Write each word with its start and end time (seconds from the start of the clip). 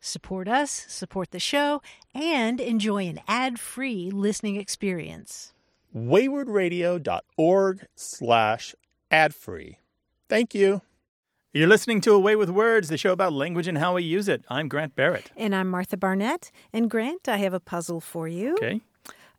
Support 0.00 0.48
us, 0.48 0.70
support 0.88 1.30
the 1.30 1.38
show, 1.38 1.82
and 2.14 2.58
enjoy 2.60 3.06
an 3.06 3.20
ad-free 3.28 4.10
listening 4.10 4.56
experience. 4.56 5.52
waywordradio.org 5.94 7.86
slash 7.94 8.74
ad-free. 9.10 9.78
Thank 10.28 10.54
you. 10.54 10.82
You're 11.52 11.68
listening 11.68 12.00
to 12.02 12.12
A 12.12 12.18
Way 12.18 12.36
with 12.36 12.48
Words, 12.48 12.88
the 12.88 12.96
show 12.96 13.12
about 13.12 13.32
language 13.32 13.66
and 13.66 13.76
how 13.76 13.94
we 13.96 14.04
use 14.04 14.28
it. 14.28 14.44
I'm 14.48 14.68
Grant 14.68 14.94
Barrett. 14.94 15.32
And 15.36 15.54
I'm 15.54 15.68
Martha 15.68 15.96
Barnette. 15.96 16.50
And 16.72 16.88
Grant, 16.88 17.28
I 17.28 17.38
have 17.38 17.52
a 17.52 17.60
puzzle 17.60 18.00
for 18.00 18.28
you. 18.28 18.54
Okay. 18.54 18.80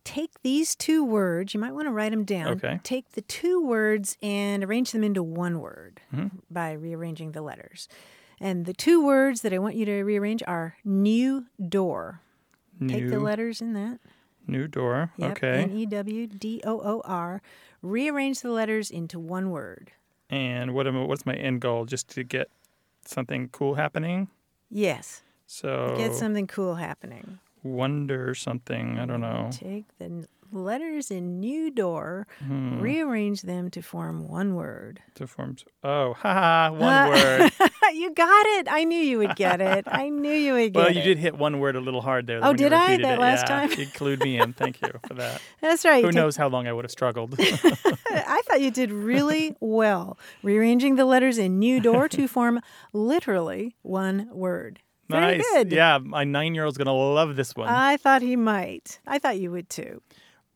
Take 0.03 0.41
these 0.41 0.75
two 0.75 1.05
words, 1.05 1.53
you 1.53 1.59
might 1.59 1.71
want 1.73 1.85
to 1.87 1.91
write 1.91 2.09
them 2.11 2.25
down. 2.25 2.47
Okay. 2.53 2.79
Take 2.83 3.11
the 3.11 3.21
two 3.21 3.63
words 3.63 4.17
and 4.21 4.63
arrange 4.63 4.91
them 4.91 5.03
into 5.03 5.21
one 5.23 5.59
word 5.59 6.01
Mm-hmm. 6.13 6.37
by 6.49 6.71
rearranging 6.73 7.31
the 7.31 7.41
letters. 7.41 7.87
And 8.41 8.65
the 8.65 8.73
two 8.73 9.05
words 9.05 9.41
that 9.41 9.53
I 9.53 9.59
want 9.59 9.75
you 9.75 9.85
to 9.85 10.01
rearrange 10.03 10.41
are 10.47 10.75
new 10.83 11.45
door. 11.69 12.21
Take 12.87 13.09
the 13.09 13.19
letters 13.19 13.61
in 13.61 13.73
that. 13.73 13.99
new 14.47 14.67
door. 14.67 15.11
Yep, 15.17 15.31
Okay. 15.33 15.61
N 15.61 15.71
E 15.71 15.85
W 15.85 16.25
D 16.27 16.61
O 16.65 16.79
O 16.81 17.01
R. 17.05 17.41
Rearrange 17.83 18.41
the 18.41 18.49
letters 18.51 18.89
into 18.89 19.19
one 19.19 19.51
word. 19.51 19.91
And 20.31 20.73
what 20.73 20.87
am, 20.87 21.07
what's 21.07 21.25
my 21.25 21.35
end 21.35 21.61
goal? 21.61 21.85
Just 21.85 22.09
to 22.15 22.23
get 22.23 22.49
something 23.05 23.49
cool 23.49 23.75
happening? 23.75 24.29
Yes. 24.69 25.21
So 25.45 25.93
Get 25.97 26.15
something 26.15 26.47
cool 26.47 26.75
happening. 26.75 27.37
Wonder 27.63 28.33
something. 28.35 28.97
I 28.99 29.05
don't 29.05 29.21
know. 29.21 29.49
Take 29.51 29.85
the 29.97 30.27
letters 30.53 31.09
in 31.09 31.39
new 31.39 31.71
door, 31.71 32.27
Hmm. 32.45 32.81
rearrange 32.81 33.43
them 33.43 33.69
to 33.71 33.81
form 33.81 34.27
one 34.27 34.53
word. 34.55 34.99
To 35.15 35.25
form. 35.25 35.55
Oh, 35.81 36.13
haha, 36.19 36.71
one 36.75 37.09
word. 37.11 37.51
you 37.93 38.13
got 38.13 38.45
it. 38.47 38.67
I 38.69 38.83
knew 38.83 38.97
you 38.99 39.17
would 39.19 39.37
get 39.37 39.61
it. 39.61 39.85
I 39.87 40.09
knew 40.09 40.33
you 40.33 40.51
would 40.53 40.73
get 40.73 40.75
Well, 40.75 40.87
it. 40.87 40.89
Well, 40.89 40.97
you 40.97 41.03
did 41.03 41.19
hit 41.19 41.37
one 41.37 41.59
word 41.61 41.77
a 41.77 41.79
little 41.79 42.01
hard 42.01 42.27
there. 42.27 42.41
Oh, 42.43 42.51
did 42.51 42.73
I? 42.73 42.97
That 42.97 43.13
it. 43.17 43.21
last 43.21 43.43
yeah, 43.47 43.67
time? 43.67 43.69
You 43.79 43.85
clued 43.87 44.21
me 44.23 44.39
in. 44.39 44.51
Thank 44.51 44.81
you 44.81 44.89
for 45.07 45.13
that. 45.13 45.41
That's 45.61 45.85
right. 45.85 46.03
Who 46.03 46.09
Take- 46.11 46.15
knows 46.15 46.35
how 46.35 46.49
long 46.49 46.67
I 46.67 46.73
would 46.73 46.83
have 46.83 46.91
struggled. 46.91 47.33
I 47.39 48.41
thought 48.45 48.59
you 48.59 48.71
did 48.71 48.91
really 48.91 49.55
well 49.61 50.17
rearranging 50.43 50.95
the 50.95 51.05
letters 51.05 51.37
in 51.37 51.59
new 51.59 51.79
door 51.79 52.09
to 52.09 52.27
form 52.27 52.59
literally 52.91 53.75
one 53.83 54.27
word. 54.33 54.81
Very 55.11 55.37
nice. 55.37 55.45
good. 55.53 55.71
Yeah, 55.71 55.99
my 55.99 56.23
nine-year-old's 56.23 56.77
gonna 56.77 56.93
love 56.93 57.35
this 57.35 57.55
one. 57.55 57.69
I 57.69 57.97
thought 57.97 58.21
he 58.21 58.35
might. 58.35 58.99
I 59.05 59.19
thought 59.19 59.39
you 59.39 59.51
would 59.51 59.69
too. 59.69 60.01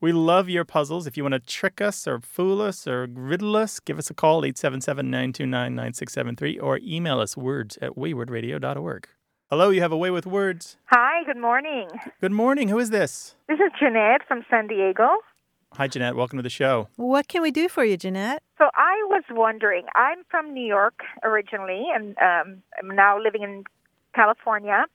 We 0.00 0.12
love 0.12 0.48
your 0.50 0.64
puzzles. 0.66 1.06
If 1.06 1.16
you 1.16 1.24
want 1.24 1.32
to 1.32 1.40
trick 1.40 1.80
us 1.80 2.06
or 2.06 2.20
fool 2.20 2.60
us 2.60 2.86
or 2.86 3.06
riddle 3.10 3.56
us, 3.56 3.80
give 3.80 3.98
us 3.98 4.10
a 4.10 4.14
call, 4.14 4.42
877-929-9673, 4.42 6.62
or 6.62 6.78
email 6.82 7.18
us 7.20 7.34
words 7.36 7.78
at 7.80 7.92
waywordradio.org. 7.92 9.08
Hello, 9.48 9.70
you 9.70 9.80
have 9.80 9.92
a 9.92 9.96
way 9.96 10.10
with 10.10 10.26
words. 10.26 10.76
Hi, 10.86 11.24
good 11.24 11.38
morning. 11.38 11.88
Good 12.20 12.32
morning. 12.32 12.68
Who 12.68 12.78
is 12.78 12.90
this? 12.90 13.36
This 13.48 13.58
is 13.58 13.72
Jeanette 13.80 14.22
from 14.26 14.44
San 14.50 14.66
Diego. 14.66 15.08
Hi, 15.72 15.88
Jeanette. 15.88 16.14
Welcome 16.16 16.38
to 16.38 16.42
the 16.42 16.50
show. 16.50 16.88
What 16.96 17.28
can 17.28 17.40
we 17.42 17.50
do 17.50 17.68
for 17.68 17.84
you, 17.84 17.96
Jeanette? 17.96 18.42
So 18.58 18.64
I 18.74 18.94
was 19.08 19.22
wondering, 19.30 19.86
I'm 19.94 20.24
from 20.30 20.52
New 20.52 20.66
York 20.66 21.00
originally, 21.22 21.86
and 21.94 22.16
um, 22.18 22.62
I'm 22.78 22.94
now 22.94 23.18
living 23.22 23.42
in 23.42 23.64
California, 24.16 24.86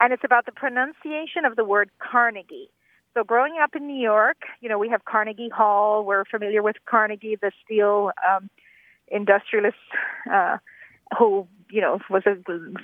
and 0.00 0.12
it's 0.12 0.24
about 0.24 0.44
the 0.46 0.52
pronunciation 0.52 1.44
of 1.48 1.54
the 1.56 1.64
word 1.64 1.88
Carnegie. 2.10 2.68
So 3.14 3.22
growing 3.22 3.54
up 3.62 3.76
in 3.76 3.86
New 3.86 4.02
York, 4.02 4.38
you 4.60 4.68
know, 4.68 4.78
we 4.84 4.88
have 4.88 5.04
Carnegie 5.04 5.48
Hall. 5.48 6.04
We're 6.04 6.24
familiar 6.24 6.62
with 6.62 6.76
Carnegie, 6.84 7.36
the 7.40 7.52
steel 7.64 8.10
um, 8.28 8.50
industrialist 9.06 9.76
uh, 10.30 10.56
who, 11.16 11.46
you 11.70 11.80
know, 11.80 12.00
was 12.10 12.24
a 12.26 12.34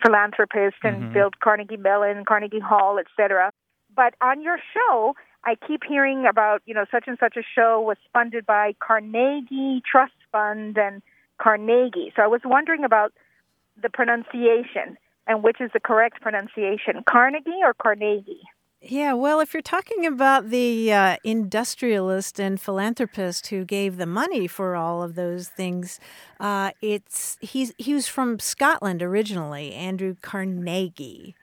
philanthropist 0.04 0.76
and 0.84 0.96
Mhm. 1.02 1.12
built 1.12 1.40
Carnegie 1.40 1.76
Mellon, 1.76 2.24
Carnegie 2.24 2.60
Hall, 2.60 2.98
etc. 2.98 3.50
But 3.94 4.14
on 4.20 4.40
your 4.40 4.58
show, 4.72 5.16
I 5.44 5.56
keep 5.66 5.82
hearing 5.82 6.26
about, 6.26 6.62
you 6.66 6.74
know, 6.74 6.84
such 6.92 7.08
and 7.08 7.18
such 7.18 7.36
a 7.36 7.42
show 7.42 7.80
was 7.80 7.96
funded 8.12 8.46
by 8.46 8.74
Carnegie 8.78 9.82
Trust 9.90 10.18
Fund 10.30 10.78
and 10.78 11.02
Carnegie. 11.38 12.12
So 12.14 12.22
I 12.22 12.28
was 12.28 12.42
wondering 12.44 12.84
about 12.84 13.12
the 13.82 13.88
pronunciation 13.88 14.96
and 15.30 15.42
which 15.44 15.60
is 15.60 15.70
the 15.72 15.80
correct 15.80 16.20
pronunciation, 16.20 17.02
Carnegie 17.08 17.60
or 17.62 17.72
Carnegie? 17.74 18.42
Yeah, 18.82 19.12
well, 19.12 19.40
if 19.40 19.52
you're 19.52 19.62
talking 19.62 20.06
about 20.06 20.48
the 20.48 20.90
uh, 20.92 21.16
industrialist 21.22 22.40
and 22.40 22.58
philanthropist 22.58 23.48
who 23.48 23.64
gave 23.64 23.98
the 23.98 24.06
money 24.06 24.46
for 24.46 24.74
all 24.74 25.02
of 25.02 25.14
those 25.14 25.48
things, 25.48 26.00
uh, 26.40 26.70
it's 26.80 27.36
he's 27.42 27.74
he 27.76 27.92
was 27.94 28.08
from 28.08 28.38
Scotland 28.38 29.02
originally, 29.02 29.74
Andrew 29.74 30.16
Carnegie. 30.22 31.36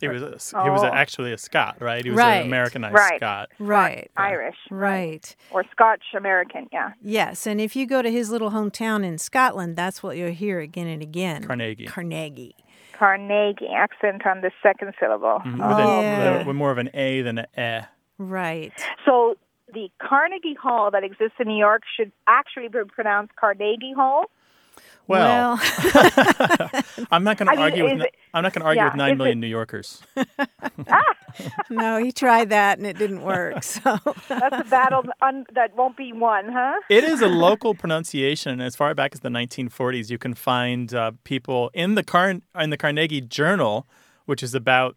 He 0.00 0.08
was 0.08 0.22
a, 0.22 0.62
he 0.62 0.70
was 0.70 0.82
a, 0.82 0.90
Oh. 0.90 0.94
actually 0.94 1.32
a 1.32 1.38
Scot, 1.38 1.76
right? 1.80 2.04
He 2.04 2.10
was 2.10 2.18
Right. 2.18 2.40
an 2.42 2.46
Americanized 2.46 2.94
Right. 2.94 3.16
Scot. 3.18 3.48
Right. 3.58 4.10
Irish 4.16 4.56
Right. 4.70 5.34
or 5.50 5.64
Scotch 5.72 6.02
American, 6.16 6.68
yeah. 6.72 6.90
Yes, 7.00 7.46
and 7.46 7.60
if 7.60 7.74
you 7.74 7.86
go 7.86 8.02
to 8.02 8.10
his 8.10 8.28
little 8.30 8.50
hometown 8.50 9.02
in 9.04 9.16
Scotland, 9.18 9.76
that's 9.76 10.02
what 10.02 10.16
you'll 10.16 10.32
hear 10.32 10.60
again 10.60 10.86
and 10.88 11.00
again. 11.02 11.44
Carnegie. 11.44 11.86
Carnegie. 11.86 12.54
Carnegie 12.98 13.68
accent 13.74 14.26
on 14.26 14.40
the 14.40 14.50
second 14.62 14.92
syllable. 15.00 15.40
Mhm. 15.44 15.60
Oh, 15.62 15.68
With, 15.68 15.78
a- 15.78 15.82
Yeah. 16.02 16.38
with, 16.38 16.46
with 16.48 16.56
more 16.56 16.70
of 16.70 16.78
an 16.78 16.90
A 16.94 17.22
than 17.22 17.38
an 17.38 17.82
E. 17.82 17.86
Right. 18.18 18.72
So 19.04 19.36
the 19.72 19.90
Carnegie 20.00 20.54
Hall 20.54 20.90
that 20.92 21.02
exists 21.02 21.36
in 21.40 21.48
New 21.48 21.58
York 21.58 21.82
should 21.96 22.12
actually 22.28 22.68
be 22.68 22.78
pronounced 22.88 23.34
Carnegie 23.36 23.92
Hall. 23.94 24.26
Well, 25.06 25.58
I'm 27.10 27.24
not 27.24 27.36
going 27.36 27.48
I 27.48 27.52
to 27.52 27.56
mean, 27.56 27.58
argue 27.60 27.84
with 27.84 27.92
is 27.94 28.02
it- 28.04 28.14
I'm 28.32 28.42
not 28.42 28.52
going 28.52 28.60
to 28.62 28.66
argue 28.66 28.80
yeah, 28.82 28.86
with 28.88 28.96
nine 28.96 29.12
is 29.12 29.18
million 29.18 29.38
it- 29.38 29.40
New 29.42 29.46
Yorkers. 29.48 30.02
no, 31.70 31.96
he 31.98 32.12
tried 32.12 32.50
that 32.50 32.78
and 32.78 32.86
it 32.86 32.96
didn't 32.98 33.22
work. 33.22 33.62
So 33.62 33.98
That's 34.28 34.66
a 34.66 34.70
battle 34.70 35.04
un- 35.20 35.46
that 35.52 35.76
won't 35.76 35.96
be 35.96 36.12
won, 36.12 36.48
huh? 36.50 36.76
It 36.88 37.04
is 37.04 37.20
a 37.20 37.26
local 37.28 37.74
pronunciation, 37.74 38.52
and 38.52 38.62
as 38.62 38.76
far 38.76 38.94
back 38.94 39.14
as 39.14 39.20
the 39.20 39.28
1940s, 39.28 40.10
you 40.10 40.18
can 40.18 40.34
find 40.34 40.94
uh, 40.94 41.12
people 41.24 41.70
in 41.74 41.94
the 41.96 42.02
Car- 42.02 42.40
in 42.58 42.70
the 42.70 42.76
Carnegie 42.76 43.20
Journal, 43.20 43.86
which 44.26 44.42
is 44.42 44.54
about 44.54 44.96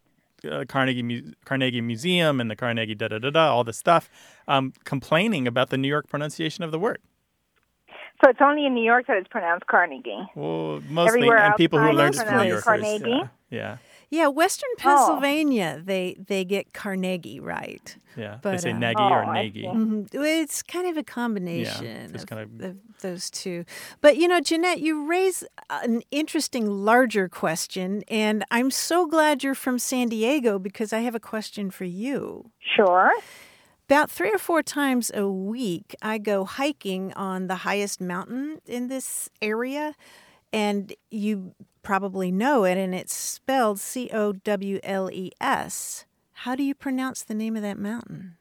uh, 0.49 0.65
Carnegie 0.69 1.03
Mu- 1.03 1.31
Carnegie 1.45 1.81
Museum 1.81 2.39
and 2.39 2.49
the 2.51 2.55
Carnegie 2.55 2.95
da 2.95 3.07
da 3.07 3.17
da 3.19 3.29
da, 3.29 3.51
all 3.53 3.63
this 3.63 3.77
stuff, 3.77 4.09
um, 4.47 4.73
complaining 4.85 5.47
about 5.47 5.69
the 5.69 5.77
New 5.77 5.87
York 5.87 6.07
pronunciation 6.07 6.63
of 6.63 6.71
the 6.71 6.79
word. 6.79 6.99
So 8.23 8.29
it's 8.31 8.39
only 8.41 8.65
in 8.65 8.73
New 8.73 8.83
York 8.83 9.05
that 9.07 9.17
it's 9.17 9.27
pronounced 9.27 9.67
Carnegie. 9.67 10.17
Well, 10.35 10.81
mostly, 10.89 11.19
Everywhere 11.19 11.37
and 11.37 11.55
people 11.55 11.77
who 11.79 11.85
outside 11.85 11.97
learned 11.97 12.15
it 12.15 12.25
from 12.25 12.37
New 12.37 12.47
Yorkers. 12.47 12.63
Carnegie? 12.63 13.09
Yeah, 13.09 13.27
yeah, 13.49 13.77
yeah, 14.09 14.27
Western 14.27 14.69
Oh. 14.79 14.81
Pennsylvania, 14.81 15.81
they 15.83 16.15
they 16.19 16.43
get 16.43 16.73
Carnegie 16.73 17.39
right. 17.39 17.95
yeah. 18.15 18.39
But, 18.41 18.51
they 18.53 18.57
say 18.57 18.73
Nagy 18.73 18.95
Oh, 18.99 19.09
or 19.09 19.23
I 19.23 19.43
Nagy. 19.43 19.61
see. 19.61 19.67
Mhm. 19.67 20.09
It's 20.13 20.63
kind 20.63 20.87
of 20.87 20.97
a 20.97 21.03
combination 21.03 21.85
it's 22.13 22.23
of, 22.23 22.29
kind 22.29 22.41
of- 22.41 22.69
of 22.71 22.75
those 23.01 23.29
two. 23.29 23.65
But 24.01 24.17
you 24.17 24.27
know, 24.27 24.39
Jeanette, 24.41 24.79
you 24.79 25.05
raise 25.07 25.43
an 25.69 26.01
interesting, 26.09 26.65
larger 26.67 27.29
question, 27.29 28.03
and 28.07 28.43
I'm 28.49 28.71
so 28.71 29.05
glad 29.05 29.43
you're 29.43 29.53
from 29.53 29.77
San 29.77 30.07
Diego 30.09 30.57
because 30.57 30.91
I 30.91 30.99
have 31.01 31.13
a 31.13 31.19
question 31.19 31.69
for 31.69 31.85
you. 31.85 32.49
Sure. 32.75 33.11
About 33.89 34.11
three 34.11 34.31
or 34.33 34.37
four 34.37 34.61
times 34.61 35.11
a 35.13 35.29
week, 35.29 35.95
I 36.01 36.17
go 36.17 36.43
hiking 36.43 37.13
on 37.13 37.47
the 37.47 37.55
highest 37.55 38.01
mountain 38.01 38.59
in 38.65 38.89
this 38.89 39.29
area, 39.41 39.95
and 40.51 40.91
you 41.09 41.53
probably 41.83 42.29
know 42.29 42.65
it, 42.65 42.77
and 42.77 42.93
it's 42.93 43.13
spelled 43.13 43.79
C 43.79 44.09
O 44.11 44.33
W 44.33 44.81
L 44.83 45.09
E 45.09 45.31
S. 45.39 46.05
How 46.33 46.53
do 46.53 46.63
you 46.63 46.75
pronounce 46.75 47.23
the 47.23 47.33
name 47.33 47.55
of 47.55 47.61
that 47.61 47.79
mountain? 47.79 48.35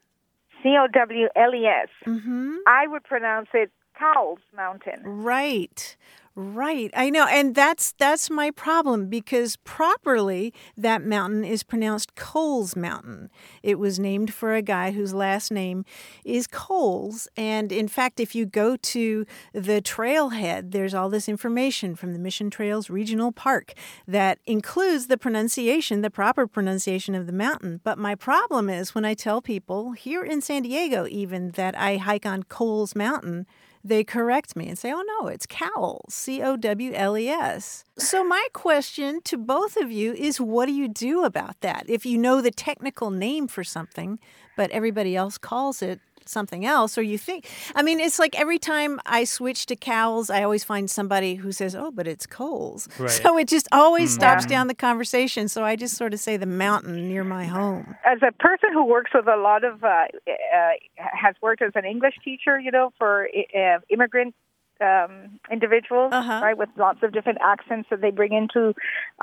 C 0.61 0.75
O 0.77 0.85
W 0.93 1.27
L 1.33 1.55
E 1.55 1.65
S. 1.65 1.87
Mm-hmm. 2.05 2.55
I 2.67 2.87
would 2.87 3.05
pronounce 3.05 3.47
it 3.53 3.71
Cowles 3.97 4.39
Mountain. 4.53 5.01
Right. 5.05 5.95
Right. 6.39 6.91
I 6.95 7.09
know. 7.09 7.25
And 7.25 7.55
that's 7.55 7.93
that's 7.93 8.29
my 8.29 8.51
problem 8.51 9.09
because 9.09 9.55
properly 9.55 10.53
that 10.77 11.01
mountain 11.01 11.43
is 11.43 11.63
pronounced 11.63 12.13
Coles 12.13 12.75
Mountain. 12.75 13.31
It 13.63 13.79
was 13.79 13.97
named 13.97 14.31
for 14.31 14.53
a 14.53 14.61
guy 14.61 14.91
whose 14.91 15.15
last 15.15 15.51
name 15.51 15.83
is 16.23 16.45
Coles. 16.45 17.27
And 17.35 17.71
in 17.71 17.87
fact, 17.87 18.19
if 18.19 18.35
you 18.35 18.45
go 18.45 18.77
to 18.77 19.25
the 19.51 19.81
trailhead, 19.81 20.73
there's 20.73 20.93
all 20.93 21.09
this 21.09 21.27
information 21.27 21.95
from 21.95 22.13
the 22.13 22.19
Mission 22.19 22.51
Trails 22.51 22.87
Regional 22.87 23.31
Park 23.31 23.73
that 24.07 24.37
includes 24.45 25.07
the 25.07 25.17
pronunciation, 25.17 26.01
the 26.03 26.11
proper 26.11 26.45
pronunciation 26.45 27.15
of 27.15 27.25
the 27.25 27.33
mountain. 27.33 27.81
But 27.83 27.97
my 27.97 28.13
problem 28.13 28.69
is 28.69 28.93
when 28.93 29.05
I 29.05 29.15
tell 29.15 29.41
people 29.41 29.93
here 29.93 30.23
in 30.23 30.41
San 30.41 30.61
Diego 30.61 31.07
even 31.09 31.49
that 31.53 31.75
I 31.75 31.97
hike 31.97 32.27
on 32.27 32.43
Coles 32.43 32.95
Mountain, 32.95 33.47
they 33.87 34.03
correct 34.03 34.55
me 34.55 34.67
and 34.67 34.77
say, 34.77 34.91
oh 34.91 35.03
no, 35.19 35.27
it's 35.27 35.45
Cowles, 35.45 36.13
C 36.13 36.41
O 36.41 36.55
W 36.57 36.93
L 36.93 37.17
E 37.17 37.29
S. 37.29 37.83
So, 37.97 38.23
my 38.23 38.47
question 38.53 39.21
to 39.23 39.37
both 39.37 39.77
of 39.77 39.91
you 39.91 40.13
is 40.13 40.39
what 40.39 40.67
do 40.67 40.73
you 40.73 40.87
do 40.87 41.23
about 41.23 41.61
that? 41.61 41.85
If 41.87 42.05
you 42.05 42.17
know 42.17 42.41
the 42.41 42.51
technical 42.51 43.09
name 43.09 43.47
for 43.47 43.63
something, 43.63 44.19
but 44.55 44.71
everybody 44.71 45.15
else 45.15 45.37
calls 45.37 45.81
it 45.81 45.99
something 46.29 46.65
else, 46.65 46.97
or 46.97 47.01
you 47.01 47.17
think, 47.17 47.47
I 47.75 47.81
mean, 47.81 47.99
it's 47.99 48.19
like 48.19 48.39
every 48.39 48.59
time 48.59 48.99
I 49.05 49.23
switch 49.23 49.65
to 49.67 49.75
Cowles, 49.75 50.29
I 50.29 50.43
always 50.43 50.63
find 50.63 50.89
somebody 50.89 51.35
who 51.35 51.51
says, 51.51 51.75
oh, 51.75 51.91
but 51.91 52.07
it's 52.07 52.25
Coles. 52.25 52.87
Right. 52.99 53.11
So 53.11 53.37
it 53.37 53.47
just 53.47 53.67
always 53.71 54.13
stops 54.13 54.45
down 54.45 54.67
the 54.67 54.75
conversation. 54.75 55.47
So 55.47 55.63
I 55.63 55.75
just 55.75 55.95
sort 55.95 56.13
of 56.13 56.19
say 56.19 56.35
the 56.37 56.45
mountain 56.47 57.07
near 57.07 57.23
my 57.23 57.45
home. 57.45 57.95
As 58.05 58.19
a 58.27 58.31
person 58.31 58.73
who 58.73 58.83
works 58.85 59.11
with 59.13 59.27
a 59.27 59.37
lot 59.37 59.63
of, 59.63 59.83
uh, 59.83 59.87
uh, 59.87 60.71
has 60.97 61.35
worked 61.41 61.61
as 61.61 61.71
an 61.75 61.85
English 61.85 62.15
teacher, 62.23 62.59
you 62.59 62.71
know, 62.71 62.91
for 62.97 63.27
uh, 63.55 63.79
immigrant 63.89 64.33
um, 64.81 65.39
individuals, 65.51 66.11
Uh-huh. 66.13 66.39
right, 66.43 66.57
with 66.57 66.69
lots 66.77 66.99
of 67.03 67.11
different 67.11 67.39
accents 67.43 67.89
that 67.89 68.01
they 68.01 68.11
bring 68.11 68.33
into 68.33 68.73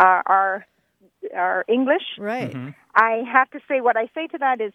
uh, 0.01 0.23
our 0.27 0.67
our 1.35 1.65
English. 1.69 2.03
Right. 2.19 2.53
Mm-hmm. 2.53 2.71
I 2.95 3.23
have 3.33 3.51
to 3.51 3.61
say, 3.69 3.81
what 3.81 3.97
I 3.97 4.09
say 4.15 4.27
to 4.29 4.39
that 4.39 4.61
is, 4.61 4.73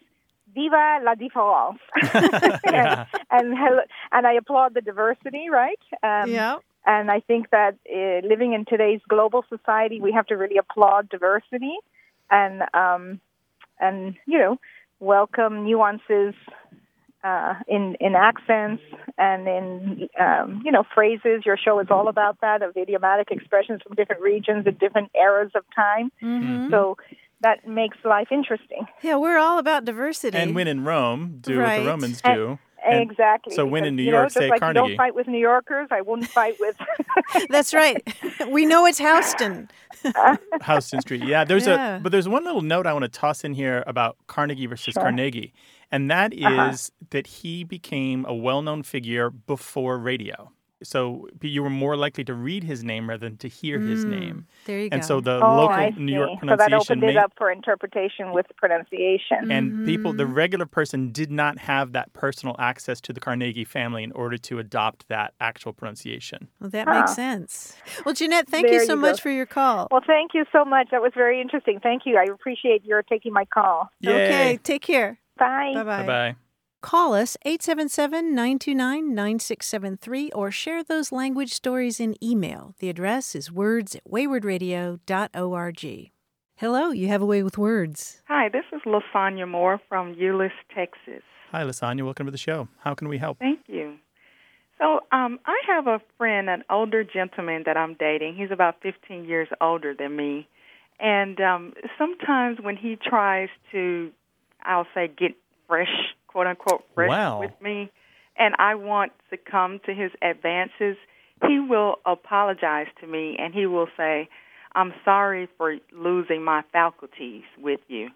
"Viva 0.53 0.99
la 1.03 1.15
différence," 1.15 1.79
Yeah. 2.65 3.05
and 3.31 3.57
hel- 3.57 3.85
and 4.11 4.27
I 4.27 4.33
applaud 4.33 4.73
the 4.73 4.81
diversity, 4.81 5.49
right? 5.49 5.79
Um, 6.03 6.31
yeah. 6.31 6.57
And 6.85 7.11
I 7.11 7.19
think 7.19 7.49
that 7.51 7.75
uh, 7.93 8.25
living 8.27 8.53
in 8.53 8.65
today's 8.65 9.01
global 9.07 9.43
society, 9.49 9.99
we 10.01 10.11
have 10.13 10.25
to 10.27 10.35
really 10.35 10.57
applaud 10.57 11.09
diversity, 11.09 11.75
and 12.31 12.63
um, 12.73 13.19
and 13.79 14.15
you 14.25 14.39
know, 14.39 14.57
welcome 14.99 15.65
nuances 15.65 16.33
uh, 17.23 17.55
in 17.67 17.95
in 17.99 18.15
accents 18.15 18.81
and 19.17 19.47
in 19.47 20.09
um, 20.19 20.61
you 20.63 20.71
know 20.71 20.83
phrases. 20.95 21.45
Your 21.45 21.57
show 21.57 21.79
is 21.79 21.87
all 21.91 22.07
about 22.07 22.39
that 22.41 22.61
of 22.61 22.75
idiomatic 22.77 23.29
expressions 23.29 23.81
from 23.85 23.95
different 23.95 24.21
regions 24.21 24.65
and 24.65 24.79
different 24.79 25.11
eras 25.15 25.51
of 25.55 25.63
time. 25.75 26.11
Mhm. 26.21 26.71
So 26.71 26.97
that 27.41 27.67
makes 27.67 27.97
life 28.03 28.27
interesting. 28.31 28.85
Yeah, 29.01 29.15
we're 29.17 29.37
all 29.37 29.59
about 29.59 29.85
diversity. 29.85 30.37
And 30.37 30.53
when 30.55 30.67
in 30.67 30.83
Rome, 30.83 31.37
do 31.41 31.59
what 31.59 31.77
the 31.79 31.85
Romans 31.85 32.21
do. 32.21 32.59
And 32.85 33.01
exactly. 33.11 33.53
so 33.53 33.65
when 33.65 33.83
in 33.83 33.95
Because, 33.95 33.97
New 33.97 34.03
you 34.03 34.11
know, 34.11 34.19
York, 34.19 34.31
say 34.31 34.49
like 34.49 34.61
Carnegie. 34.61 34.79
don't 34.89 34.95
fight 34.97 35.13
with 35.13 35.27
New 35.27 35.37
Yorkers, 35.37 35.89
I 35.91 35.99
wouldn't 36.01 36.29
fight 36.29 36.55
with. 36.61 36.77
That's 37.49 37.73
right. 37.73 38.01
we 38.49 38.65
know 38.65 38.85
it's 38.85 38.97
Houston. 38.99 39.69
Houston 40.65 41.01
Street. 41.01 41.23
Yeah, 41.25 41.43
there's 41.43 41.67
Yeah. 41.67 41.97
a 41.97 41.99
but 41.99 42.11
there's 42.13 42.29
one 42.29 42.45
little 42.45 42.61
note 42.61 42.87
I 42.87 42.93
want 42.93 43.03
to 43.03 43.09
toss 43.09 43.43
in 43.43 43.53
here 43.53 43.83
about 43.85 44.15
Carnegie 44.27 44.65
versus 44.65 44.93
Sure. 44.93 45.03
Carnegie, 45.03 45.53
and 45.91 46.09
that 46.09 46.33
is 46.33 46.43
Uh-huh. 46.45 46.75
that 47.09 47.27
he 47.27 47.65
became 47.65 48.25
a 48.25 48.33
well-known 48.33 48.83
figure 48.83 49.29
before 49.29 49.97
radio. 49.97 50.51
So 50.83 51.27
you 51.41 51.61
were 51.63 51.69
more 51.69 51.95
likely 51.97 52.23
to 52.25 52.33
read 52.33 52.63
his 52.63 52.83
name 52.83 53.09
rather 53.09 53.27
than 53.27 53.37
to 53.37 53.47
hear 53.49 53.79
his 53.79 54.05
Mm, 54.05 54.09
name. 54.09 54.47
There 54.65 54.79
you 54.79 54.89
And 54.91 55.01
go. 55.01 55.07
so 55.07 55.21
the 55.21 55.41
oh, 55.43 55.57
local 55.57 55.75
I 55.75 55.93
New 55.97 56.13
York 56.13 56.29
see. 56.31 56.47
So 56.47 56.55
that 56.55 56.57
pronunciation 56.69 56.97
opened 56.97 57.03
it 57.03 57.17
up 57.17 57.33
for 57.37 57.51
interpretation 57.51 58.31
with 58.31 58.45
pronunciation. 58.55 59.51
and 59.51 59.83
people 59.85 60.13
the 60.13 60.23
Mhm. 60.23 60.35
regular 60.35 60.65
person 60.65 61.11
did 61.11 61.31
not 61.31 61.57
have 61.59 61.91
that 61.93 62.13
personal 62.13 62.55
access 62.59 63.01
to 63.01 63.13
the 63.13 63.19
Carnegie 63.19 63.65
family 63.65 64.03
in 64.03 64.11
order 64.13 64.37
to 64.37 64.59
adopt 64.59 65.07
that 65.09 65.33
actual 65.39 65.73
pronunciation. 65.73 66.47
Well, 66.59 66.69
that 66.69 66.87
Huh. 66.87 66.93
makes 66.93 67.13
sense. 67.15 67.75
Well, 68.05 68.13
Jeanette, 68.13 68.47
thank 68.47 68.71
you 68.71 68.79
so 68.85 68.93
you 68.93 68.99
much 68.99 69.21
for 69.21 69.29
your 69.29 69.45
call. 69.45 69.87
Well, 69.91 70.01
thank 70.05 70.33
you 70.33 70.45
so 70.51 70.63
much. 70.65 70.89
That 70.91 71.01
was 71.01 71.11
very 71.15 71.41
interesting. 71.41 71.79
Thank 71.79 72.05
you. 72.05 72.17
I 72.17 72.23
appreciate 72.23 72.85
your 72.85 73.03
taking 73.03 73.33
my 73.33 73.45
call. 73.45 73.89
Okay, 74.05 74.57
take 74.63 74.81
care. 74.81 75.19
Bye. 75.37 75.71
Bye 75.75 76.03
bye. 76.03 76.35
Bye 76.81 76.87
bye. 76.87 76.89
Call 76.89 77.13
us 77.13 77.37
877 77.43 78.35
929 78.35 79.15
9673 79.15 80.31
or 80.31 80.51
share 80.51 80.83
those 80.83 81.11
language 81.11 81.53
stories 81.53 81.99
in 81.99 82.15
email. 82.23 82.75
The 82.79 82.89
address 82.89 83.35
is 83.35 83.51
words 83.51 83.95
at 83.95 84.03
waywordradio.org. 84.05 86.11
Hello, 86.55 86.89
you 86.91 87.07
have 87.07 87.21
a 87.21 87.25
way 87.25 87.41
with 87.41 87.57
words. 87.57 88.21
Hi, 88.27 88.49
this 88.49 88.65
is 88.73 88.81
Lasagna 88.85 89.47
Moore 89.47 89.79
from 89.87 90.13
Euless, 90.15 90.51
Texas. 90.75 91.23
Hi, 91.51 91.63
Lasagna. 91.63 92.03
Welcome 92.03 92.25
to 92.25 92.31
the 92.31 92.37
show. 92.37 92.67
How 92.79 92.93
can 92.95 93.07
we 93.07 93.17
help? 93.17 93.39
Thank 93.39 93.61
you. 93.67 93.95
So, 94.77 94.99
um, 95.11 95.39
I 95.45 95.59
have 95.67 95.87
a 95.87 96.01
friend, 96.17 96.49
an 96.49 96.63
older 96.69 97.03
gentleman 97.03 97.63
that 97.65 97.77
I'm 97.77 97.95
dating. 97.99 98.35
He's 98.35 98.51
about 98.51 98.75
15 98.81 99.25
years 99.25 99.47
older 99.61 99.93
than 99.97 100.15
me. 100.15 100.47
And 100.99 101.39
um, 101.39 101.73
sometimes 101.97 102.59
when 102.61 102.75
he 102.77 102.97
tries 103.01 103.49
to, 103.71 104.11
I'll 104.63 104.87
say, 104.93 105.07
get 105.07 105.31
fresh, 105.67 105.87
quote 106.31 106.47
unquote, 106.47 106.83
fresh 106.95 107.09
Wow. 107.09 107.39
with 107.39 107.59
me, 107.61 107.91
and 108.37 108.55
I 108.59 108.75
want 108.75 109.11
to 109.31 109.37
come 109.37 109.79
to 109.85 109.93
his 109.93 110.11
advances, 110.21 110.95
he 111.47 111.59
will 111.59 111.95
apologize 112.05 112.87
to 113.01 113.07
me 113.07 113.35
and 113.39 113.53
he 113.53 113.65
will 113.65 113.87
say, 113.97 114.29
I'm 114.75 114.93
sorry 115.03 115.47
for 115.57 115.75
losing 115.91 116.43
my 116.43 116.61
faculties 116.71 117.43
with 117.57 117.79
you. 117.87 118.09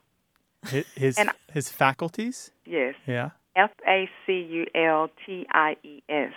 His 0.67 0.85
his, 0.95 1.17
And- 1.17 1.31
his 1.51 1.69
faculties? 1.71 2.51
Yes. 2.65 2.95
Yeah. 3.07 3.31
F 3.55 3.71
A 3.87 4.09
C 4.25 4.33
U 4.33 4.65
L 4.75 5.09
T 5.25 5.45
I 5.51 5.75
E 5.83 6.01
S. 6.09 6.33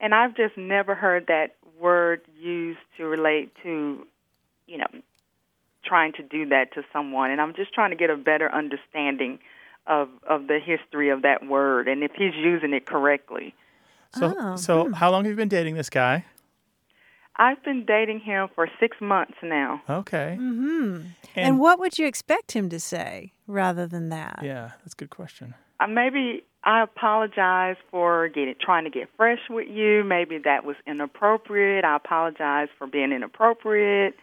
And 0.00 0.14
I've 0.14 0.34
just 0.36 0.56
never 0.56 0.94
heard 0.94 1.26
that 1.26 1.56
word 1.78 2.20
used 2.38 2.78
to 2.96 3.04
relate 3.04 3.52
to, 3.62 4.06
you 4.66 4.78
know, 4.78 4.86
trying 5.84 6.12
to 6.14 6.22
do 6.22 6.46
that 6.46 6.72
to 6.74 6.82
someone. 6.92 7.30
And 7.30 7.40
I'm 7.40 7.54
just 7.54 7.72
trying 7.74 7.90
to 7.90 7.96
get 7.96 8.10
a 8.10 8.16
better 8.16 8.50
understanding 8.52 9.38
of 9.86 10.08
of 10.28 10.46
the 10.46 10.58
history 10.64 11.10
of 11.10 11.22
that 11.22 11.46
word 11.46 11.88
and 11.88 12.02
if 12.02 12.12
he's 12.16 12.34
using 12.34 12.72
it 12.72 12.86
correctly. 12.86 13.54
So 14.12 14.34
Oh, 14.38 14.56
so 14.56 14.92
how 14.92 15.10
long 15.10 15.24
have 15.24 15.30
you 15.30 15.36
been 15.36 15.48
dating 15.48 15.74
this 15.76 15.90
guy? 15.90 16.24
I've 17.36 17.62
been 17.64 17.86
dating 17.86 18.20
him 18.20 18.48
for 18.54 18.68
six 18.78 18.98
months 19.00 19.34
now. 19.42 19.80
Okay. 19.88 20.36
hmm 20.36 20.96
And, 21.34 21.46
And, 21.46 21.58
what 21.60 21.78
would 21.78 21.98
you 21.98 22.06
expect 22.06 22.52
him 22.52 22.68
to 22.68 22.78
say 22.78 23.32
rather 23.46 23.86
than 23.86 24.10
that? 24.10 24.40
yeah, 24.42 24.72
that's 24.80 24.92
a 24.92 24.96
good 24.96 25.10
question. 25.10 25.54
Uh, 25.78 25.86
maybe 25.86 26.44
I 26.64 26.82
apologize 26.82 27.76
for 27.90 28.28
getting 28.28 28.56
trying 28.60 28.84
to 28.84 28.90
get 28.90 29.08
fresh 29.16 29.38
with 29.48 29.68
you. 29.68 30.04
Maybe 30.04 30.36
that 30.44 30.64
was 30.64 30.76
inappropriate. 30.86 31.84
I 31.84 31.96
apologize 31.96 32.68
for 32.76 32.86
being 32.86 33.12
inappropriate. 33.12 34.14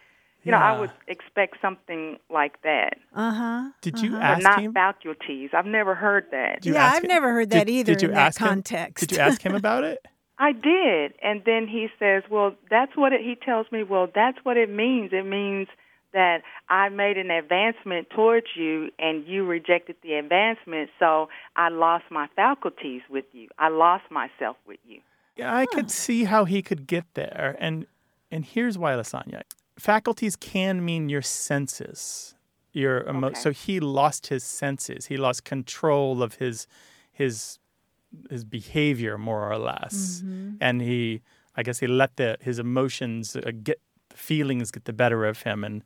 You 0.44 0.52
know, 0.52 0.58
I 0.58 0.78
would 0.78 0.92
expect 1.08 1.56
something 1.60 2.16
like 2.30 2.62
that. 2.62 2.96
Uh 3.14 3.32
huh. 3.32 3.70
Did 3.82 3.98
you 4.00 4.12
But 4.12 4.22
ask 4.22 4.42
not 4.42 4.60
him? 4.62 4.72
faculties. 4.72 5.50
I've 5.52 5.66
never 5.66 5.94
heard 5.94 6.26
that. 6.30 6.62
Did 6.62 6.66
you 6.70 6.74
Yeah, 6.74 6.84
ask 6.84 6.96
I've 6.98 7.02
him- 7.04 7.08
never 7.08 7.32
heard 7.32 7.50
that 7.50 7.66
did- 7.66 7.72
either 7.72 7.92
did 7.94 8.02
you 8.02 8.08
in 8.08 8.14
that 8.14 8.26
ask 8.28 8.40
him- 8.40 8.48
context. 8.48 9.08
Did 9.08 9.16
you 9.16 9.22
ask 9.22 9.42
him 9.42 9.54
about 9.54 9.84
it? 9.84 10.04
I 10.38 10.52
did. 10.52 11.14
And 11.22 11.42
then 11.44 11.66
he 11.66 11.88
says, 11.98 12.22
"Well, 12.30 12.54
that's 12.70 12.96
what 12.96 13.12
it 13.12 13.20
he 13.22 13.34
tells 13.34 13.70
me, 13.72 13.82
well, 13.82 14.08
that's 14.14 14.38
what 14.44 14.56
it 14.56 14.70
means. 14.70 15.10
It 15.12 15.26
means 15.26 15.66
that 16.14 16.42
I 16.70 16.88
made 16.88 17.18
an 17.18 17.30
advancement 17.30 18.08
towards 18.10 18.46
you 18.54 18.90
and 18.98 19.26
you 19.26 19.44
rejected 19.44 19.96
the 20.02 20.14
advancement, 20.14 20.88
so 20.98 21.28
I 21.56 21.68
lost 21.68 22.04
my 22.10 22.28
faculties 22.36 23.02
with 23.10 23.26
you. 23.32 23.48
I 23.58 23.68
lost 23.68 24.04
myself 24.10 24.56
with 24.66 24.78
you." 24.86 25.00
Yeah, 25.36 25.54
I 25.54 25.66
could 25.66 25.90
see 25.90 26.24
how 26.24 26.44
he 26.46 26.62
could 26.62 26.86
get 26.86 27.04
there, 27.14 27.56
and 27.58 27.86
and 28.30 28.44
here's 28.44 28.78
why, 28.78 28.92
Lasagna. 28.94 29.42
Faculties 29.78 30.36
can 30.36 30.84
mean 30.84 31.08
your 31.08 31.22
senses. 31.22 32.34
Your 32.72 33.08
emo- 33.08 33.28
Okay. 33.28 33.40
so 33.40 33.50
he 33.50 33.80
lost 33.80 34.26
his 34.28 34.44
senses. 34.44 35.06
He 35.06 35.16
lost 35.16 35.44
control 35.44 36.22
of 36.22 36.34
his 36.34 36.66
his 37.12 37.58
his 38.30 38.44
behavior, 38.44 39.18
more 39.18 39.50
or 39.50 39.58
less, 39.58 40.22
and 40.60 40.80
he, 40.80 41.20
I 41.56 41.62
guess, 41.62 41.78
he 41.80 41.86
let 41.86 42.16
the 42.16 42.36
his 42.40 42.58
emotions 42.58 43.36
uh, 43.36 43.50
get 43.62 43.80
the 44.10 44.16
feelings 44.16 44.70
get 44.70 44.84
the 44.84 44.92
better 44.92 45.24
of 45.26 45.42
him, 45.42 45.64
and 45.64 45.82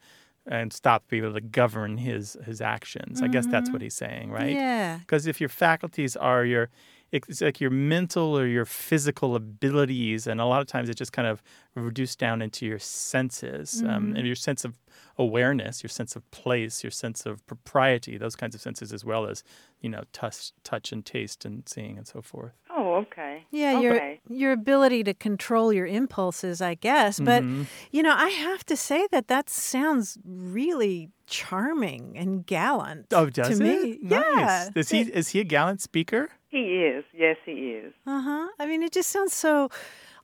and 0.46 0.72
stop 0.72 1.06
being 1.08 1.22
able 1.24 1.34
to 1.34 1.40
govern 1.40 1.98
his 1.98 2.36
his 2.44 2.60
actions. 2.60 3.22
I 3.22 3.28
guess 3.28 3.46
that's 3.46 3.70
what 3.70 3.80
he's 3.82 3.94
saying, 3.94 4.30
right? 4.30 4.54
Yeah. 4.54 4.98
Because 4.98 5.26
if 5.26 5.40
your 5.40 5.48
faculties 5.48 6.16
are 6.16 6.44
your 6.44 6.68
it's 7.12 7.40
like 7.42 7.60
your 7.60 7.70
mental 7.70 8.36
or 8.38 8.46
your 8.46 8.64
physical 8.64 9.34
abilities, 9.36 10.26
and 10.26 10.40
a 10.40 10.46
lot 10.46 10.60
of 10.62 10.66
times 10.66 10.88
it 10.88 10.94
just 10.96 11.12
kind 11.12 11.28
of 11.28 11.42
reduced 11.74 12.18
down 12.18 12.40
into 12.42 12.64
your 12.66 12.78
senses 12.78 13.82
um, 13.86 14.14
and 14.16 14.26
your 14.26 14.34
sense 14.36 14.64
of 14.64 14.78
awareness, 15.18 15.82
your 15.82 15.88
sense 15.90 16.16
of 16.16 16.28
place, 16.30 16.82
your 16.82 16.90
sense 16.90 17.26
of 17.26 17.46
propriety, 17.46 18.16
those 18.16 18.34
kinds 18.36 18.54
of 18.54 18.60
senses, 18.60 18.92
as 18.92 19.04
well 19.04 19.26
as 19.26 19.44
you 19.80 19.88
know 19.90 20.02
touch, 20.12 20.52
touch 20.64 20.90
and 20.92 21.04
taste 21.04 21.44
and 21.44 21.68
seeing 21.68 21.98
and 21.98 22.06
so 22.06 22.22
forth. 22.22 22.52
Oh, 22.70 22.94
okay. 22.96 23.44
Yeah, 23.50 23.76
okay. 23.78 24.20
your 24.28 24.38
your 24.38 24.52
ability 24.52 25.04
to 25.04 25.14
control 25.14 25.72
your 25.72 25.86
impulses, 25.86 26.60
I 26.62 26.74
guess. 26.74 27.20
But 27.20 27.42
Mhm. 27.42 27.66
you 27.90 28.02
know, 28.02 28.14
I 28.16 28.28
have 28.30 28.64
to 28.66 28.76
say 28.76 29.06
that 29.10 29.28
that 29.28 29.50
sounds 29.50 30.18
really 30.24 31.10
charming 31.26 32.16
and 32.16 32.46
gallant. 32.46 33.06
Oh, 33.12 33.28
does 33.28 33.58
to 33.58 33.64
it? 33.64 33.82
me. 33.82 33.98
Nice. 34.02 34.22
Yeah. 34.36 34.68
Is 34.74 34.90
he 34.90 35.00
is 35.00 35.28
he 35.28 35.40
a 35.40 35.44
gallant 35.44 35.80
speaker? 35.82 36.30
He 36.52 36.84
is. 36.84 37.02
Yes, 37.14 37.38
he 37.46 37.70
is. 37.70 37.94
Uh 38.06 38.20
huh. 38.20 38.48
I 38.58 38.66
mean, 38.66 38.82
it 38.82 38.92
just 38.92 39.10
sounds 39.10 39.32
so. 39.32 39.70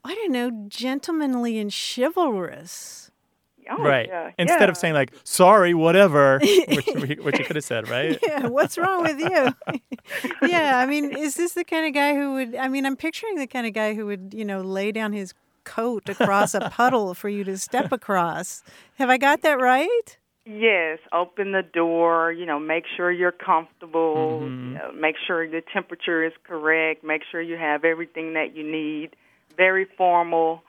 I 0.05 0.15
don't 0.15 0.31
know, 0.31 0.67
gentlemanly 0.69 1.59
and 1.59 1.73
chivalrous. 1.73 3.11
Oh, 3.71 3.83
right. 3.83 4.07
Yeah. 4.09 4.31
Instead 4.39 4.61
yeah. 4.61 4.69
of 4.69 4.77
saying 4.77 4.95
like 4.95 5.13
"sorry, 5.25 5.73
whatever," 5.73 6.39
which, 6.69 7.19
which 7.19 7.39
you 7.39 7.45
could 7.45 7.57
have 7.57 7.65
said, 7.65 7.89
right? 7.89 8.19
Yeah, 8.29 8.47
what's 8.47 8.77
wrong 8.77 9.03
with 9.03 9.19
you? 9.19 9.81
yeah, 10.49 10.79
I 10.79 10.85
mean, 10.85 11.17
is 11.17 11.37
this 11.37 11.55
the 11.55 11.65
kind 11.65 11.87
of 11.87 11.95
guy 11.95 12.15
who 12.15 12.35
would? 12.35 12.55
I 12.55 12.69
mean, 12.69 12.85
I'm 12.85 12.97
picturing 12.97 13.37
the 13.37 13.47
kind 13.47 13.67
of 13.67 13.73
guy 13.73 13.95
who 13.95 14.05
would, 14.05 14.35
you 14.37 14.45
know, 14.45 14.61
lay 14.61 14.93
down 14.93 15.15
his 15.15 15.33
coat 15.65 16.11
across 16.11 16.55
a 16.55 16.69
puddle 16.71 17.15
for 17.15 17.31
you 17.31 17.43
to 17.45 17.57
step 17.57 17.91
across. 17.91 18.63
Have 18.97 19.09
I 19.09 19.17
got 19.17 19.41
that 19.43 19.59
right? 19.59 20.19
Yes, 20.51 20.99
open 21.13 21.53
the 21.53 21.63
door, 21.63 22.33
you 22.33 22.47
know, 22.47 22.59
make 22.59 22.85
sure 22.97 23.11
you're 23.13 23.33
comfortable, 23.33 24.41
Mhm. 24.45 24.69
you 24.73 24.79
know, 24.79 24.93
make 24.93 25.17
sure 25.27 25.47
the 25.47 25.61
temperature 25.61 26.25
is 26.25 26.33
correct, 26.45 27.05
make 27.05 27.23
sure 27.31 27.43
you 27.43 27.57
have 27.59 27.85
everything 27.85 28.33
that 28.33 28.57
you 28.57 28.65
need. 28.65 29.15
Very 29.57 29.85
formal. 29.85 30.63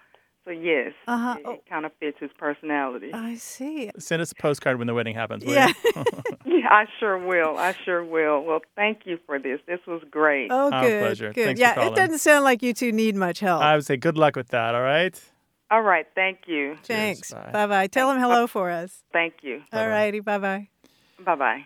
So 0.43 0.51
yes, 0.51 0.93
Uh-huh. 1.07 1.36
it, 1.39 1.45
Oh. 1.48 1.59
kind 1.69 1.86
of 1.86 1.93
fits 2.00 2.17
his 2.19 2.31
personality. 2.33 3.13
I 3.13 3.36
see. 3.36 3.91
Send 4.00 4.21
us 4.21 4.31
a 4.31 4.36
postcard 4.36 4.77
when 4.79 4.88
the 4.88 4.93
wedding 4.93 5.13
happens. 5.15 5.45
will 5.45 5.53
Yeah. 5.53 5.67
you? 5.67 5.74
yeah, 6.45 6.67
I 6.69 6.86
sure 7.00 7.17
will. 7.17 7.57
I 7.57 7.74
sure 7.86 8.03
will. 8.03 8.43
Well, 8.43 8.62
thank 8.75 9.05
you 9.05 9.17
for 9.25 9.39
this. 9.39 9.59
This 9.65 9.79
was 9.88 10.01
great. 10.12 10.50
Oh, 10.51 10.71
Our 10.71 10.81
good. 10.81 11.00
pleasure. 11.01 11.31
Good. 11.33 11.45
Thanks 11.57 11.62
for 11.62 11.79
yeah, 11.81 11.88
it 11.88 11.95
doesn't 11.95 12.17
sound 12.19 12.43
like 12.43 12.62
you 12.63 12.74
two 12.74 12.91
need 12.91 13.15
much 13.15 13.39
help. 13.39 13.62
I 13.62 13.75
would 13.75 13.86
say 13.86 13.95
good 13.95 14.17
luck 14.17 14.36
with 14.36 14.50
that. 14.50 14.75
All 14.75 14.81
right. 14.81 15.13
All 15.72 15.82
right, 15.82 16.08
thank 16.16 16.48
you. 16.48 16.78
Thanks. 16.84 17.32
Bye. 17.32 17.50
Bye 17.54 17.68
bye. 17.68 17.88
Tell 17.88 18.10
him 18.12 18.20
hello 18.20 18.48
for 18.48 18.72
us. 18.72 19.04
Thank 19.14 19.36
you. 19.44 19.62
All 19.72 19.88
righty. 19.88 20.20
Bye 20.20 20.40
bye. 20.40 20.68
Bye-bye. 21.24 21.66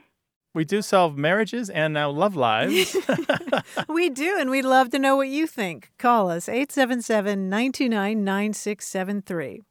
We 0.56 0.66
do 0.66 0.82
solve 0.82 1.18
marriages 1.18 1.70
and 1.70 1.94
now 1.94 2.10
love 2.10 2.36
lives. 2.36 2.96
We 3.88 4.10
do, 4.10 4.38
and 4.40 4.50
we'd 4.50 4.66
love 4.66 4.90
to 4.92 5.00
know 5.00 5.16
what 5.16 5.30
you 5.30 5.48
think. 5.48 5.92
Call 5.98 6.30
us 6.30 6.50
877 6.50 7.50
929 7.50 8.24
9673. 8.24 9.62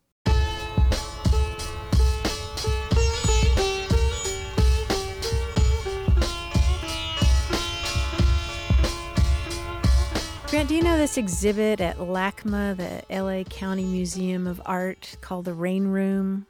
Grant, 10.52 10.68
do 10.68 10.75
you 10.75 10.82
know 10.82 10.99
this 10.99 11.16
exhibit 11.16 11.80
at 11.80 11.97
LACMA, 11.97 12.76
the 12.76 13.02
LA 13.23 13.42
County 13.44 13.87
Museum 13.87 14.47
of 14.47 14.61
Art, 14.66 15.16
called 15.23 15.47
the 15.47 15.54
Rain 15.54 15.87
Room? 15.87 16.44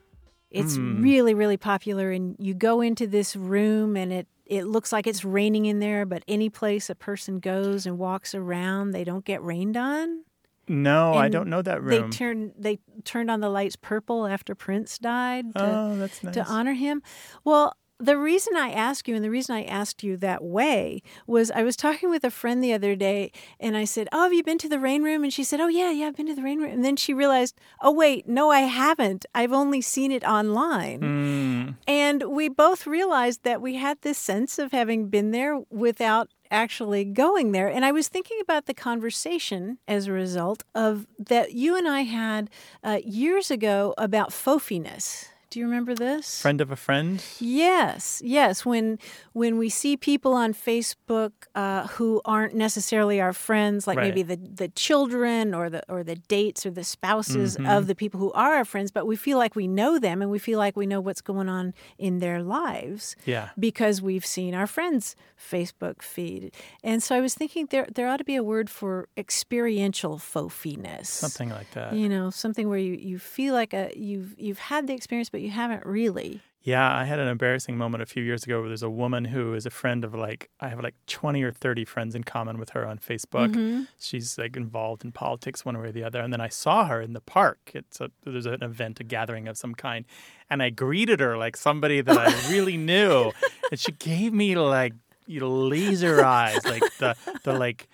It's 0.50 0.74
Hmm. 0.74 1.00
really, 1.00 1.34
really 1.34 1.56
popular, 1.56 2.10
and 2.10 2.34
you 2.40 2.52
go 2.52 2.80
into 2.80 3.06
this 3.06 3.36
room, 3.36 3.96
and 3.96 4.12
it 4.12 4.26
it 4.44 4.64
looks 4.64 4.90
like 4.92 5.06
it's 5.06 5.24
raining 5.24 5.66
in 5.66 5.78
there. 5.78 6.04
But 6.04 6.24
any 6.26 6.50
place 6.50 6.90
a 6.90 6.96
person 6.96 7.38
goes 7.38 7.86
and 7.86 7.96
walks 7.96 8.34
around, 8.34 8.90
they 8.90 9.04
don't 9.04 9.24
get 9.24 9.40
rained 9.40 9.76
on. 9.76 10.24
no, 10.66 11.14
I 11.14 11.28
don't 11.28 11.48
know 11.48 11.62
that 11.62 11.80
room. 11.80 12.10
They 12.10 12.16
turned 12.16 12.54
they 12.58 12.80
turned 13.04 13.30
on 13.30 13.38
the 13.38 13.48
lights 13.50 13.76
purple 13.76 14.26
after 14.26 14.56
Prince 14.56 14.98
died. 14.98 15.54
To, 15.54 15.64
oh, 15.64 15.96
that's 15.96 16.24
nice. 16.24 16.34
to 16.34 16.44
honor 16.44 16.72
him. 16.72 17.02
Well, 17.44 17.76
the 18.02 18.18
reason 18.18 18.56
I 18.56 18.70
ask 18.70 19.06
you, 19.06 19.14
and 19.14 19.24
the 19.24 19.30
reason 19.30 19.54
I 19.54 19.62
asked 19.64 20.02
you 20.02 20.16
that 20.18 20.42
way, 20.42 21.02
was 21.26 21.50
I 21.50 21.62
was 21.62 21.76
talking 21.76 22.10
with 22.10 22.24
a 22.24 22.30
friend 22.30 22.62
the 22.62 22.72
other 22.72 22.96
day, 22.96 23.30
and 23.60 23.76
I 23.76 23.84
said, 23.84 24.08
"Oh, 24.12 24.24
have 24.24 24.32
you 24.32 24.42
been 24.42 24.58
to 24.58 24.68
the 24.68 24.80
rain 24.80 25.02
room?" 25.02 25.22
And 25.22 25.32
she 25.32 25.44
said, 25.44 25.60
"Oh, 25.60 25.68
yeah, 25.68 25.90
yeah, 25.90 26.06
I've 26.08 26.16
been 26.16 26.26
to 26.26 26.34
the 26.34 26.42
rain 26.42 26.60
room." 26.60 26.72
And 26.72 26.84
then 26.84 26.96
she 26.96 27.14
realized, 27.14 27.54
"Oh, 27.80 27.92
wait, 27.92 28.28
no, 28.28 28.50
I 28.50 28.60
haven't. 28.60 29.24
I've 29.34 29.52
only 29.52 29.80
seen 29.80 30.10
it 30.12 30.24
online." 30.24 31.00
Mm, 31.00 31.76
And 31.86 32.22
we 32.24 32.48
both 32.48 32.86
realized 32.86 33.44
that 33.44 33.62
we 33.62 33.76
had 33.76 33.98
this 34.02 34.18
sense 34.18 34.58
of 34.58 34.72
having 34.72 35.08
been 35.08 35.30
there 35.30 35.60
without 35.70 36.28
actually 36.50 37.04
going 37.04 37.52
there. 37.52 37.68
And 37.68 37.84
I 37.84 37.92
was 37.92 38.08
thinking 38.08 38.38
about 38.42 38.66
the 38.66 38.74
conversation 38.74 39.78
as 39.88 40.06
a 40.06 40.12
result 40.12 40.64
of 40.74 41.06
that 41.18 41.52
you 41.54 41.76
and 41.76 41.88
I 41.88 42.02
had 42.02 42.50
uh, 42.84 42.98
years 43.04 43.50
ago 43.50 43.94
about 43.96 44.30
foafiness. 44.30 45.28
Do 45.52 45.60
you 45.60 45.66
remember 45.66 45.94
this? 45.94 46.40
friend 46.40 46.60
of 46.62 46.70
a 46.70 46.76
friend. 46.76 47.22
Yes, 47.38 48.22
yes. 48.24 48.64
When 48.64 48.98
when 49.34 49.58
we 49.58 49.68
see 49.68 49.98
people 49.98 50.32
on 50.32 50.54
Facebook 50.54 51.32
uh, 51.54 51.86
who 51.88 52.22
aren't 52.24 52.54
necessarily 52.54 53.20
our 53.20 53.34
friends, 53.34 53.86
like 53.86 53.98
maybe 53.98 54.22
the, 54.22 54.36
the 54.36 54.68
children 54.68 55.52
or 55.52 55.68
the 55.68 55.82
or 55.92 56.02
the 56.02 56.16
dates 56.16 56.64
or 56.64 56.70
the 56.70 56.84
spouses 56.84 57.56
Mm-hmm. 57.56 57.66
of 57.76 57.86
the 57.86 57.94
people 57.94 58.18
who 58.18 58.32
are 58.32 58.54
our 58.54 58.64
friends, 58.64 58.90
but 58.90 59.06
we 59.06 59.14
feel 59.16 59.36
like 59.36 59.54
we 59.54 59.68
know 59.68 59.98
them 59.98 60.22
and 60.22 60.30
we 60.30 60.38
feel 60.38 60.58
like 60.58 60.74
we 60.74 60.86
know 60.86 61.00
what's 61.02 61.20
going 61.20 61.48
on 61.50 61.74
in 61.98 62.18
their 62.20 62.42
lives 62.42 63.14
Yeah. 63.26 63.50
because 63.58 64.00
we've 64.00 64.24
seen 64.24 64.54
our 64.54 64.66
friends' 64.66 65.14
Facebook 65.36 66.00
feed. 66.00 66.54
And 66.82 67.02
so 67.02 67.14
I 67.14 67.20
was 67.20 67.34
thinking 67.34 67.66
there 67.70 67.86
there 67.94 68.08
ought 68.08 68.18
to 68.24 68.24
be 68.24 68.36
a 68.36 68.42
word 68.54 68.70
for 68.70 69.08
experiential 69.18 70.16
foafiness. 70.18 71.06
Something 71.08 71.50
like 71.50 71.70
that. 71.72 71.92
You 71.92 72.08
know, 72.08 72.30
something 72.30 72.68
where 72.70 72.78
you, 72.78 72.94
you 72.94 73.18
feel 73.18 73.52
like 73.54 73.74
a 73.74 73.90
you've 73.94 74.34
you've 74.38 74.58
had 74.70 74.86
the 74.86 74.94
experience 74.94 75.28
but 75.28 75.41
you 75.42 75.50
haven't 75.50 75.84
really. 75.84 76.40
Yeah, 76.64 76.96
I 76.96 77.04
had 77.04 77.18
an 77.18 77.26
embarrassing 77.26 77.76
moment 77.76 78.02
a 78.02 78.06
few 78.06 78.22
years 78.22 78.44
ago 78.44 78.60
where 78.60 78.68
there's 78.68 78.84
a 78.84 78.90
woman 78.90 79.24
who 79.24 79.52
is 79.52 79.66
a 79.66 79.70
friend 79.70 80.04
of 80.04 80.14
like 80.14 80.48
I 80.60 80.68
have 80.68 80.80
like 80.80 80.94
20 81.08 81.42
or 81.42 81.50
30 81.50 81.84
friends 81.84 82.14
in 82.14 82.22
common 82.22 82.56
with 82.56 82.70
her 82.70 82.86
on 82.86 82.98
Facebook. 82.98 83.48
Mm-hmm. 83.48 83.82
She's 83.98 84.38
like 84.38 84.56
involved 84.56 85.04
in 85.04 85.10
politics 85.10 85.64
one 85.64 85.76
way 85.76 85.88
or 85.88 85.92
the 85.92 86.04
other. 86.04 86.20
And 86.20 86.32
then 86.32 86.40
I 86.40 86.46
saw 86.46 86.86
her 86.86 87.00
in 87.00 87.14
the 87.14 87.20
park. 87.20 87.72
It's 87.74 88.00
a 88.00 88.10
there's 88.24 88.46
an 88.46 88.62
event, 88.62 89.00
a 89.00 89.04
gathering 89.04 89.48
of 89.48 89.58
some 89.58 89.74
kind, 89.74 90.04
and 90.48 90.62
I 90.62 90.70
greeted 90.70 91.18
her 91.18 91.36
like 91.36 91.56
somebody 91.56 92.00
that 92.00 92.16
I 92.16 92.50
really 92.50 92.76
knew, 92.76 93.32
and 93.72 93.80
she 93.80 93.90
gave 93.90 94.32
me 94.32 94.54
like 94.54 94.94
you 95.26 95.40
know 95.40 95.50
laser 95.50 96.24
eyes, 96.24 96.64
like 96.64 96.82
the 96.98 97.16
the 97.44 97.52
like 97.52 97.88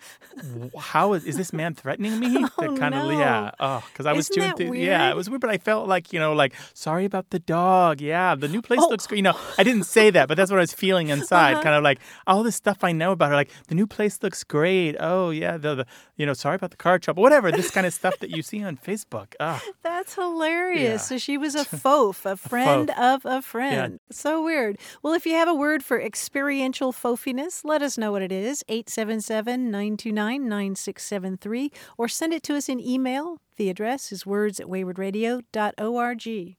how 0.79 1.13
is 1.15 1.25
is 1.25 1.37
this 1.37 1.53
man 1.53 1.75
threatening 1.75 2.19
me? 2.19 2.45
The 2.59 2.69
Oh, 2.71 2.77
kind 2.77 2.95
of 2.95 3.13
yeah, 3.13 3.51
oh, 3.61 3.85
because 3.93 4.07
I 4.07 4.13
was 4.13 4.29
Isn't 4.31 4.57
too 4.57 4.65
enthu- 4.65 4.85
yeah, 4.85 5.11
it 5.11 5.17
was 5.17 5.29
weird, 5.31 5.41
but 5.41 5.51
I 5.51 5.59
felt 5.59 5.89
like 5.89 6.13
you 6.13 6.19
know 6.19 6.33
like 6.33 6.55
sorry 6.75 7.05
about 7.05 7.31
the 7.31 7.39
dog. 7.39 8.01
Yeah, 8.01 8.35
the 8.35 8.49
new 8.49 8.61
place 8.63 8.81
Oh. 8.83 8.89
looks 8.89 9.07
great. 9.07 9.19
You 9.19 9.23
know, 9.23 9.39
I 9.57 9.63
didn't 9.63 9.85
say 9.85 10.11
that, 10.11 10.29
but 10.29 10.37
that's 10.37 10.51
what 10.51 10.59
I 10.59 10.61
was 10.63 10.73
feeling 10.73 11.09
inside. 11.09 11.53
Uh-huh. 11.55 11.63
Kind 11.63 11.77
of 11.77 11.83
like 11.83 12.01
all 12.27 12.43
this 12.43 12.57
stuff 12.57 12.83
I 12.83 12.93
know 12.93 13.13
about 13.13 13.31
her. 13.31 13.37
Like 13.37 13.51
the 13.69 13.75
new 13.75 13.87
place 13.87 14.23
looks 14.23 14.43
great. 14.45 14.97
Oh 15.01 15.31
yeah, 15.31 15.57
the, 15.57 15.75
the 15.77 15.87
you 16.17 16.27
know 16.27 16.35
sorry 16.35 16.57
about 16.57 16.71
the 16.71 16.77
car 16.77 16.99
trouble. 16.99 17.23
Whatever 17.23 17.51
this 17.53 17.71
kind 17.71 17.87
of 17.87 17.95
stuff 17.95 18.19
that 18.19 18.31
you 18.31 18.43
see 18.43 18.63
on 18.65 18.77
Facebook. 18.77 19.35
Ah, 19.41 19.63
That's 19.83 20.15
hilarious. 20.15 20.83
Yeah. 20.83 20.97
So 20.99 21.19
she 21.19 21.39
was 21.39 21.55
a 21.55 21.65
foaf, 21.83 22.25
a 22.27 22.37
friend 22.37 22.91
of 22.99 23.25
a 23.25 23.41
friend. 23.43 24.01
So 24.11 24.43
weird. 24.43 24.79
Well, 25.03 25.15
if 25.15 25.27
you 25.27 25.35
have 25.35 25.49
a 25.49 25.55
word 25.55 25.85
for 25.85 26.01
experiential 26.01 26.93
foafiness, 27.19 27.65
let 27.65 27.83
us 27.83 27.99
know 27.99 28.13
what 28.13 28.23
it 28.23 28.33
is. 28.33 28.65
877 28.69 29.71
929 29.71 30.49
9673 30.49 31.73
or 31.97 32.09
send 32.09 32.33
it 32.33 32.43
to 32.45 32.57
us 32.57 32.69
in 32.69 32.81
email. 32.81 33.39
The 33.57 33.71
address 33.71 34.13
is 34.13 34.27
words 34.27 34.61
at 34.61 34.67
waywordradio.org. 34.67 36.57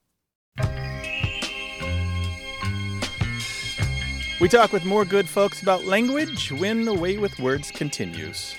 we 4.39 4.47
talk 4.47 4.71
with 4.71 4.85
more 4.85 5.03
good 5.03 5.27
folks 5.27 5.61
about 5.61 5.83
language 5.83 6.51
when 6.53 6.85
the 6.85 6.93
way 6.93 7.17
with 7.17 7.37
words 7.39 7.71
continues. 7.71 8.55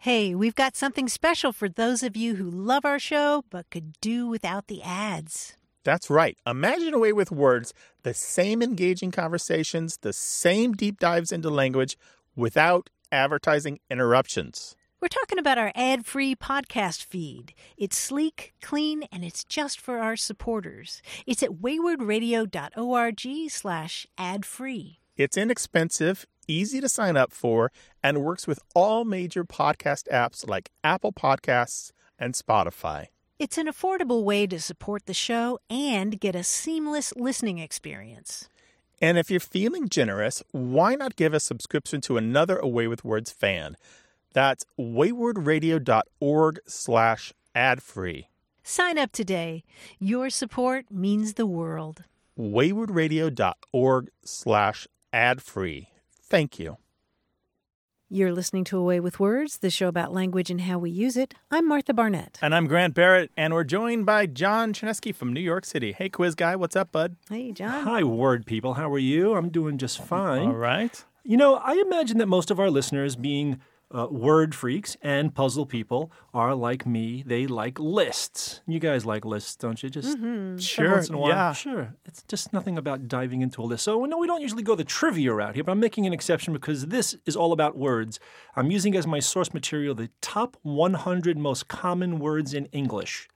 Hey, 0.00 0.34
we've 0.34 0.54
got 0.54 0.76
something 0.76 1.08
special 1.08 1.50
for 1.52 1.66
those 1.66 2.02
of 2.02 2.14
you 2.14 2.34
who 2.34 2.50
love 2.50 2.84
our 2.84 2.98
show 2.98 3.44
but 3.48 3.70
could 3.70 3.98
do 4.02 4.26
without 4.26 4.66
the 4.66 4.82
ads. 4.82 5.56
That's 5.84 6.10
right. 6.10 6.36
Imagine 6.46 6.94
a 6.94 6.98
way 6.98 7.12
with 7.12 7.30
words, 7.30 7.74
the 8.02 8.14
same 8.14 8.62
engaging 8.62 9.10
conversations, 9.10 9.98
the 9.98 10.12
same 10.12 10.72
deep 10.72 10.98
dives 10.98 11.30
into 11.30 11.50
language 11.50 11.96
without 12.34 12.90
advertising 13.12 13.78
interruptions. 13.90 14.74
We're 15.00 15.08
talking 15.08 15.38
about 15.38 15.58
our 15.58 15.70
ad 15.74 16.06
free 16.06 16.34
podcast 16.34 17.04
feed. 17.04 17.52
It's 17.76 17.98
sleek, 17.98 18.54
clean, 18.62 19.02
and 19.12 19.22
it's 19.22 19.44
just 19.44 19.78
for 19.78 19.98
our 19.98 20.16
supporters. 20.16 21.02
It's 21.26 21.42
at 21.42 21.50
waywordradio.org 21.50 23.50
slash 23.50 24.06
ad 24.16 24.46
free. 24.46 25.00
It's 25.18 25.36
inexpensive, 25.36 26.24
easy 26.48 26.80
to 26.80 26.88
sign 26.88 27.18
up 27.18 27.32
for, 27.32 27.70
and 28.02 28.24
works 28.24 28.46
with 28.46 28.60
all 28.74 29.04
major 29.04 29.44
podcast 29.44 30.08
apps 30.08 30.48
like 30.48 30.70
Apple 30.82 31.12
Podcasts 31.12 31.92
and 32.18 32.32
Spotify. 32.32 33.08
It's 33.36 33.58
an 33.58 33.66
affordable 33.66 34.22
way 34.22 34.46
to 34.46 34.60
support 34.60 35.06
the 35.06 35.14
show 35.14 35.58
and 35.68 36.20
get 36.20 36.36
a 36.36 36.44
seamless 36.44 37.12
listening 37.16 37.58
experience. 37.58 38.48
And 39.02 39.18
if 39.18 39.28
you're 39.28 39.40
feeling 39.40 39.88
generous, 39.88 40.40
why 40.52 40.94
not 40.94 41.16
give 41.16 41.34
a 41.34 41.40
subscription 41.40 42.00
to 42.02 42.16
another 42.16 42.58
A 42.58 42.68
Way 42.68 42.86
with 42.86 43.04
Words 43.04 43.32
fan? 43.32 43.76
That's 44.34 44.64
waywordradio.org 44.78 46.60
slash 46.66 47.32
ad-free. 47.56 48.28
Sign 48.62 48.98
up 48.98 49.10
today. 49.10 49.64
Your 49.98 50.30
support 50.30 50.86
means 50.92 51.34
the 51.34 51.44
world. 51.46 52.04
waywordradio.org 52.38 54.10
slash 54.24 54.86
ad-free. 55.12 55.88
Thank 56.22 56.60
you. 56.60 56.76
You're 58.14 58.30
listening 58.30 58.62
to 58.66 58.78
A 58.78 58.80
Way 58.80 59.00
with 59.00 59.18
Words, 59.18 59.58
the 59.58 59.70
show 59.70 59.88
about 59.88 60.12
language 60.12 60.48
and 60.48 60.60
how 60.60 60.78
we 60.78 60.88
use 60.88 61.16
it. 61.16 61.34
I'm 61.50 61.66
Martha 61.66 61.92
Barnette. 61.92 62.38
And 62.40 62.54
I'm 62.54 62.68
Grant 62.68 62.94
Barrett, 62.94 63.32
and 63.36 63.52
we're 63.52 63.64
joined 63.64 64.06
by 64.06 64.26
John 64.26 64.72
Chaneski 64.72 65.12
from 65.12 65.32
New 65.32 65.40
York 65.40 65.64
City. 65.64 65.90
Hey, 65.90 66.10
quiz 66.10 66.36
guy, 66.36 66.54
what's 66.54 66.76
up, 66.76 66.92
bud? 66.92 67.16
Hey, 67.28 67.50
John. 67.50 67.82
Hi, 67.82 68.04
word 68.04 68.46
people. 68.46 68.74
How 68.74 68.88
are 68.92 69.00
you? 69.00 69.34
I'm 69.34 69.48
doing 69.48 69.78
just 69.78 70.00
fine. 70.00 70.46
All 70.46 70.54
right. 70.54 71.04
You 71.24 71.36
know, 71.36 71.56
I 71.56 71.72
imagine 71.72 72.18
that 72.18 72.28
most 72.28 72.52
of 72.52 72.60
our 72.60 72.70
listeners, 72.70 73.16
being 73.16 73.60
uh, 73.94 74.08
word 74.10 74.54
freaks 74.54 74.96
and 75.02 75.32
puzzle 75.34 75.64
people, 75.64 76.10
are 76.34 76.54
like 76.54 76.84
me. 76.84 77.22
They 77.24 77.46
like 77.46 77.78
lists. 77.78 78.60
You 78.66 78.80
guys 78.80 79.06
like 79.06 79.24
lists, 79.24 79.54
don't 79.54 79.80
you? 79.82 79.88
Just 79.88 80.16
every 80.18 80.60
Sure. 80.60 80.90
once 80.92 81.08
in 81.08 81.14
a 81.14 81.18
while. 81.18 81.28
Yeah. 81.30 81.52
Sure. 81.52 81.94
It's 82.04 82.24
just 82.24 82.52
nothing 82.52 82.76
about 82.76 83.06
diving 83.06 83.40
into 83.40 83.62
a 83.62 83.64
list. 83.64 83.84
So, 83.84 84.04
no, 84.04 84.18
we 84.18 84.26
don't 84.26 84.40
usually 84.42 84.64
go 84.64 84.74
the 84.74 84.82
trivia 84.84 85.32
route 85.32 85.54
here, 85.54 85.62
but 85.62 85.70
I'm 85.72 85.80
making 85.80 86.06
an 86.06 86.12
exception 86.12 86.52
because 86.52 86.86
this 86.86 87.16
is 87.24 87.36
all 87.36 87.52
about 87.52 87.76
words. 87.78 88.18
I'm 88.56 88.70
using 88.72 88.96
as 88.96 89.06
my 89.06 89.20
source 89.20 89.54
material 89.54 89.94
the 89.94 90.10
top 90.20 90.56
100 90.62 91.38
most 91.38 91.68
common 91.68 92.18
words 92.18 92.52
in 92.52 92.66
English 92.66 93.28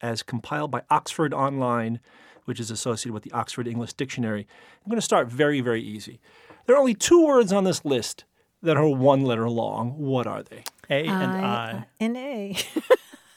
as 0.00 0.22
compiled 0.22 0.70
by 0.70 0.82
Oxford 0.88 1.34
Online, 1.34 1.98
which 2.44 2.60
is 2.60 2.70
associated 2.70 3.12
with 3.12 3.24
the 3.24 3.32
Oxford 3.32 3.66
English 3.66 3.94
Dictionary. 3.94 4.46
I'm 4.84 4.88
going 4.90 4.96
to 4.98 5.02
start 5.02 5.28
very, 5.28 5.60
very 5.60 5.82
easy. 5.82 6.20
There 6.66 6.76
are 6.76 6.78
only 6.78 6.94
two 6.94 7.26
words 7.26 7.52
on 7.52 7.64
this 7.64 7.84
list 7.84 8.24
that 8.62 8.76
are 8.76 8.88
one 8.88 9.22
letter 9.22 9.48
long. 9.48 9.98
What 9.98 10.26
are 10.26 10.42
they? 10.42 10.64
A 10.88 11.06
and 11.06 11.32
I. 11.32 11.86
N 12.00 12.16
A. 12.16 12.56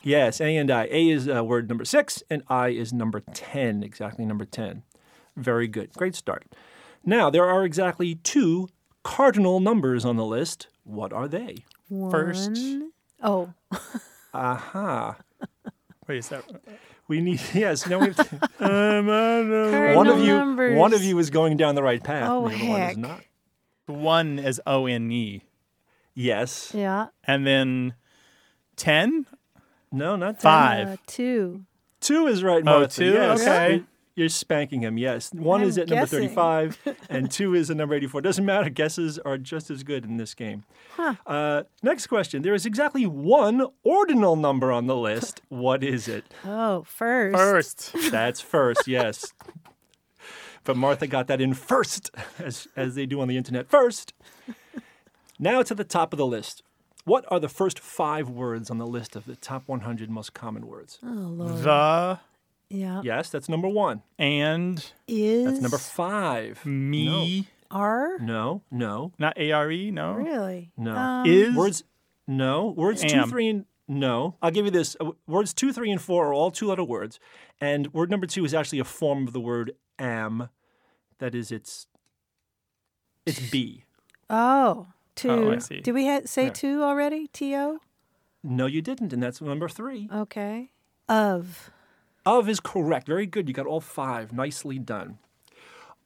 Yes, 0.05 0.41
A 0.41 0.57
and 0.57 0.69
I. 0.69 0.83
A 0.91 1.09
is 1.09 1.29
uh, 1.29 1.45
word 1.45 1.69
number 1.69 1.85
six, 1.85 2.21
and 2.29 2.43
I 2.49 2.69
is 2.69 2.91
number 2.91 3.21
10, 3.21 3.83
exactly 3.83 4.25
number 4.25 4.43
10. 4.43 4.83
Very 5.37 5.69
good. 5.69 5.93
Great 5.93 6.13
start. 6.13 6.45
Now, 7.05 7.29
there 7.29 7.45
are 7.45 7.63
exactly 7.63 8.15
two 8.15 8.67
cardinal 9.03 9.61
numbers 9.61 10.03
on 10.03 10.17
the 10.17 10.25
list. 10.25 10.67
What 10.83 11.13
are 11.13 11.29
they? 11.29 11.63
First. 12.11 12.59
Oh, 13.21 13.53
Aha. 14.33 15.15
Wait, 16.05 16.17
is 16.17 16.27
that? 16.29 16.43
We 17.07 17.21
need, 17.21 17.39
yes, 17.53 17.87
now 17.87 17.99
we 17.99 18.07
have 18.07 18.29
to. 18.29 18.49
cardinal 18.59 19.95
one 19.95 20.07
of 20.07 20.19
you 20.19 20.33
numbers. 20.33 20.77
one 20.77 20.93
of 20.93 21.01
you 21.01 21.17
is 21.19 21.29
going 21.29 21.55
down 21.55 21.75
the 21.75 21.83
right 21.83 22.03
path. 22.03 22.29
Oh, 22.29 22.49
the 22.49 22.55
other 22.55 22.67
one 22.67 22.81
is 22.81 22.87
heck. 22.87 22.97
not. 22.97 23.21
One 23.85 24.39
is 24.39 24.61
O 24.65 24.85
N 24.85 25.11
E. 25.11 25.43
Yes. 26.13 26.71
Yeah. 26.73 27.07
And 27.25 27.45
then 27.45 27.95
10? 28.77 29.25
No, 29.91 30.15
not 30.15 30.39
10. 30.39 30.41
Five. 30.41 30.87
Uh, 30.87 30.97
two. 31.07 31.65
Two 31.99 32.27
is 32.27 32.43
right, 32.43 32.61
Oh, 32.61 32.79
Martha. 32.79 32.87
two? 33.01 33.13
Yes. 33.13 33.41
Okay. 33.41 33.71
You're, 33.75 33.83
you're 34.15 34.29
spanking 34.29 34.81
him, 34.81 34.97
yes. 34.97 35.31
One 35.33 35.61
I'm 35.61 35.67
is 35.67 35.77
at 35.77 35.87
number 35.89 36.01
guessing. 36.03 36.29
35, 36.29 36.77
and 37.09 37.31
two 37.31 37.55
is 37.55 37.71
at 37.71 37.77
number 37.77 37.95
84. 37.95 38.21
Doesn't 38.21 38.45
matter. 38.45 38.69
Guesses 38.69 39.17
are 39.19 39.37
just 39.39 39.71
as 39.71 39.83
good 39.83 40.05
in 40.05 40.17
this 40.17 40.33
game. 40.35 40.65
Uh, 41.25 41.63
next 41.81 42.07
question. 42.07 42.41
There 42.43 42.53
is 42.53 42.65
exactly 42.67 43.05
one 43.07 43.65
ordinal 43.83 44.35
number 44.35 44.71
on 44.71 44.85
the 44.87 44.95
list. 44.95 45.41
What 45.49 45.83
is 45.83 46.07
it? 46.07 46.25
Oh, 46.45 46.83
first. 46.83 47.35
First. 47.91 48.11
That's 48.11 48.39
first, 48.39 48.87
yes. 48.87 49.33
But 50.63 50.77
Martha 50.77 51.07
got 51.07 51.27
that 51.27 51.41
in 51.41 51.53
first, 51.53 52.11
as, 52.39 52.67
as 52.75 52.95
they 52.95 53.05
do 53.05 53.21
on 53.21 53.27
the 53.27 53.37
internet 53.37 53.67
first. 53.67 54.13
Now 55.39 55.61
to 55.63 55.75
the 55.75 55.83
top 55.83 56.13
of 56.13 56.17
the 56.17 56.25
list. 56.25 56.63
What 57.05 57.25
are 57.29 57.39
the 57.39 57.49
first 57.49 57.79
five 57.79 58.29
words 58.29 58.69
on 58.69 58.77
the 58.77 58.87
list 58.87 59.15
of 59.17 59.25
the 59.25 59.35
top 59.35 59.63
100 59.67 60.09
most 60.09 60.33
common 60.33 60.67
words? 60.67 60.99
Oh, 61.03 61.07
Lord. 61.07 61.57
The 61.63 62.19
Yeah. 62.69 63.01
Yes, 63.03 63.29
that's 63.29 63.49
number 63.49 63.67
one. 63.67 64.03
and 64.17 64.79
Is 65.07 65.45
That's 65.45 65.61
number 65.61 65.77
five. 65.77 66.65
me. 66.65 67.47
Are. 67.69 68.19
No, 68.19 68.61
no, 68.69 69.11
Not 69.17 69.35
A 69.37 69.51
R 69.51 69.71
E, 69.71 69.89
no. 69.89 70.13
Really? 70.13 70.71
no. 70.77 70.95
Um, 70.95 71.25
Is 71.27 71.55
Words, 71.55 71.83
no. 72.27 72.67
Words 72.77 73.01
two, 73.01 73.25
three, 73.25 73.49
and 73.49 73.65
no. 73.87 74.35
I'll 74.43 74.51
give 74.51 74.65
you 74.65 74.71
this. 74.71 74.95
Uh, 75.01 75.11
Words 75.27 75.55
two, 75.55 75.73
three, 75.73 75.89
and 75.91 75.99
four 75.99 76.27
are 76.27 76.33
all 76.35 76.51
two-letter 76.51 76.83
words, 76.83 77.19
and 77.59 77.91
word 77.91 78.11
number 78.11 78.27
two 78.27 78.45
is 78.45 78.53
actually 78.53 78.77
a 78.77 78.83
form 78.83 79.25
of 79.27 79.33
the 79.33 79.39
word 79.39 79.71
am. 79.99 80.49
That 81.19 81.33
is, 81.35 81.51
it's 81.51 81.87
it's 83.25 83.39
B. 83.49 83.85
Oh, 84.29 84.87
two. 85.15 85.29
Oh, 85.29 85.51
I 85.53 85.57
see. 85.59 85.79
Did 85.81 85.93
we 85.93 86.07
ha- 86.07 86.21
say 86.25 86.45
Yeah. 86.45 86.49
two 86.51 86.83
already? 86.83 87.27
T 87.27 87.55
O? 87.55 87.79
No, 88.43 88.65
you 88.65 88.81
didn't, 88.81 89.13
and 89.13 89.23
that's 89.23 89.41
number 89.41 89.69
three. 89.69 90.09
Okay. 90.13 90.71
Of. 91.07 91.71
Of 92.25 92.49
is 92.49 92.59
correct. 92.59 93.07
Very 93.07 93.25
good. 93.25 93.47
You 93.47 93.53
got 93.53 93.65
all 93.65 93.81
five. 93.81 94.33
Nicely 94.33 94.79
done. 94.79 95.19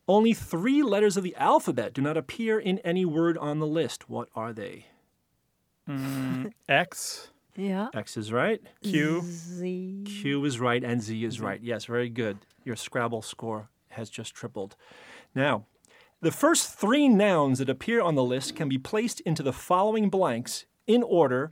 Only 0.07 0.33
three 0.33 0.81
letters 0.83 1.17
of 1.17 1.23
the 1.23 1.35
alphabet 1.35 1.93
do 1.93 2.01
not 2.01 2.15
appear 2.17 2.59
in 2.59 2.79
any 2.79 3.05
word 3.05 3.37
on 3.37 3.59
the 3.59 3.67
list. 3.67 4.09
What 4.09 4.29
are 4.35 4.53
they? 4.53 4.85
Mm, 5.89 6.51
X, 6.69 7.29
Yeah. 7.55 7.89
X 7.93 8.17
is 8.17 8.31
right. 8.31 8.61
Q, 8.83 9.21
Z. 9.23 10.03
Q 10.05 10.45
is 10.45 10.59
right 10.59 10.83
and 10.83 11.01
Z 11.01 11.23
is 11.23 11.39
right. 11.41 11.61
Yes, 11.61 11.85
very 11.85 12.09
good. 12.09 12.37
Your 12.63 12.75
Scrabble 12.75 13.21
score 13.21 13.69
has 13.97 14.09
just 14.09 14.33
tripled. 14.33 14.75
Now, 15.35 15.65
the 16.21 16.31
first 16.31 16.73
three 16.73 17.07
nouns 17.07 17.59
that 17.59 17.69
appear 17.69 18.01
on 18.01 18.15
the 18.15 18.23
list 18.23 18.55
can 18.55 18.69
be 18.69 18.77
placed 18.77 19.19
into 19.21 19.43
the 19.43 19.53
following 19.53 20.09
blanks 20.09 20.65
in 20.87 21.03
order 21.03 21.51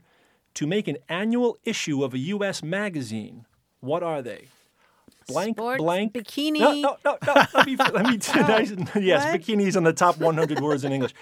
to 0.54 0.66
make 0.66 0.88
an 0.88 0.96
annual 1.08 1.58
issue 1.64 2.02
of 2.02 2.14
a 2.14 2.18
U.S. 2.18 2.62
magazine. 2.62 3.44
What 3.80 4.02
are 4.02 4.22
they? 4.22 4.48
Blank, 5.28 5.56
Sports, 5.58 5.82
blank. 5.82 6.12
bikini. 6.14 6.60
No, 6.60 6.72
no, 6.72 6.96
no, 7.04 7.18
no. 7.26 7.34
Let 7.54 7.66
me, 7.66 7.76
let 7.76 8.06
me 8.06 8.18
oh, 8.34 8.98
yes, 9.00 9.24
What? 9.24 9.40
bikinis 9.40 9.76
on 9.76 9.84
the 9.84 9.92
top 9.92 10.18
100 10.18 10.60
words 10.60 10.84
in 10.84 10.92
English. 10.92 11.12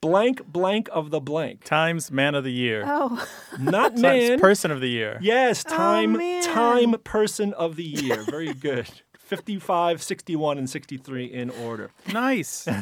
Blank, 0.00 0.46
blank 0.46 0.88
of 0.92 1.10
the 1.10 1.20
blank. 1.20 1.64
times 1.64 2.10
man 2.10 2.34
of 2.34 2.44
the 2.44 2.52
year. 2.52 2.84
Oh, 2.86 3.26
Not 3.58 3.96
Times 3.96 4.40
person 4.40 4.70
of 4.70 4.80
the 4.80 4.88
year. 4.88 5.18
Yes, 5.22 5.64
oh, 5.66 5.70
time 5.76 6.12
man. 6.18 6.42
time 6.42 6.94
person 7.04 7.54
of 7.54 7.76
the 7.76 7.84
year. 7.84 8.22
Very 8.22 8.52
good. 8.52 8.90
55, 9.36 10.02
61, 10.02 10.58
and 10.58 10.70
63 10.70 11.24
in 11.24 11.50
order. 11.50 11.90
Nice. 12.12 12.66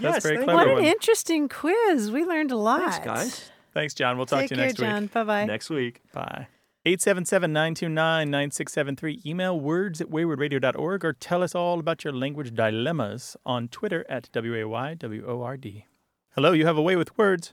yes, 0.00 0.22
very 0.22 0.44
clever. 0.44 0.54
what 0.54 0.66
you. 0.68 0.76
an 0.78 0.84
interesting 0.84 1.48
quiz. 1.48 2.10
We 2.10 2.24
learned 2.24 2.52
a 2.52 2.56
lot. 2.56 2.80
Thanks, 2.80 2.98
guys. 3.04 3.50
Thanks, 3.74 3.94
John. 3.94 4.16
We'll 4.16 4.26
talk 4.26 4.40
Take 4.40 4.48
to 4.50 4.54
you 4.54 4.58
care, 4.58 4.66
next 4.68 4.80
John. 4.80 5.02
week. 5.02 5.12
Bye 5.12 5.24
bye. 5.24 5.44
Next 5.44 5.68
week. 5.70 6.00
Bye. 6.12 6.46
877-929-9673. 6.86 9.26
Email 9.26 9.60
words 9.60 10.00
at 10.00 10.08
waywordradio.org 10.08 11.04
or 11.04 11.12
tell 11.12 11.42
us 11.42 11.54
all 11.54 11.78
about 11.78 12.04
your 12.04 12.14
language 12.14 12.54
dilemmas 12.54 13.36
on 13.44 13.68
Twitter 13.68 14.06
at 14.08 14.30
W-A-Y-W-O-R-D. 14.32 15.84
Hello, 16.34 16.52
you 16.52 16.64
have 16.64 16.78
a 16.78 16.82
way 16.82 16.96
with 16.96 17.18
words. 17.18 17.52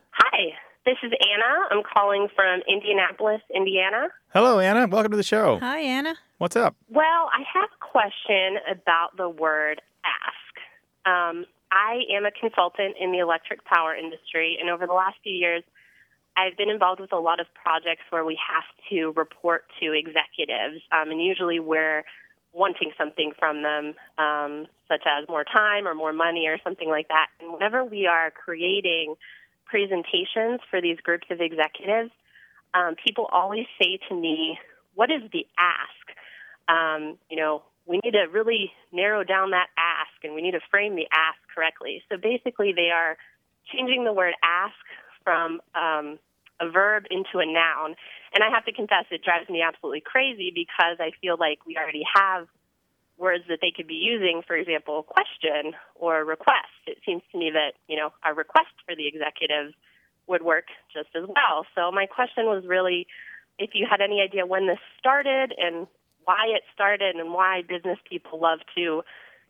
Hi, 0.87 0.93
this 0.93 1.11
is 1.11 1.17
Anna. 1.19 1.67
I'm 1.71 1.83
calling 1.83 2.27
from 2.35 2.61
Indianapolis, 2.67 3.41
Indiana. 3.53 4.07
Hello, 4.33 4.59
Anna. 4.59 4.87
Welcome 4.87 5.11
to 5.11 5.17
the 5.17 5.23
show. 5.23 5.59
Hi, 5.59 5.79
Anna. 5.79 6.15
What's 6.37 6.55
up? 6.55 6.75
Well, 6.89 7.03
I 7.33 7.43
have 7.53 7.69
a 7.73 7.85
question 7.85 8.57
about 8.69 9.17
the 9.17 9.29
word 9.29 9.81
ask. 10.05 10.53
Um, 11.05 11.45
I 11.71 12.03
am 12.15 12.25
a 12.25 12.31
consultant 12.31 12.95
in 12.99 13.11
the 13.11 13.19
electric 13.19 13.65
power 13.65 13.95
industry, 13.95 14.57
and 14.59 14.69
over 14.69 14.87
the 14.87 14.93
last 14.93 15.17
few 15.23 15.33
years, 15.33 15.63
I've 16.37 16.55
been 16.57 16.69
involved 16.69 17.01
with 17.01 17.11
a 17.11 17.19
lot 17.19 17.39
of 17.39 17.47
projects 17.53 18.03
where 18.09 18.23
we 18.23 18.37
have 18.49 18.63
to 18.89 19.11
report 19.19 19.65
to 19.81 19.91
executives, 19.91 20.81
um, 20.91 21.11
and 21.11 21.21
usually 21.21 21.59
we're 21.59 22.03
wanting 22.53 22.91
something 22.97 23.33
from 23.37 23.61
them, 23.61 23.93
um, 24.17 24.67
such 24.87 25.03
as 25.05 25.27
more 25.27 25.43
time 25.43 25.87
or 25.87 25.93
more 25.93 26.13
money 26.13 26.47
or 26.47 26.57
something 26.63 26.89
like 26.89 27.09
that. 27.09 27.27
And 27.41 27.51
whenever 27.51 27.83
we 27.83 28.07
are 28.07 28.31
creating 28.31 29.15
presentations 29.69 30.59
for 30.69 30.81
these 30.81 30.97
groups 31.03 31.27
of 31.29 31.41
executives, 31.41 32.11
um, 32.73 32.95
people 33.03 33.27
always 33.31 33.65
say 33.81 33.99
to 34.09 34.15
me, 34.15 34.57
What 34.95 35.09
is 35.11 35.21
the 35.31 35.45
ask? 35.57 36.05
Um, 36.67 37.17
you 37.29 37.37
know, 37.37 37.63
we 37.85 37.99
need 38.03 38.11
to 38.11 38.27
really 38.31 38.71
narrow 38.91 39.23
down 39.23 39.51
that 39.51 39.67
ask 39.77 40.23
and 40.23 40.35
we 40.35 40.41
need 40.41 40.51
to 40.51 40.59
frame 40.69 40.95
the 40.95 41.07
ask 41.11 41.39
correctly. 41.53 42.03
So 42.09 42.17
basically, 42.17 42.73
they 42.75 42.91
are 42.91 43.17
changing 43.73 44.03
the 44.03 44.13
word 44.13 44.33
ask 44.43 44.75
from 45.23 45.61
um, 45.75 46.19
a 46.59 46.69
verb 46.69 47.05
into 47.09 47.39
a 47.39 47.45
noun. 47.45 47.95
And 48.33 48.43
I 48.43 48.49
have 48.53 48.65
to 48.65 48.73
confess, 48.73 49.05
it 49.11 49.23
drives 49.23 49.49
me 49.49 49.61
absolutely 49.61 50.01
crazy 50.01 50.51
because 50.53 50.97
I 50.99 51.11
feel 51.21 51.37
like 51.39 51.59
we 51.65 51.77
already 51.77 52.03
have 52.13 52.47
words 53.17 53.43
that 53.49 53.59
they 53.61 53.71
could 53.75 53.87
be 53.87 53.95
using, 53.95 54.41
for 54.45 54.55
example, 54.55 55.03
question 55.03 55.73
or 55.95 56.23
request. 56.23 56.69
It 56.85 56.97
seems 57.05 57.23
to 57.31 57.37
me 57.37 57.51
that, 57.53 57.73
you 57.87 57.97
know, 57.97 58.11
a 58.25 58.33
request 58.33 58.69
for 58.85 58.95
the 58.95 59.07
executive 59.07 59.73
would 60.27 60.43
work 60.43 60.65
just 60.93 61.09
as 61.15 61.23
well. 61.27 61.65
So 61.73 61.91
my 61.91 62.05
question 62.05 62.45
was 62.45 62.63
really 62.67 63.07
if 63.57 63.71
you 63.73 63.87
had 63.89 64.01
any 64.01 64.21
idea 64.21 64.45
when 64.45 64.67
this 64.67 64.79
started 64.99 65.53
and 65.57 65.87
why 66.25 66.45
it 66.55 66.61
started 66.73 67.15
and 67.15 67.33
why 67.33 67.61
business 67.67 67.97
people 68.07 68.39
love 68.39 68.59
to 68.75 69.01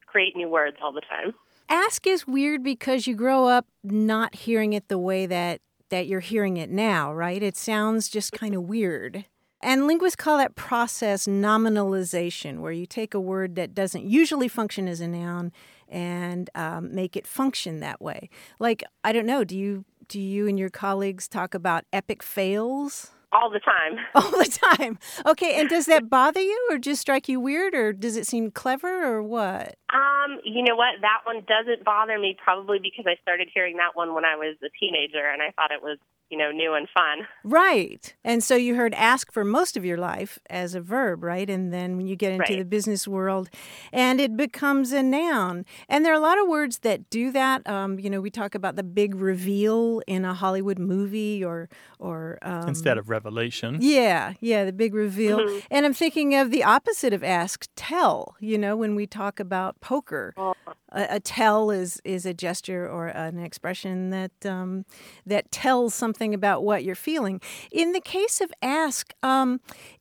create 0.06 0.36
new 0.36 0.48
words 0.48 0.78
all 0.82 0.94
the 0.94 1.02
time. 1.02 1.34
ask 1.68 2.08
is 2.08 2.26
weird 2.26 2.64
because 2.64 3.08
you 3.08 3.16
grow 3.16 3.48
up 3.48 3.66
not 3.84 4.36
hearing 4.36 4.74
it 4.74 4.88
the 4.88 4.98
way 4.98 5.26
that 5.26 5.60
that 5.90 6.08
you're 6.08 6.20
hearing 6.20 6.58
it 6.58 6.70
now, 6.70 7.14
right? 7.14 7.42
It 7.42 7.56
sounds 7.56 8.10
just 8.10 8.34
kind 8.34 8.54
of 8.54 8.64
weird. 8.64 9.26
And 9.62 9.88
linguists 9.88 10.16
call 10.16 10.38
that 10.38 10.56
process 10.56 11.26
nominalization, 11.26 12.60
where 12.60 12.72
you 12.72 12.86
take 12.86 13.14
a 13.14 13.20
word 13.20 13.56
that 13.56 13.74
doesn't 13.74 14.06
usually 14.06 14.48
function 14.48 14.88
as 14.88 15.02
a 15.02 15.08
noun 15.08 15.52
and 15.88 16.50
um, 16.54 16.94
make 16.94 17.16
it 17.16 17.26
function 17.26 17.80
that 17.80 18.02
way. 18.02 18.30
Like, 18.60 18.84
I 19.04 19.12
don't 19.12 19.26
know, 19.26 19.44
do 19.44 19.58
you 19.58 19.86
do 20.08 20.22
you 20.22 20.48
and 20.48 20.58
your 20.58 20.70
colleagues 20.70 21.28
talk 21.28 21.54
about 21.54 21.84
epic 21.92 22.24
fails? 22.24 23.12
All 23.34 23.50
the 23.50 23.60
time. 23.60 24.00
All 24.16 24.32
the 24.32 24.78
time. 24.78 24.98
Okay, 25.26 25.60
and 25.60 25.68
does 25.68 25.86
that 25.88 26.10
bother 26.10 26.40
you 26.40 26.68
or 26.72 26.78
just 26.78 27.02
strike 27.02 27.28
you 27.28 27.42
weird 27.42 27.76
or 27.76 27.92
does 27.92 28.16
it 28.16 28.26
seem 28.26 28.52
clever 28.52 29.06
or 29.06 29.22
what? 29.22 29.76
Um, 29.94 30.40
you 30.46 30.64
know 30.64 30.78
what? 30.78 30.96
That 31.02 31.22
one 31.26 31.44
doesn't 31.46 31.84
bother 31.84 32.18
me 32.18 32.38
probably 32.42 32.80
because 32.82 33.06
I 33.06 33.20
started 33.22 33.50
hearing 33.54 33.78
that 33.78 33.96
one 33.96 34.14
when 34.14 34.24
I 34.24 34.36
was 34.36 34.56
a 34.64 34.70
teenager 34.80 35.30
and 35.30 35.42
I 35.42 35.52
thought 35.52 35.72
it 35.72 35.84
was 35.84 35.98
you 36.30 36.38
know, 36.38 36.52
new 36.52 36.74
and 36.74 36.88
fun. 36.90 37.28
Right. 37.44 38.14
And 38.24 38.44
so 38.44 38.56
you 38.56 38.76
heard 38.76 38.94
ask 38.94 39.32
for 39.32 39.46
most 39.46 39.78
of 39.78 39.86
your 39.86 39.98
life 39.98 40.40
as 40.50 40.76
a 40.76 40.82
verb, 40.82 41.24
right? 41.24 41.50
And 41.50 41.74
then 41.74 41.96
when 41.96 42.08
you 42.08 42.16
get 42.16 42.32
into 42.32 42.42
right. 42.42 42.60
the 42.60 42.66
business 42.66 43.08
world 43.08 43.50
and 43.94 44.20
it 44.20 44.36
becomes 44.36 44.92
a 44.92 45.02
noun. 45.02 45.66
And 45.88 46.06
there 46.06 46.12
are 46.12 46.18
a 46.18 46.22
lot 46.22 46.38
of 46.40 46.48
words 46.48 46.80
that 46.80 47.10
do 47.10 47.32
that. 47.32 47.68
Um, 47.68 48.00
you 48.00 48.10
know, 48.10 48.20
we 48.20 48.30
talk 48.30 48.56
about 48.56 48.76
the 48.76 48.84
big 48.84 49.16
reveal 49.16 50.02
in 50.06 50.26
a 50.26 50.34
Hollywood 50.34 50.80
movie 50.80 51.44
or, 51.44 51.70
or 52.00 52.40
um, 52.42 52.68
instead 52.68 52.98
of 52.98 53.10
revelation. 53.10 53.78
Yeah, 53.80 54.34
yeah, 54.42 54.66
the 54.66 54.74
big 54.74 54.94
reveal. 54.94 55.40
Mm-hmm. 55.40 55.60
And 55.72 55.86
I'm 55.86 55.94
thinking 55.94 56.36
of 56.36 56.52
the 56.52 56.64
opposite 56.64 57.14
of 57.14 57.24
ask, 57.24 57.68
tell, 57.76 58.36
you 58.40 58.58
know, 58.58 58.76
when 58.76 58.96
we 58.96 59.08
talk 59.08 59.40
about 59.40 59.80
poker. 59.80 60.34
Oh. 60.36 60.54
A, 60.98 61.16
a, 61.18 61.20
tell 61.20 61.70
is 61.70 62.02
is 62.04 62.26
a 62.26 62.34
gesture 62.34 62.90
or 62.90 63.08
an 63.08 63.40
expression 63.40 64.10
that 64.10 64.46
um, 64.46 64.86
that 65.26 65.52
tells 65.52 65.94
something 65.94 66.34
about 66.34 66.64
what 66.64 66.84
you're 66.84 66.96
feeling. 66.96 67.40
In 67.72 67.92
the 67.92 68.02
case 68.02 68.42
of 68.42 68.52
ask, 68.62 69.14
um, 69.22 69.60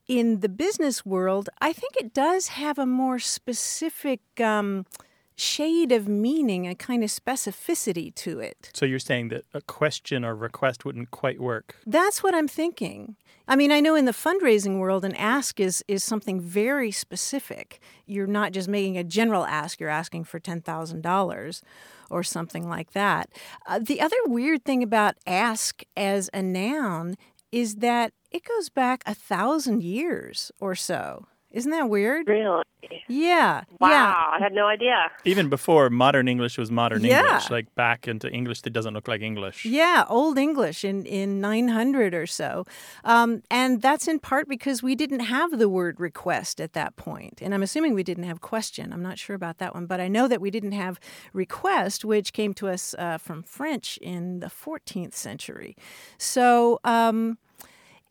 in 0.08 0.40
the 0.40 0.48
business 0.48 1.04
world, 1.04 1.48
I 1.60 1.72
think 1.72 1.92
it 1.96 2.14
does 2.14 2.48
have 2.48 2.78
a 2.78 2.86
more 2.86 3.18
specific. 3.18 4.20
Um, 4.40 4.86
shade 5.36 5.92
of 5.92 6.08
meaning, 6.08 6.66
a 6.66 6.74
kind 6.74 7.04
of 7.04 7.10
specificity 7.10 8.14
to 8.16 8.40
it. 8.40 8.70
So 8.74 8.86
you're 8.86 8.98
saying 8.98 9.28
that 9.28 9.44
a 9.52 9.60
question 9.60 10.24
or 10.24 10.34
request 10.34 10.84
wouldn't 10.84 11.10
quite 11.10 11.40
work? 11.40 11.76
That's 11.86 12.22
what 12.22 12.34
I'm 12.34 12.48
thinking. 12.48 13.16
I 13.48 13.54
mean, 13.54 13.70
I 13.70 13.80
know 13.80 13.94
in 13.94 14.06
the 14.06 14.12
fundraising 14.12 14.78
world, 14.78 15.04
an 15.04 15.14
ask 15.14 15.60
is 15.60 15.84
is 15.86 16.02
something 16.02 16.40
very 16.40 16.90
specific. 16.90 17.80
You're 18.06 18.26
not 18.26 18.52
just 18.52 18.68
making 18.68 18.98
a 18.98 19.04
general 19.04 19.44
ask; 19.44 19.78
you're 19.78 19.88
asking 19.88 20.24
for 20.24 20.40
ten 20.40 20.60
thousand 20.60 21.02
dollars 21.02 21.62
or 22.10 22.22
something 22.22 22.68
like 22.68 22.92
that. 22.92 23.30
Uh, 23.66 23.78
the 23.78 24.00
other 24.00 24.16
weird 24.26 24.64
thing 24.64 24.82
about 24.82 25.16
ask 25.26 25.82
as 25.96 26.28
a 26.32 26.42
noun 26.42 27.16
is 27.52 27.76
that 27.76 28.12
it 28.30 28.42
goes 28.44 28.68
back 28.68 29.02
a 29.06 29.14
thousand 29.14 29.82
years 29.82 30.50
or 30.60 30.74
so. 30.74 31.26
Isn't 31.56 31.70
that 31.70 31.88
weird? 31.88 32.28
Really? 32.28 32.62
Yeah. 33.08 33.64
Wow, 33.80 33.88
yeah. 33.88 34.14
I 34.36 34.38
had 34.38 34.52
no 34.52 34.66
idea. 34.66 35.10
Even 35.24 35.48
before 35.48 35.88
modern 35.88 36.28
English 36.28 36.58
was 36.58 36.70
modern 36.70 37.02
Yeah. 37.02 37.20
English, 37.24 37.50
like 37.50 37.74
back 37.74 38.06
into 38.06 38.30
English 38.30 38.60
that 38.60 38.74
doesn't 38.74 38.92
look 38.92 39.08
like 39.08 39.22
English. 39.22 39.64
Yeah, 39.64 40.04
Old 40.08 40.36
English 40.38 40.84
in, 40.84 41.06
in 41.06 41.40
900 41.40 42.12
or 42.14 42.26
so. 42.26 42.66
Um, 43.04 43.42
and 43.50 43.80
that's 43.80 44.06
in 44.06 44.18
part 44.18 44.48
because 44.48 44.82
we 44.82 44.94
didn't 44.94 45.20
have 45.20 45.58
the 45.58 45.68
word 45.68 45.98
request 45.98 46.60
at 46.60 46.74
that 46.74 46.96
point. 46.96 47.40
And 47.40 47.54
I'm 47.54 47.62
assuming 47.62 47.94
we 47.94 48.02
didn't 48.02 48.24
have 48.24 48.42
question. 48.42 48.92
I'm 48.92 49.02
not 49.02 49.18
sure 49.18 49.34
about 49.34 49.56
that 49.56 49.74
one, 49.74 49.86
but 49.86 49.98
I 49.98 50.08
know 50.08 50.28
that 50.28 50.42
we 50.42 50.50
didn't 50.50 50.72
have 50.72 51.00
request, 51.32 52.04
which 52.04 52.34
came 52.34 52.52
to 52.54 52.68
us 52.68 52.94
uh, 52.98 53.16
from 53.16 53.42
French 53.42 53.96
in 54.02 54.40
the 54.40 54.48
14th 54.48 55.14
century. 55.14 55.74
So, 56.18 56.80
um, 56.84 57.38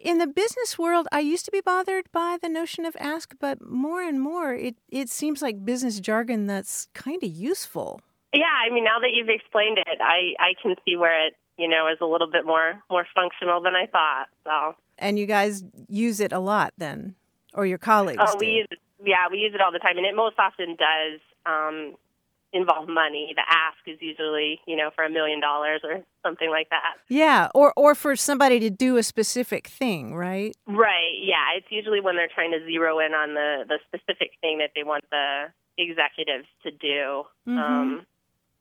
in 0.05 0.19
the 0.19 0.27
business 0.27 0.77
world, 0.77 1.07
I 1.11 1.19
used 1.19 1.45
to 1.45 1.51
be 1.51 1.61
bothered 1.61 2.11
by 2.11 2.37
the 2.39 2.47
notion 2.47 2.85
of 2.85 2.95
ask, 2.99 3.33
but 3.39 3.59
more 3.67 4.03
and 4.03 4.21
more, 4.21 4.53
it, 4.53 4.75
it 4.87 5.09
seems 5.09 5.41
like 5.41 5.65
business 5.65 5.99
jargon 5.99 6.45
that's 6.45 6.87
kind 6.93 7.23
of 7.23 7.29
useful. 7.29 8.01
Yeah, 8.31 8.43
I 8.45 8.71
mean, 8.71 8.83
now 8.83 8.99
that 8.99 9.09
you've 9.13 9.29
explained 9.29 9.79
it, 9.79 9.99
I 10.01 10.35
I 10.39 10.53
can 10.61 10.75
see 10.85 10.95
where 10.95 11.25
it 11.25 11.33
you 11.57 11.67
know 11.67 11.87
is 11.87 11.97
a 12.01 12.05
little 12.05 12.29
bit 12.29 12.45
more 12.45 12.83
more 12.89 13.07
functional 13.15 13.61
than 13.61 13.75
I 13.75 13.87
thought. 13.87 14.27
So. 14.43 14.75
And 14.97 15.17
you 15.19 15.25
guys 15.25 15.63
use 15.89 16.19
it 16.19 16.31
a 16.31 16.39
lot 16.39 16.73
then, 16.77 17.15
or 17.53 17.65
your 17.65 17.77
colleagues? 17.77 18.21
Oh, 18.25 18.37
we 18.39 18.45
do. 18.45 18.51
use 18.51 18.67
it. 18.71 18.79
Yeah, 19.03 19.27
we 19.31 19.39
use 19.39 19.53
it 19.53 19.61
all 19.61 19.71
the 19.71 19.79
time, 19.79 19.97
and 19.97 20.05
it 20.05 20.15
most 20.15 20.35
often 20.37 20.77
does 20.77 21.19
um, 21.45 21.95
involve 22.53 22.88
money. 22.88 23.34
The 23.36 23.43
ask 23.47 23.77
is 23.88 23.97
usually, 24.01 24.60
you 24.67 24.75
know, 24.75 24.89
for 24.95 25.03
a 25.03 25.10
million 25.10 25.39
dollars 25.41 25.81
or 25.84 26.03
something 26.25 26.49
like 26.49 26.69
that. 26.69 26.95
Yeah, 27.10 27.49
or 27.53 27.73
or 27.75 27.95
for 27.95 28.15
somebody 28.15 28.60
to 28.62 28.69
do 28.69 28.97
a 28.97 29.03
specific 29.03 29.67
thing, 29.67 30.15
right? 30.15 30.55
Right. 30.67 31.13
Yeah, 31.21 31.58
it's 31.58 31.67
usually 31.69 31.99
when 32.01 32.15
they're 32.15 32.29
trying 32.34 32.51
to 32.51 32.65
zero 32.65 32.99
in 32.99 33.13
on 33.13 33.34
the 33.34 33.65
the 33.67 33.79
specific 33.88 34.31
thing 34.41 34.60
that 34.60 34.71
they 34.75 34.84
want 34.84 35.03
the 35.12 35.45
executives 35.77 36.47
to 36.63 36.71
do. 36.71 37.23
Mhm. 37.47 37.58
Um, 37.60 38.05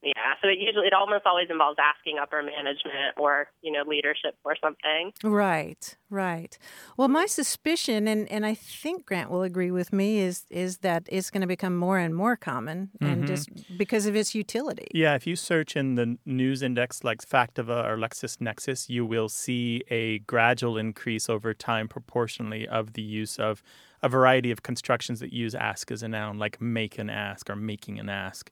yeah, 0.05 0.35
so 0.43 0.49
it 0.49 0.59
usually 0.59 0.87
it 0.87 0.93
almost 0.93 1.25
always 1.27 1.49
involves 1.51 1.79
asking 1.79 2.19
upper 2.19 2.43
management 2.43 3.15
or 3.17 3.49
you 3.63 3.73
know 3.73 3.83
leadership 3.87 4.37
for 4.43 4.55
something. 4.63 5.13
Right, 5.23 5.97
right. 6.11 6.57
Well, 6.97 7.09
my 7.09 7.27
suspicion, 7.27 8.07
and, 8.09 8.31
and 8.31 8.45
I 8.45 8.55
think 8.55 9.07
Grant 9.07 9.31
will 9.31 9.43
agree 9.43 9.71
with 9.71 9.93
me, 9.93 10.19
is 10.19 10.45
is 10.51 10.79
that 10.79 11.09
it's 11.11 11.31
going 11.31 11.41
to 11.41 11.47
become 11.47 11.77
more 11.77 11.99
and 11.99 12.15
more 12.15 12.37
common, 12.37 12.91
and 13.01 13.25
Mhm. 13.25 13.27
just 13.27 13.49
because 13.77 14.07
of 14.07 14.15
its 14.17 14.35
utility. 14.35 14.89
Yeah, 14.95 15.15
if 15.15 15.27
you 15.27 15.37
search 15.37 15.77
in 15.77 15.95
the 15.95 16.19
news 16.27 16.63
index 16.63 17.03
like 17.05 17.23
Factiva 17.23 17.85
or 17.89 17.97
LexisNexis, 17.97 18.89
you 18.89 19.07
will 19.07 19.29
see 19.29 19.83
a 19.91 20.19
gradual 20.21 20.77
increase 20.79 21.29
over 21.29 21.55
time 21.55 21.89
proportionally 21.89 22.69
of 22.69 22.93
the 22.93 23.03
use 23.03 23.39
of 23.39 23.63
a 24.03 24.09
variety 24.09 24.51
of 24.51 24.63
constructions 24.63 25.21
that 25.21 25.33
use 25.33 25.55
ask 25.55 25.91
as 25.91 26.03
a 26.03 26.09
noun, 26.09 26.39
like 26.39 26.61
make 26.61 26.99
an 26.99 27.09
ask 27.09 27.49
or 27.49 27.57
making 27.57 27.99
an 27.99 28.09
ask. 28.09 28.51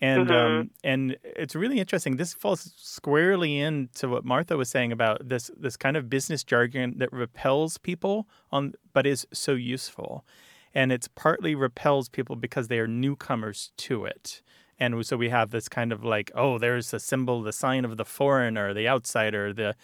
And 0.00 0.30
um, 0.30 0.70
and 0.84 1.16
it's 1.24 1.54
really 1.54 1.80
interesting. 1.80 2.16
This 2.16 2.34
falls 2.34 2.70
squarely 2.76 3.58
into 3.58 4.08
what 4.08 4.26
Martha 4.26 4.56
was 4.56 4.68
saying 4.68 4.92
about 4.92 5.26
this 5.26 5.50
this 5.56 5.76
kind 5.76 5.96
of 5.96 6.10
business 6.10 6.44
jargon 6.44 6.98
that 6.98 7.10
repels 7.12 7.78
people 7.78 8.28
on, 8.52 8.74
but 8.92 9.06
is 9.06 9.26
so 9.32 9.52
useful, 9.52 10.24
and 10.74 10.92
it's 10.92 11.08
partly 11.08 11.54
repels 11.54 12.10
people 12.10 12.36
because 12.36 12.68
they 12.68 12.78
are 12.78 12.86
newcomers 12.86 13.72
to 13.78 14.04
it. 14.04 14.42
And 14.78 15.06
so 15.06 15.16
we 15.16 15.30
have 15.30 15.50
this 15.50 15.68
kind 15.68 15.92
of 15.92 16.04
like, 16.04 16.30
oh, 16.34 16.58
there's 16.58 16.92
a 16.92 17.00
symbol, 17.00 17.42
the 17.42 17.52
sign 17.52 17.86
of 17.86 17.96
the 17.96 18.04
foreigner, 18.04 18.74
the 18.74 18.86
outsider, 18.86 19.52
the 19.52 19.74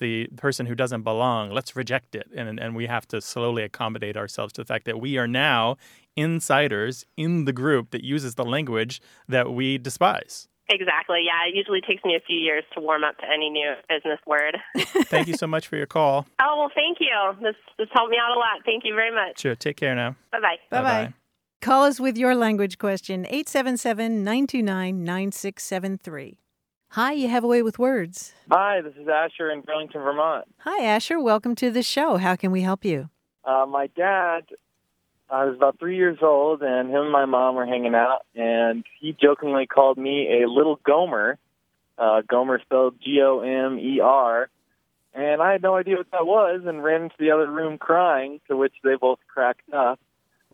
the 0.00 0.26
person 0.36 0.66
who 0.66 0.74
doesn't 0.74 1.02
belong. 1.02 1.50
Let's 1.50 1.76
reject 1.76 2.14
it, 2.14 2.28
and 2.34 2.58
and 2.58 2.74
we 2.74 2.86
have 2.86 3.06
to 3.08 3.20
slowly 3.20 3.62
accommodate 3.62 4.16
ourselves 4.16 4.52
to 4.54 4.62
the 4.62 4.66
fact 4.66 4.86
that 4.86 5.00
we 5.00 5.16
are 5.18 5.28
now 5.28 5.76
insiders 6.16 7.06
in 7.16 7.44
the 7.44 7.52
group 7.52 7.90
that 7.92 8.02
uses 8.02 8.34
the 8.34 8.44
language 8.44 9.00
that 9.28 9.52
we 9.52 9.78
despise. 9.78 10.48
Exactly. 10.68 11.22
Yeah, 11.24 11.48
it 11.48 11.56
usually 11.56 11.80
takes 11.80 12.04
me 12.04 12.14
a 12.14 12.20
few 12.20 12.36
years 12.36 12.62
to 12.74 12.80
warm 12.80 13.02
up 13.02 13.18
to 13.18 13.24
any 13.24 13.50
new 13.50 13.74
business 13.88 14.20
word. 14.26 14.56
Thank 15.08 15.26
you 15.28 15.34
so 15.34 15.46
much 15.46 15.66
for 15.66 15.76
your 15.76 15.86
call. 15.86 16.26
oh 16.42 16.56
well, 16.58 16.70
thank 16.74 16.98
you. 17.00 17.14
This 17.42 17.56
this 17.78 17.88
helped 17.92 18.10
me 18.10 18.18
out 18.22 18.36
a 18.36 18.38
lot. 18.38 18.64
Thank 18.64 18.84
you 18.84 18.94
very 18.94 19.14
much. 19.14 19.40
Sure. 19.40 19.54
Take 19.54 19.76
care 19.76 19.94
now. 19.94 20.16
Bye 20.32 20.40
bye. 20.40 20.56
Bye 20.70 20.82
bye. 20.82 21.14
Call 21.60 21.84
us 21.84 22.00
with 22.00 22.16
your 22.16 22.34
language 22.34 22.78
question 22.78 23.26
877 23.26 24.24
929 24.24 25.04
9673. 25.04 26.38
Hi, 26.94 27.12
you 27.12 27.28
have 27.28 27.44
a 27.44 27.46
way 27.46 27.62
with 27.62 27.78
words. 27.78 28.32
Hi, 28.50 28.80
this 28.80 28.94
is 29.00 29.06
Asher 29.06 29.48
in 29.48 29.60
Burlington, 29.60 30.02
Vermont. 30.02 30.46
Hi, 30.58 30.84
Asher. 30.84 31.20
Welcome 31.20 31.54
to 31.54 31.70
the 31.70 31.84
show. 31.84 32.16
How 32.16 32.34
can 32.34 32.50
we 32.50 32.62
help 32.62 32.84
you? 32.84 33.10
Uh, 33.44 33.64
my 33.68 33.86
dad, 33.96 34.40
I 35.30 35.44
was 35.44 35.54
about 35.54 35.78
three 35.78 35.94
years 35.94 36.18
old, 36.20 36.62
and 36.62 36.90
him 36.90 37.02
and 37.02 37.12
my 37.12 37.26
mom 37.26 37.54
were 37.54 37.64
hanging 37.64 37.94
out, 37.94 38.26
and 38.34 38.84
he 38.98 39.12
jokingly 39.12 39.68
called 39.68 39.98
me 39.98 40.42
a 40.42 40.48
little 40.48 40.80
Gomer. 40.84 41.38
Uh, 41.96 42.22
Gomer 42.28 42.60
spelled 42.60 42.96
G 43.00 43.20
O 43.22 43.38
M 43.38 43.78
E 43.78 44.00
R. 44.00 44.50
And 45.14 45.40
I 45.40 45.52
had 45.52 45.62
no 45.62 45.76
idea 45.76 45.96
what 45.96 46.10
that 46.10 46.26
was 46.26 46.62
and 46.66 46.82
ran 46.82 47.02
into 47.02 47.16
the 47.20 47.30
other 47.30 47.48
room 47.48 47.78
crying, 47.78 48.40
to 48.48 48.56
which 48.56 48.74
they 48.82 48.96
both 49.00 49.20
cracked 49.28 49.72
up. 49.72 50.00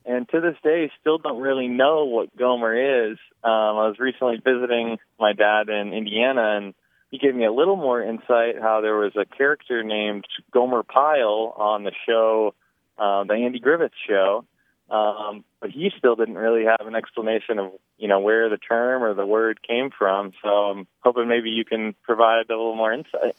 And 0.06 0.28
to 0.28 0.40
this 0.40 0.56
day, 0.62 0.90
still 1.00 1.18
don't 1.18 1.40
really 1.40 1.66
know 1.66 2.04
what 2.04 2.36
Gomer 2.36 3.10
is. 3.10 3.18
Um, 3.42 3.50
I 3.52 3.88
was 3.88 3.96
recently 3.98 4.36
visiting 4.36 4.98
my 5.18 5.32
dad 5.32 5.68
in 5.68 5.92
Indiana, 5.92 6.56
and 6.56 6.74
he 7.10 7.18
gave 7.18 7.34
me 7.34 7.44
a 7.44 7.52
little 7.52 7.76
more 7.76 8.00
insight 8.00 8.60
how 8.60 8.80
there 8.82 8.96
was 8.96 9.16
a 9.16 9.24
character 9.24 9.82
named 9.82 10.24
Gomer 10.52 10.84
Pyle 10.84 11.52
on 11.56 11.82
the 11.82 11.92
show, 12.06 12.54
uh, 12.96 13.24
the 13.24 13.34
Andy 13.34 13.58
Griffith 13.58 13.92
show. 14.08 14.44
Um, 14.88 15.44
but 15.60 15.70
he 15.70 15.90
still 15.98 16.14
didn't 16.14 16.38
really 16.38 16.64
have 16.64 16.86
an 16.86 16.94
explanation 16.94 17.58
of, 17.58 17.72
you 17.98 18.06
know, 18.06 18.20
where 18.20 18.48
the 18.48 18.58
term 18.58 19.02
or 19.02 19.14
the 19.14 19.26
word 19.26 19.60
came 19.66 19.90
from. 19.90 20.32
So 20.40 20.48
I'm 20.48 20.86
hoping 21.00 21.26
maybe 21.26 21.50
you 21.50 21.64
can 21.64 21.96
provide 22.04 22.48
a 22.48 22.52
little 22.52 22.76
more 22.76 22.92
insight. 22.92 23.34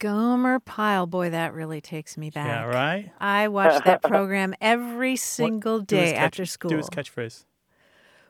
Gomer 0.00 0.58
Pyle. 0.58 1.06
Boy, 1.06 1.30
that 1.30 1.54
really 1.54 1.80
takes 1.80 2.16
me 2.16 2.30
back. 2.30 2.46
Yeah, 2.48 2.64
right? 2.64 3.12
I 3.20 3.46
watched 3.48 3.84
that 3.84 4.02
program 4.12 4.54
every 4.60 5.14
single 5.14 5.78
Do 5.80 5.94
his 5.96 6.10
day 6.10 6.16
catch- 6.16 6.22
after 6.26 6.44
school. 6.46 6.70
Do 6.70 6.76
his 6.78 6.90
catchphrase. 6.90 7.44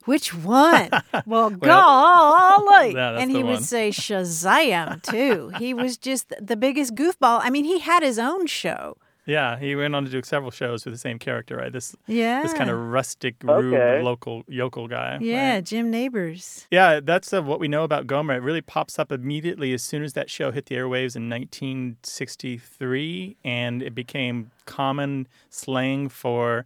Which 0.04 0.34
one? 0.34 0.90
Well, 1.26 1.50
golly. 1.50 2.94
Yeah, 2.94 3.18
and 3.18 3.30
he 3.30 3.38
the 3.42 3.46
would 3.46 3.64
say 3.64 3.90
Shazam, 3.90 5.02
too. 5.02 5.52
he 5.58 5.72
was 5.74 5.96
just 5.98 6.32
the 6.40 6.56
biggest 6.56 6.94
goofball. 6.94 7.40
I 7.42 7.50
mean, 7.50 7.64
he 7.64 7.78
had 7.80 8.02
his 8.02 8.18
own 8.18 8.46
show. 8.46 8.96
Yeah, 9.26 9.58
he 9.58 9.76
went 9.76 9.94
on 9.94 10.04
to 10.06 10.10
do 10.10 10.22
several 10.24 10.50
shows 10.50 10.84
with 10.84 10.94
the 10.94 10.98
same 10.98 11.18
character, 11.18 11.56
right? 11.56 11.72
This 11.72 11.94
Yeah. 12.06 12.42
this 12.42 12.54
kind 12.54 12.70
of 12.70 12.78
rustic, 12.78 13.36
rude, 13.42 13.74
Okay. 13.74 14.02
local 14.02 14.44
yokel 14.48 14.88
guy. 14.88 15.18
Yeah, 15.20 15.54
right? 15.54 15.64
Jim 15.64 15.90
Nabors. 15.90 16.66
Yeah, 16.70 17.00
that's 17.00 17.32
uh, 17.32 17.42
what 17.42 17.60
we 17.60 17.68
know 17.68 17.84
about 17.84 18.06
Gomer. 18.06 18.34
It 18.34 18.42
really 18.42 18.62
pops 18.62 18.98
up 18.98 19.12
immediately 19.12 19.72
as 19.72 19.82
soon 19.82 20.02
as 20.02 20.14
that 20.14 20.30
show 20.30 20.50
hit 20.50 20.66
the 20.66 20.74
airwaves 20.76 21.16
in 21.16 21.28
1963, 21.28 23.36
and 23.44 23.82
it 23.82 23.94
became 23.94 24.50
common 24.66 25.26
slang 25.48 26.08
for 26.08 26.64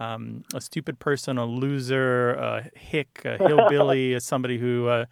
um, 0.00 0.42
a 0.52 0.60
stupid 0.60 0.98
person, 0.98 1.38
a 1.38 1.44
loser, 1.44 2.32
a 2.34 2.68
hick, 2.74 3.22
a 3.24 3.36
hillbilly, 3.48 4.18
somebody 4.20 4.58
who 4.58 4.88
uh, 4.88 5.04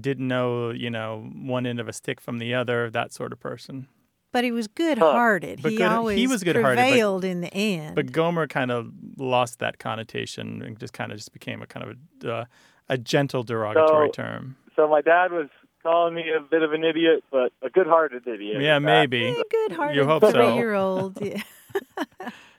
didn't 0.00 0.26
know, 0.26 0.70
you 0.70 0.90
know, 0.90 1.30
one 1.36 1.66
end 1.66 1.78
of 1.78 1.88
a 1.88 1.92
stick 1.92 2.20
from 2.20 2.38
the 2.38 2.54
other, 2.54 2.90
that 2.90 3.12
sort 3.12 3.32
of 3.32 3.38
person. 3.40 3.86
But 4.34 4.42
he 4.42 4.50
was 4.50 4.66
good-hearted. 4.66 5.62
But 5.62 5.70
he 5.70 5.76
good- 5.78 5.84
he 5.84 5.88
always 5.88 6.28
was 6.28 6.42
good-hearted, 6.42 6.76
but- 6.76 6.88
prevailed 6.88 7.24
in 7.24 7.40
the 7.40 7.54
end. 7.54 7.94
But 7.94 8.10
Gomer 8.10 8.48
kind 8.48 8.72
of 8.72 8.90
lost 9.16 9.60
that 9.60 9.78
connotation 9.78 10.60
and 10.60 10.76
just 10.76 10.92
kind 10.92 11.12
of 11.12 11.18
just 11.18 11.32
became 11.32 11.62
a 11.62 11.66
kind 11.68 11.88
of 11.88 11.96
a, 12.24 12.32
uh, 12.32 12.44
a 12.88 12.98
gentle 12.98 13.44
derogatory 13.44 14.08
So- 14.08 14.12
term. 14.22 14.56
So 14.74 14.88
my 14.88 15.02
dad 15.02 15.30
was 15.30 15.46
calling 15.84 16.14
me 16.14 16.24
a 16.36 16.40
bit 16.40 16.62
of 16.62 16.72
an 16.72 16.82
idiot, 16.82 17.22
but 17.30 17.52
a 17.62 17.70
good-hearted 17.70 18.26
idiot. 18.26 18.60
Yeah, 18.60 18.80
maybe. 18.80 19.20
Yeah, 19.20 19.42
good-hearted 19.48 19.94
You 19.96 20.04
hope 20.04 20.24
so. 20.24 20.32
three-year-old. 20.32 21.18
Yeah. 21.22 21.40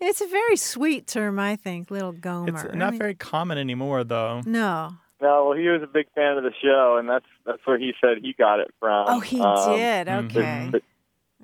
it's 0.00 0.20
a 0.22 0.26
very 0.28 0.56
sweet 0.56 1.06
term, 1.06 1.38
I 1.38 1.56
think, 1.56 1.90
little 1.90 2.12
Gomer. 2.12 2.48
It's 2.48 2.64
I 2.72 2.74
not 2.76 2.92
mean, 2.92 2.98
very 3.00 3.14
common 3.14 3.58
anymore, 3.58 4.02
though. 4.04 4.40
No. 4.46 4.94
No, 5.20 5.46
well, 5.48 5.56
he 5.58 5.68
was 5.68 5.82
a 5.82 5.86
big 5.86 6.06
fan 6.14 6.36
of 6.36 6.42
the 6.42 6.52
show, 6.60 6.96
and 6.98 7.08
that's 7.08 7.24
that's 7.46 7.64
where 7.64 7.78
he 7.78 7.92
said 8.00 8.18
he 8.22 8.32
got 8.32 8.58
it 8.60 8.72
from. 8.80 9.06
Oh, 9.08 9.20
he 9.20 9.40
Um, 9.40 9.76
did. 9.76 10.06
mhm. 10.08 10.24
Okay. 10.30 10.68
but- 10.72 10.82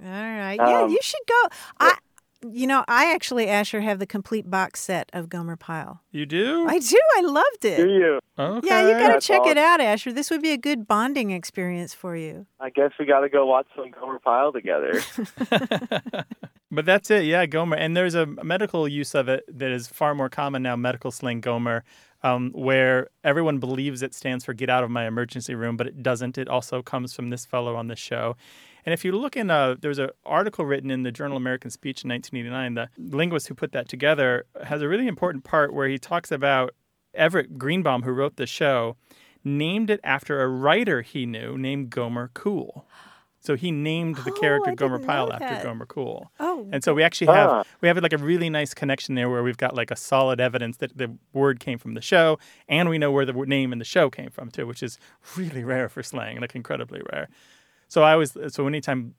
All 0.05 0.11
right. 0.11 0.57
Yeah, 0.57 0.83
Um, 0.83 0.91
you 0.91 0.99
should 1.03 1.27
go. 1.27 1.49
I, 1.81 1.97
you 2.43 2.67
know, 2.69 2.85
I 2.87 3.13
actually, 3.13 3.49
Asher, 3.49 3.81
have 3.81 3.99
the 3.99 4.07
complete 4.07 4.49
box 4.49 4.81
set 4.81 5.11
of 5.13 5.29
Gomer 5.29 5.57
Pyle. 5.57 6.03
You 6.13 6.25
do? 6.25 6.67
I 6.69 6.79
do. 6.79 6.99
I 7.17 7.21
loved 7.23 7.65
it. 7.65 7.77
Do 7.79 7.89
you? 7.89 8.21
okay. 8.39 8.67
Yeah, 8.67 8.83
you 8.83 8.93
got 8.93 9.09
to 9.09 9.13
That's 9.15 9.27
check 9.27 9.45
it 9.47 9.59
out, 9.59 9.81
Asher. 9.81 10.13
This 10.13 10.31
would 10.31 10.43
be 10.43 10.53
a 10.53 10.57
good 10.57 10.87
bonding 10.87 11.33
experience 11.33 11.95
for 11.95 12.17
you. 12.17 12.47
I 12.61 12.71
guess 12.71 12.93
we 12.99 13.07
got 13.07 13.21
to 13.21 13.29
go 13.29 13.45
watch 13.47 13.67
some 13.75 13.91
Gomer 13.91 14.21
Pyle 14.21 14.53
together. 14.53 15.01
but 16.71 16.85
that's 16.85 17.11
it, 17.11 17.25
yeah, 17.25 17.45
Gomer. 17.47 17.77
And 17.77 17.97
there's 17.97 18.15
a 18.15 18.27
medical 18.27 18.87
use 18.87 19.17
of 19.17 19.29
it 19.29 19.45
that 19.49 19.73
is 19.73 19.89
far 19.89 20.15
more 20.15 20.29
common 20.29 20.63
now, 20.63 20.77
medical 20.77 21.11
slang 21.11 21.41
Gomer, 21.41 21.83
um, 22.23 22.53
where 22.53 23.09
everyone 23.25 23.59
believes 23.59 24.03
it 24.03 24.15
stands 24.15 24.45
for 24.45 24.55
get 24.55 24.71
out 24.71 24.85
of 24.85 24.91
my 24.91 25.07
emergency 25.07 25.57
room, 25.57 25.77
but 25.77 25.89
it 25.89 26.05
doesn't. 26.05 26.39
It 26.39 26.49
also 26.49 26.83
comes 26.83 27.15
from 27.15 27.31
this 27.31 27.45
fellow 27.45 27.75
on 27.75 27.89
this 27.89 27.99
show. 27.99 28.37
And 28.87 28.93
if 28.93 29.05
you 29.05 29.13
look 29.13 29.37
in, 29.37 29.51
uh, 29.51 29.77
there's 29.81 29.99
an 29.99 30.11
article 30.25 30.65
written 30.65 30.91
in 30.91 31.03
the 31.03 31.13
Journal 31.13 31.37
American 31.37 31.71
Speech 31.71 32.05
in 32.05 32.11
1989. 32.11 32.75
The 32.75 33.17
linguist 33.17 33.49
who 33.49 33.55
put 33.55 33.73
that 33.73 33.89
together 33.89 34.47
has 34.65 34.81
a 34.83 34.89
really 34.89 35.07
important 35.07 35.45
part 35.45 35.73
where 35.75 35.89
he 35.89 35.99
talks 35.99 36.31
about 36.33 36.75
Everett 37.15 37.59
Greenbaum, 37.59 38.03
who 38.03 38.13
wrote 38.13 38.37
the 38.37 38.47
show, 38.47 38.97
named 39.45 39.91
it 39.91 40.01
after 40.05 40.41
a 40.43 40.49
writer 40.49 41.03
he 41.03 41.27
knew 41.27 41.57
named 41.59 41.91
Gomer 41.91 42.31
Cool. 42.35 42.87
So 43.41 43.55
he 43.55 43.71
named 43.71 44.17
the 44.17 44.33
Oh, 44.33 44.41
character 44.41 44.75
Gomer 44.75 44.99
Pyle 44.99 45.33
after. 45.33 45.63
Gomer 45.63 45.87
Cool. 45.87 46.31
Oh, 46.41 46.69
And 46.73 46.83
so 46.83 46.93
we 46.93 47.03
actually 47.05 47.29
have 47.29 47.49
Ah. 47.51 47.63
we 47.81 47.89
have 47.89 47.97
like 47.99 48.13
a 48.13 48.19
really 48.19 48.51
nice 48.51 48.75
connection 48.75 49.15
there 49.15 49.31
where 49.31 49.43
we've 49.45 49.57
got 49.57 49.75
like 49.77 49.91
a 49.93 49.97
solid 49.97 50.41
evidence 50.41 50.79
that 50.79 50.97
the 50.99 51.17
word 51.33 51.61
came 51.61 51.79
from 51.79 51.95
the 51.95 52.01
show, 52.03 52.39
and 52.69 52.89
we 52.89 52.99
know 52.99 53.13
where 53.13 53.25
the 53.25 53.33
name 53.33 53.73
in 53.73 53.79
the 53.79 53.85
show 53.85 54.11
came 54.11 54.31
from 54.31 54.51
too, 54.51 54.67
which 54.67 54.83
is 54.83 54.99
really 55.37 55.63
rare 55.65 55.89
for 55.89 56.03
slang, 56.03 56.41
like 56.41 56.55
incredibly 56.57 57.01
rare. 57.13 57.29
So 57.89 58.03
I 58.03 58.13
always 58.13 58.37
so 58.49 58.67
anytime 58.67 59.15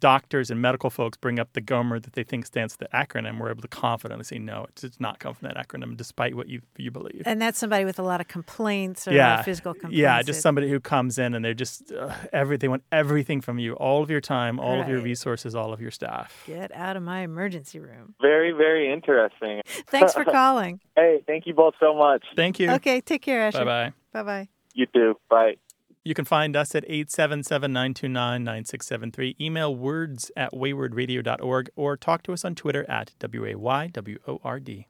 doctors 0.00 0.50
and 0.50 0.62
medical 0.62 0.88
folks 0.88 1.18
bring 1.18 1.38
up 1.38 1.52
the 1.52 1.60
Gomer 1.60 2.00
that 2.00 2.14
they 2.14 2.22
think 2.24 2.46
stands 2.46 2.74
for 2.74 2.78
the 2.78 2.88
acronym, 2.94 3.38
we're 3.38 3.50
able 3.50 3.60
to 3.60 3.68
confidently 3.68 4.24
say 4.24 4.38
no, 4.38 4.64
it 4.64 4.74
does 4.76 4.98
not 4.98 5.18
come 5.18 5.34
from 5.34 5.48
that 5.48 5.56
acronym, 5.68 5.96
despite 5.98 6.34
what 6.34 6.48
you 6.48 6.62
you 6.78 6.90
believe. 6.90 7.22
and 7.26 7.40
that's 7.42 7.58
somebody 7.58 7.84
with 7.84 7.98
a 7.98 8.02
lot 8.02 8.18
of 8.20 8.26
complaints 8.28 9.06
or 9.06 9.12
yeah, 9.12 9.42
physical 9.42 9.74
complaints. 9.74 9.98
yeah, 9.98 10.22
just 10.22 10.38
that- 10.38 10.42
somebody 10.42 10.70
who 10.70 10.80
comes 10.80 11.18
in 11.18 11.34
and 11.34 11.44
they're 11.44 11.52
just 11.52 11.92
uh, 11.92 12.10
everything, 12.32 12.70
want 12.70 12.84
everything 12.90 13.40
from 13.42 13.58
you, 13.58 13.74
all 13.74 14.02
of 14.02 14.10
your 14.10 14.20
time, 14.22 14.58
all 14.58 14.80
of 14.80 14.88
your 14.88 15.00
resources, 15.00 15.54
all 15.54 15.72
of 15.74 15.80
your 15.80 15.90
staff. 15.90 16.42
Get 16.46 16.72
out 16.74 16.96
of 16.96 17.02
my 17.02 17.20
emergency 17.20 17.78
room. 17.78 18.14
very, 18.20 18.52
very 18.52 18.90
interesting. 18.90 19.60
Thanks 19.88 20.14
for 20.14 20.24
calling. 20.40 20.80
Hey, 20.96 21.22
thank 21.26 21.46
you 21.46 21.52
both 21.54 21.74
so 21.80 21.94
much. 21.94 22.24
Thank 22.36 22.58
you. 22.58 22.70
Okay, 22.72 23.00
take 23.02 23.20
care, 23.22 23.42
Asher. 23.42 23.58
Bye 23.58 23.64
bye. 23.64 23.92
Bye 24.12 24.22
bye. 24.22 24.48
You 24.74 24.86
too. 24.86 25.18
Bye. 25.28 25.56
You 26.04 26.14
can 26.14 26.24
find 26.24 26.56
us 26.56 26.74
at 26.74 26.84
877-929-9673. 26.88 29.40
Email 29.40 29.72
words 29.72 30.32
at 30.36 30.52
waywordradio.org 30.52 31.70
or 31.76 31.96
talk 31.96 32.24
to 32.24 32.32
us 32.32 32.44
on 32.44 32.56
Twitter 32.56 32.84
at 32.90 33.12
W-A-Y-W-O-R-D. 33.20 34.88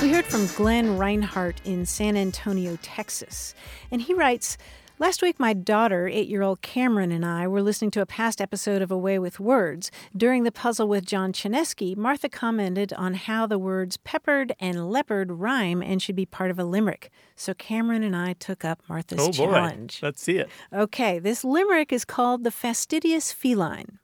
We 0.00 0.10
heard 0.10 0.24
from 0.24 0.46
Glenn 0.54 0.96
Reinhart 0.96 1.60
in 1.64 1.84
San 1.86 2.16
Antonio, 2.16 2.78
Texas. 2.82 3.56
And 3.90 4.00
he 4.00 4.14
writes 4.14 4.56
Last 5.02 5.20
week, 5.20 5.40
my 5.40 5.52
daughter, 5.52 6.06
eight 6.06 6.28
year 6.28 6.42
old 6.42 6.62
Cameron, 6.62 7.10
and 7.10 7.26
I 7.26 7.48
were 7.48 7.60
listening 7.60 7.90
to 7.90 8.00
a 8.00 8.06
past 8.06 8.40
episode 8.40 8.82
of 8.82 8.92
A 8.92 8.96
Way 8.96 9.18
with 9.18 9.40
Words. 9.40 9.90
During 10.16 10.44
the 10.44 10.52
puzzle 10.52 10.86
with 10.86 11.04
John 11.04 11.32
Chaneski, 11.32 11.96
Martha 11.96 12.28
commented 12.28 12.92
on 12.92 13.14
how 13.14 13.44
the 13.48 13.58
words 13.58 13.96
peppered 13.96 14.54
and 14.60 14.88
leopard 14.92 15.32
rhyme 15.32 15.82
and 15.82 16.00
should 16.00 16.14
be 16.14 16.24
part 16.24 16.52
of 16.52 16.58
a 16.60 16.62
limerick. 16.62 17.10
So 17.34 17.52
Cameron 17.52 18.04
and 18.04 18.14
I 18.14 18.34
took 18.34 18.64
up 18.64 18.80
Martha's 18.88 19.18
Oh 19.18 19.32
boy. 19.32 19.52
challenge. 19.52 19.98
Let's 20.04 20.22
see 20.22 20.38
it. 20.38 20.48
Okay, 20.72 21.18
this 21.18 21.42
limerick 21.42 21.92
is 21.92 22.04
called 22.04 22.44
The 22.44 22.52
Fastidious 22.52 23.32
Feline. 23.32 23.98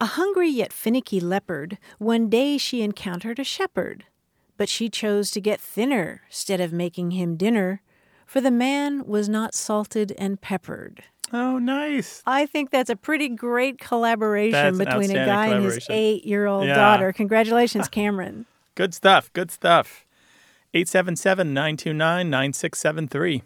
A 0.00 0.06
hungry 0.06 0.48
yet 0.48 0.72
finicky 0.72 1.18
leopard, 1.18 1.76
one 1.98 2.28
day 2.30 2.56
she 2.56 2.82
encountered 2.82 3.40
a 3.40 3.44
shepherd. 3.44 4.04
But 4.56 4.68
she 4.68 4.88
chose 4.88 5.32
to 5.32 5.40
get 5.40 5.60
thinner 5.60 6.22
stead 6.30 6.60
of 6.60 6.72
making 6.72 7.10
him 7.10 7.36
dinner, 7.36 7.82
for 8.28 8.40
the 8.42 8.50
man 8.50 9.06
was 9.06 9.26
not 9.26 9.54
salted 9.54 10.12
and 10.18 10.38
peppered. 10.38 11.02
Oh, 11.32 11.58
nice. 11.58 12.22
I 12.26 12.44
think 12.44 12.70
that's 12.70 12.90
a 12.90 12.96
pretty 12.96 13.30
great 13.30 13.78
collaboration 13.78 14.76
That's 14.76 14.78
between 14.78 15.10
a 15.16 15.24
guy 15.26 15.46
and 15.46 15.64
his 15.64 15.86
eight 15.88 16.26
year 16.26 16.44
old 16.46 16.66
Yeah. 16.66 16.74
daughter. 16.74 17.10
Congratulations, 17.12 17.88
Cameron. 17.88 18.44
Good 18.74 18.92
stuff. 18.92 19.32
Good 19.32 19.50
stuff. 19.50 20.04
877-929-9673. 20.74 23.42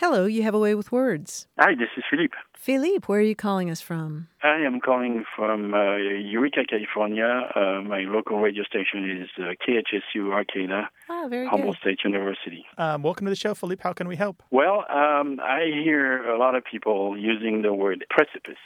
Hello, 0.00 0.24
you 0.24 0.42
have 0.44 0.54
a 0.54 0.58
way 0.58 0.74
with 0.74 0.90
words. 0.90 1.46
Hi, 1.58 1.74
this 1.74 1.90
is 1.94 2.02
Philippe. 2.10 2.34
Philippe, 2.54 3.04
where 3.04 3.20
are 3.20 3.22
you 3.22 3.36
calling 3.36 3.68
us 3.70 3.82
from? 3.82 4.28
I 4.42 4.56
am 4.64 4.80
calling 4.80 5.24
from 5.36 5.74
uh, 5.74 5.96
Eureka, 5.96 6.64
California. 6.66 7.50
Uh, 7.54 7.82
my 7.82 8.00
local 8.08 8.40
radio 8.40 8.64
station 8.64 9.20
is 9.22 9.28
uh, 9.38 9.52
KHSU 9.62 10.32
Arcata, 10.32 10.88
Oh, 11.10 11.26
very 11.28 11.46
Humboldt 11.46 11.76
good. 11.82 11.96
State 11.96 11.98
University. 12.04 12.64
Um, 12.78 13.02
welcome 13.02 13.26
to 13.26 13.30
the 13.30 13.36
show, 13.36 13.52
Philippe. 13.54 13.82
How 13.82 13.92
can 13.92 14.08
we 14.08 14.16
help? 14.16 14.42
Well, 14.50 14.86
um, 14.88 15.38
I 15.42 15.66
hear 15.84 16.24
a 16.30 16.38
lot 16.38 16.54
of 16.54 16.64
people 16.64 17.18
using 17.18 17.60
the 17.60 17.74
word 17.74 18.06
precipice 18.08 18.62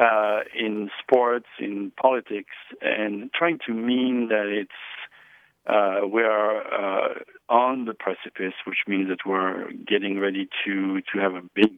uh, 0.00 0.42
in 0.56 0.88
sports, 1.02 1.46
in 1.58 1.90
politics, 2.00 2.54
and 2.80 3.28
trying 3.32 3.58
to 3.66 3.74
mean 3.74 4.28
that 4.28 4.46
it's 4.46 4.70
uh, 5.66 6.00
we 6.06 6.22
are 6.22 6.56
uh, 6.58 7.14
on 7.48 7.84
the 7.86 7.94
precipice, 7.94 8.54
which 8.66 8.78
means 8.86 9.08
that 9.08 9.26
we're 9.26 9.70
getting 9.72 10.18
ready 10.20 10.48
to 10.64 11.00
to 11.12 11.18
have 11.20 11.34
a 11.34 11.42
big 11.54 11.72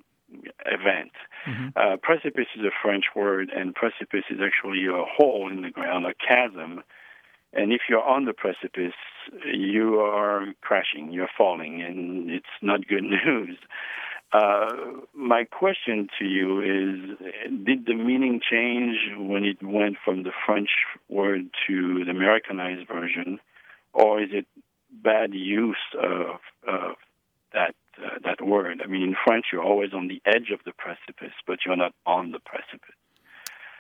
event. 0.67 1.13
Mhm. 1.47 1.73
Uh, 1.77 1.97
precipice 1.97 2.49
is 2.57 2.65
a 2.65 2.73
French 2.83 3.05
word, 3.15 3.51
and 3.51 3.75
precipice 3.75 4.25
is 4.31 4.41
actually 4.41 4.85
a 4.87 5.05
hole 5.05 5.49
in 5.51 5.63
the 5.63 5.71
ground, 5.71 6.05
a 6.07 6.15
chasm. 6.15 6.83
And 7.53 7.73
if 7.73 7.83
you're 7.89 8.03
on 8.03 8.25
the 8.25 8.33
precipice, 8.33 8.95
you 9.45 10.01
are 10.01 10.53
crashing, 10.61 11.13
you're 11.13 11.31
falling, 11.39 11.81
and 11.81 12.31
it's 12.31 12.55
not 12.61 12.87
good 12.89 13.05
news. 13.25 13.57
Uh, 14.33 14.73
my 15.15 15.45
question 15.45 16.09
to 16.19 16.25
you 16.25 16.61
is 16.61 17.17
Did 17.65 17.87
the 17.87 17.95
meaning 17.95 18.41
change 18.41 18.97
when 19.17 19.45
it 19.45 19.63
went 19.63 19.97
from 20.05 20.25
the 20.25 20.33
French 20.45 20.71
word 21.09 21.49
to 21.69 22.05
the 22.05 22.11
Americanized 22.11 22.89
version, 22.89 23.39
or 23.97 24.23
is 24.23 24.29
it 24.31 24.47
bad 24.91 25.33
use 25.33 25.77
of, 25.95 26.41
of 26.69 26.97
that, 27.53 27.75
uh, 27.99 28.19
that 28.25 28.45
word? 28.45 28.83
I 28.85 28.87
mean, 28.87 29.03
in 29.03 29.17
French, 29.25 29.47
you're 29.53 29.63
always 29.63 29.93
on 29.95 30.09
the 30.09 30.21
edge 30.27 30.51
of 30.53 30.61
the 30.67 30.73
precipice, 30.73 31.35
but 31.47 31.61
you're 31.65 31.77
not 31.77 31.93
on 32.05 32.31
the 32.31 32.39
precipice. 32.39 32.95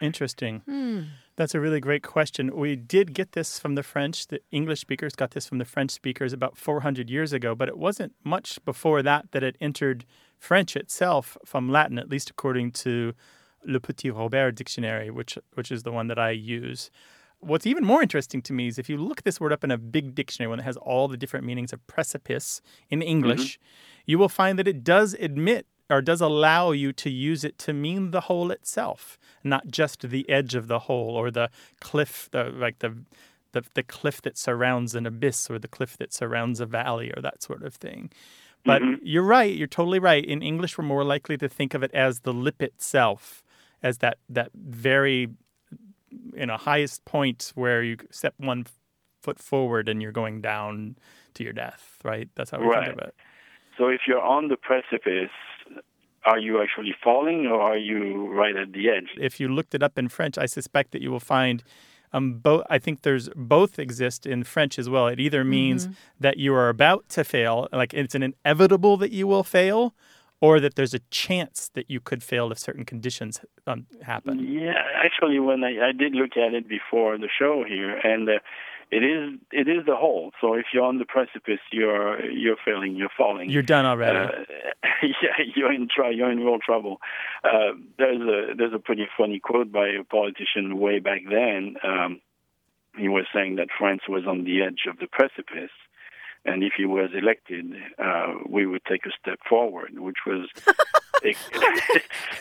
Interesting. 0.01 0.63
Hmm. 0.67 1.01
That's 1.37 1.55
a 1.55 1.61
really 1.61 1.81
great 1.81 2.03
question. 2.03 2.55
We 2.55 2.77
did 2.77 3.13
get 3.13 3.33
this 3.33 3.59
from 3.59 3.75
the 3.75 3.83
French. 3.83 4.29
The 4.29 4.41
English 4.51 4.81
speakers 4.81 5.15
got 5.15 5.33
this 5.33 5.47
from 5.47 5.59
the 5.59 5.65
French 5.65 5.91
speakers 5.91 6.33
about 6.33 6.57
400 6.57 7.11
years 7.11 7.33
ago, 7.33 7.55
but 7.55 7.69
it 7.69 7.77
wasn't 7.77 8.15
much 8.25 8.63
before 8.65 9.03
that 9.03 9.33
that 9.33 9.43
it 9.43 9.57
entered 9.61 10.07
French 10.39 10.77
itself 10.77 11.37
from 11.45 11.69
Latin, 11.69 11.99
at 11.99 12.09
least 12.09 12.31
according 12.31 12.73
to 12.73 13.13
Le 13.67 13.81
Petit 13.81 14.11
Robert 14.11 14.55
dictionary, 14.55 15.11
which 15.11 15.39
which 15.55 15.71
is 15.71 15.83
the 15.83 15.93
one 15.93 16.07
that 16.09 16.19
I 16.19 16.31
use. 16.31 16.91
What's 17.41 17.67
even 17.67 17.85
more 17.85 18.03
interesting 18.03 18.43
to 18.43 18.53
me 18.53 18.69
is 18.69 18.79
if 18.79 18.89
you 18.89 18.97
look 18.97 19.23
this 19.23 19.41
word 19.41 19.53
up 19.53 19.63
in 19.63 19.71
a 19.71 19.79
big 19.79 20.15
dictionary, 20.15 20.49
one 20.49 20.59
that 20.59 20.65
has 20.65 20.77
all 20.77 21.07
the 21.07 21.17
different 21.17 21.47
meanings 21.47 21.73
of 21.73 21.87
precipice 21.87 22.61
in 22.91 23.03
English, 23.03 23.59
mm-hmm. 23.59 24.03
you 24.07 24.19
will 24.19 24.29
find 24.29 24.59
that 24.59 24.67
it 24.67 24.83
does 24.83 25.15
admit 25.15 25.67
or 25.89 26.03
does 26.03 26.21
allow 26.21 26.73
you 26.73 26.93
to 26.93 27.11
use 27.11 27.45
it 27.45 27.59
to 27.59 27.73
mean 27.73 28.11
the 28.11 28.23
hole 28.23 28.51
itself, 28.51 29.19
not 29.45 29.69
just 29.69 30.09
the 30.09 30.29
edge 30.29 30.55
of 30.55 30.67
the 30.67 30.81
hole 30.81 31.15
or 31.17 31.31
the 31.31 31.51
cliff, 31.81 32.29
the, 32.33 32.45
like 32.45 32.81
the, 32.81 32.97
the 33.53 33.65
the 33.75 33.83
cliff 33.83 34.21
that 34.23 34.37
surrounds 34.37 34.95
an 34.95 35.07
abyss 35.07 35.49
or 35.49 35.59
the 35.59 35.69
cliff 35.69 35.97
that 35.99 36.13
surrounds 36.13 36.61
a 36.61 36.67
valley 36.67 37.13
or 37.17 37.23
that 37.23 37.43
sort 37.43 37.63
of 37.63 37.75
thing. 37.75 38.11
But 38.65 38.83
mm-hmm. 38.83 39.03
you're 39.03 39.23
right. 39.23 39.55
You're 39.55 39.69
totally 39.69 40.01
right. 40.01 40.25
In 40.25 40.43
English, 40.43 40.77
we're 40.77 40.85
more 40.85 41.05
likely 41.05 41.37
to 41.39 41.49
think 41.49 41.73
of 41.73 41.83
it 41.83 41.93
as 41.95 42.21
the 42.21 42.33
lip 42.33 42.61
itself, 42.61 43.45
as 43.83 43.99
that 43.99 44.19
that 44.29 44.51
very, 44.55 45.29
you 46.35 46.47
know, 46.47 46.57
highest 46.57 47.05
point 47.05 47.53
where 47.55 47.83
you 47.83 47.97
step 48.11 48.35
one 48.39 48.67
foot 49.23 49.39
forward 49.39 49.89
and 49.89 50.03
you're 50.03 50.13
going 50.13 50.41
down 50.41 50.97
to 51.35 51.45
your 51.45 51.53
death. 51.53 51.99
Right. 52.05 52.29
That's 52.35 52.51
how 52.51 52.61
we 52.61 52.67
Right. 52.67 52.87
think 52.87 53.01
of 53.01 53.09
it. 53.09 53.15
So 53.77 53.89
if 53.89 54.03
you're 54.07 54.23
on 54.23 54.49
the 54.49 54.57
precipice, 54.57 55.31
are 56.25 56.39
you 56.39 56.61
actually 56.63 56.95
falling 57.03 57.47
or 57.47 57.61
are 57.61 57.77
you 57.77 58.29
right 58.29 58.57
at 58.57 58.73
the 58.73 58.89
edge? 58.89 59.11
If 59.17 59.39
you 59.41 59.49
looked 59.49 59.75
it 59.75 59.83
up 59.83 59.99
in 59.99 60.09
French, 60.09 60.39
I 60.39 60.47
suspect 60.47 60.93
that 60.93 61.03
you 61.03 61.11
will 61.11 61.21
find 61.21 61.63
um, 62.13 62.39
both. 62.39 62.65
I 62.71 62.79
think 62.79 63.03
there's 63.03 63.29
both 63.37 63.79
exist 63.79 64.27
in 64.27 64.45
French 64.45 64.79
as 64.79 64.89
well. 64.89 65.07
It 65.09 65.21
either 65.21 65.45
means 65.45 65.89
that 66.21 66.37
you 66.39 66.55
are 66.55 66.69
about 66.69 67.09
to 67.11 67.25
fail, 67.25 67.69
like 67.73 67.93
it's 67.95 68.15
an 68.15 68.23
inevitable 68.23 68.97
that 68.99 69.13
you 69.13 69.27
will 69.27 69.45
fail, 69.45 69.95
or 70.41 70.61
that 70.61 70.75
there's 70.75 70.95
a 70.95 71.01
chance 71.11 71.71
that 71.75 71.91
you 71.91 72.01
could 72.01 72.23
fail 72.23 72.53
if 72.53 72.59
certain 72.59 72.85
conditions 72.85 73.41
um, 73.67 73.87
happen. 74.03 74.39
Yeah, 74.39 74.75
actually, 75.05 75.39
when 75.39 75.65
I, 75.65 75.89
I 75.89 75.93
did 75.93 76.15
look 76.15 76.37
at 76.37 76.55
it 76.55 76.69
before 76.69 77.17
the 77.19 77.29
show 77.39 77.65
here, 77.67 77.97
and 77.97 78.29
uh, 78.29 78.39
it 78.91 79.03
is 79.03 79.39
it 79.51 79.69
is 79.69 79.85
the 79.87 79.97
hole. 79.97 80.33
So 80.41 80.55
if 80.55 80.67
you're 80.73 80.85
on 80.85 80.99
the 80.99 81.05
precipice, 81.05 81.61
you're 81.73 82.25
you're 82.31 82.57
failing, 82.65 82.95
you're 82.97 83.11
falling. 83.17 83.51
You're 83.51 83.63
done 83.63 83.87
already. 83.87 84.19
Uh, 84.19 84.45
yeah, 85.03 85.45
you're 85.55 85.73
in 85.73 85.89
tr- 85.89 86.13
you're 86.13 86.31
in 86.31 86.39
real 86.39 86.59
trouble. 86.65 86.99
Uh, 87.43 87.73
there's 87.99 88.21
a 88.21 88.55
there's 88.57 88.75
a 88.75 88.79
pretty 88.79 89.07
funny 89.17 89.41
quote 89.41 89.73
by 89.73 89.89
a 89.89 90.05
politician 90.05 90.79
way 90.79 91.01
back 91.01 91.23
then. 91.29 91.77
Um, 91.83 92.21
he 92.97 93.09
was 93.09 93.27
saying 93.35 93.57
that 93.57 93.69
France 93.77 94.03
was 94.09 94.25
on 94.27 94.45
the 94.45 94.63
edge 94.63 94.87
of 94.89 94.99
the 94.99 95.07
precipice, 95.07 95.71
and 96.47 96.63
if 96.63 96.73
he 96.77 96.85
was 96.87 97.11
elected, 97.15 97.75
uh, 97.99 98.35
we 98.49 98.67
would 98.67 98.85
take 98.85 99.05
a 99.07 99.11
step 99.21 99.39
forward, 99.49 99.99
which 99.99 100.19
was 100.27 100.49
a, 101.25 101.35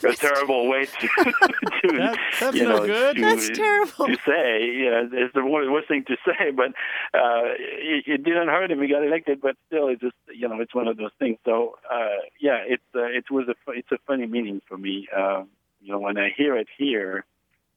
a 0.08 0.14
terrible 0.16 0.68
way 0.70 0.86
to 0.86 1.08
to 1.08 1.88
That- 1.98 2.18
that's 2.40 2.56
you 2.56 2.64
no 2.64 2.78
know 2.78 2.86
good. 2.86 3.16
to, 3.16 3.22
That's 3.22 3.50
terrible. 3.50 4.06
to 4.08 4.16
say. 4.26 4.66
You 4.66 4.92
know, 4.92 5.10
it's 5.12 5.34
the 5.34 5.46
worst 5.46 5.88
thing 5.88 6.04
to 6.08 6.18
say, 6.26 6.52
but 6.52 6.68
uh, 7.14 7.44
it, 7.58 8.04
it 8.08 8.24
didn't 8.24 8.48
hurt 8.50 8.72
him. 8.72 8.82
He 8.82 8.88
got 8.88 9.04
elected, 9.04 9.42
but 9.42 9.56
still, 9.68 9.88
it's 9.88 10.02
just 10.02 10.16
you 10.34 10.48
know, 10.48 10.60
it's 10.62 10.76
one 10.76 10.88
of 10.88 10.98
those 10.98 11.12
things. 11.20 11.38
So 11.46 11.76
uh, 11.92 12.20
yeah, 12.40 12.60
it's 12.68 12.84
uh, 12.96 13.04
it 13.06 13.30
was 13.32 13.48
a 13.48 13.56
it's 13.72 13.92
a 13.92 13.98
funny 14.08 14.28
meaning 14.28 14.62
for 14.68 14.78
me. 14.78 15.08
Uh, 15.16 15.44
you 15.82 15.92
know, 15.92 16.00
when 16.00 16.18
I 16.18 16.30
hear 16.36 16.56
it 16.58 16.68
here, 16.78 17.26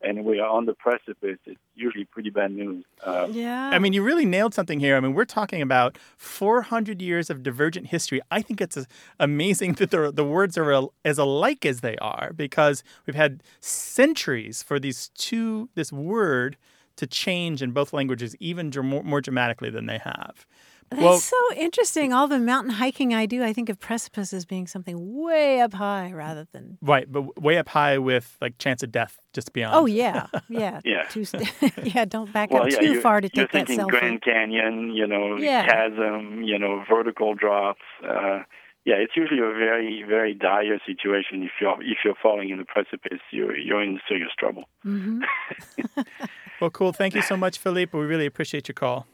and 0.00 0.24
we 0.24 0.38
are 0.40 0.48
on 0.48 0.66
the 0.66 0.74
precipice, 0.74 1.38
it's 1.44 1.61
usually 1.74 2.04
pretty 2.04 2.30
bad 2.30 2.52
news. 2.52 2.84
Uh, 3.04 3.26
Yeah. 3.30 3.70
I 3.72 3.78
mean, 3.78 3.92
you 3.92 4.02
really 4.02 4.24
nailed 4.24 4.54
something 4.54 4.78
here. 4.80 4.96
I 4.96 5.00
mean, 5.00 5.14
we're 5.14 5.24
talking 5.24 5.61
about 5.61 5.98
400 6.16 7.02
years 7.02 7.30
of 7.30 7.42
divergent 7.42 7.88
history. 7.88 8.20
I 8.30 8.42
think 8.42 8.61
it's 8.61 8.78
amazing 9.18 9.72
that 9.78 9.90
the, 9.90 10.12
the 10.12 10.24
words 10.24 10.56
are 10.56 10.72
al- 10.72 10.92
as 11.04 11.18
alike 11.18 11.66
as 11.66 11.80
they 11.80 11.96
are 11.96 12.32
because 12.34 12.82
we've 13.06 13.16
had 13.16 13.42
centuries 13.61 14.62
for 14.62 14.78
these 14.78 15.11
two, 15.16 15.68
this 15.74 15.92
word 15.92 16.56
to 16.96 17.06
change 17.06 17.62
in 17.62 17.70
both 17.70 17.92
languages 17.92 18.34
even 18.40 18.70
dr- 18.70 18.84
more, 18.84 19.02
more 19.04 19.20
dramatically 19.20 19.70
than 19.70 19.87
they 19.87 19.98
have. 19.98 20.46
That's 20.90 21.03
well- 21.03 21.18
so 21.18 21.37
interesting. 21.57 22.12
All 22.12 22.29
the 22.29 22.38
mountain 22.38 22.72
hiking 22.72 23.12
I 23.14 23.27
do, 23.27 23.42
I 23.44 23.53
think 23.53 23.68
of 23.68 23.79
precipice 23.79 24.33
as 24.33 24.44
being 24.44 24.66
something 24.66 24.96
way 25.22 25.61
up 25.61 25.74
high 25.74 26.12
rather 26.12 26.46
than. 26.53 26.79
Right, 26.81 27.11
but 27.11 27.40
way 27.42 27.59
up 27.59 27.68
high 27.68 27.98
with 27.98 28.37
like 28.40 28.59
chance 28.59 28.83
of 28.83 28.90
death 28.90 29.18
just 29.35 29.53
beyond. 29.53 29.74
Oh 29.77 29.87
yeah, 29.87 30.29
yeah, 30.48 30.81
Yeah. 30.85 31.03
Too, 31.05 31.24
yeah, 31.83 32.05
don't 32.07 32.33
back 32.33 32.51
well, 32.51 32.62
up 32.62 32.70
yeah, 32.70 32.79
too 32.79 32.92
you're, 32.92 33.01
far 33.03 33.20
to 33.20 33.29
you're 33.33 33.48
thinking. 33.48 33.87
Grand 33.87 34.22
Canyon, 34.22 34.92
you 34.94 35.07
know, 35.07 35.37
Yeah. 35.37 35.66
chasm, 35.66 36.42
you 36.42 36.59
know, 36.59 36.85
vertical 36.88 37.35
drops. 37.35 37.83
Uh, 38.03 38.42
yeah, 38.85 38.94
it's 38.94 39.12
usually 39.14 39.40
a 39.40 39.53
very, 39.53 40.03
very 40.09 40.33
dire 40.33 40.79
situation. 40.87 41.42
If 41.42 41.51
you're 41.61 41.77
if 41.83 41.98
you're 42.05 42.14
falling 42.22 42.48
in 42.48 42.57
the 42.59 42.64
precipice, 42.64 43.20
you're 43.31 43.57
you're 43.57 43.83
in 43.83 44.01
serious 44.09 44.31
trouble. 44.38 44.64
hmm 44.83 45.20
Well, 46.61 46.70
cool. 46.70 46.92
Thank 46.92 47.14
you 47.14 47.22
so 47.22 47.37
much, 47.37 47.59
Philippe. 47.59 47.96
We 47.96 48.05
really 48.05 48.27
appreciate 48.27 48.66
your 48.66 48.74
call. 48.74 49.07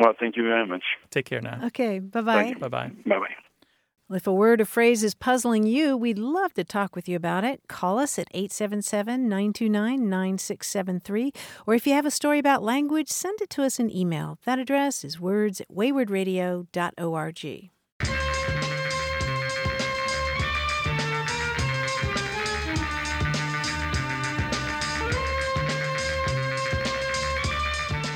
Well, 0.00 0.14
thank 0.18 0.36
you 0.36 0.44
very 0.44 0.66
much. 0.66 0.82
Take 1.10 1.26
care 1.26 1.42
now. 1.42 1.60
Okay, 1.66 1.98
bye 1.98 2.22
bye. 2.22 2.34
Thank 2.34 2.54
you. 2.54 2.60
Bye 2.60 2.68
bye. 2.68 2.90
Bye 3.04 3.18
bye. 3.18 4.16
If 4.16 4.26
a 4.26 4.32
word 4.32 4.60
or 4.60 4.64
phrase 4.64 5.04
is 5.04 5.14
puzzling 5.14 5.66
you, 5.66 5.96
we'd 5.96 6.18
love 6.18 6.54
to 6.54 6.64
talk 6.64 6.96
with 6.96 7.08
you 7.08 7.14
about 7.14 7.44
it. 7.44 7.60
Call 7.68 7.98
us 7.98 8.18
at 8.18 8.26
877 8.32 9.28
929 9.28 10.08
9673. 10.08 11.32
Or 11.66 11.74
if 11.74 11.86
you 11.86 11.92
have 11.92 12.06
a 12.06 12.10
story 12.10 12.40
about 12.40 12.62
language, 12.62 13.08
send 13.08 13.40
it 13.40 13.50
to 13.50 13.62
us 13.62 13.78
in 13.78 13.94
email. 13.94 14.38
That 14.46 14.58
address 14.58 15.04
is 15.04 15.20
words 15.20 15.60
at 15.60 15.68
waywordradio.org. 15.68 17.70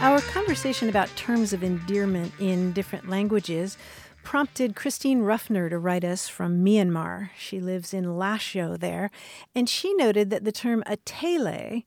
Our 0.05 0.21
conversation 0.21 0.91
about 0.91 1.09
terms 1.17 1.55
of 1.55 1.65
endearment 1.65 2.35
in 2.39 2.73
different 2.73 3.09
languages 3.09 3.79
prompted 4.23 4.77
Christine 4.77 5.23
Ruffner 5.23 5.71
to 5.71 5.79
write 5.79 6.05
us 6.05 6.29
from 6.29 6.63
Myanmar. 6.63 7.31
She 7.39 7.59
lives 7.59 7.95
in 7.95 8.05
Lashio 8.05 8.79
there, 8.79 9.11
and 9.55 9.67
she 9.67 9.95
noted 9.95 10.29
that 10.29 10.45
the 10.45 10.53
term 10.53 10.83
atele 10.87 11.85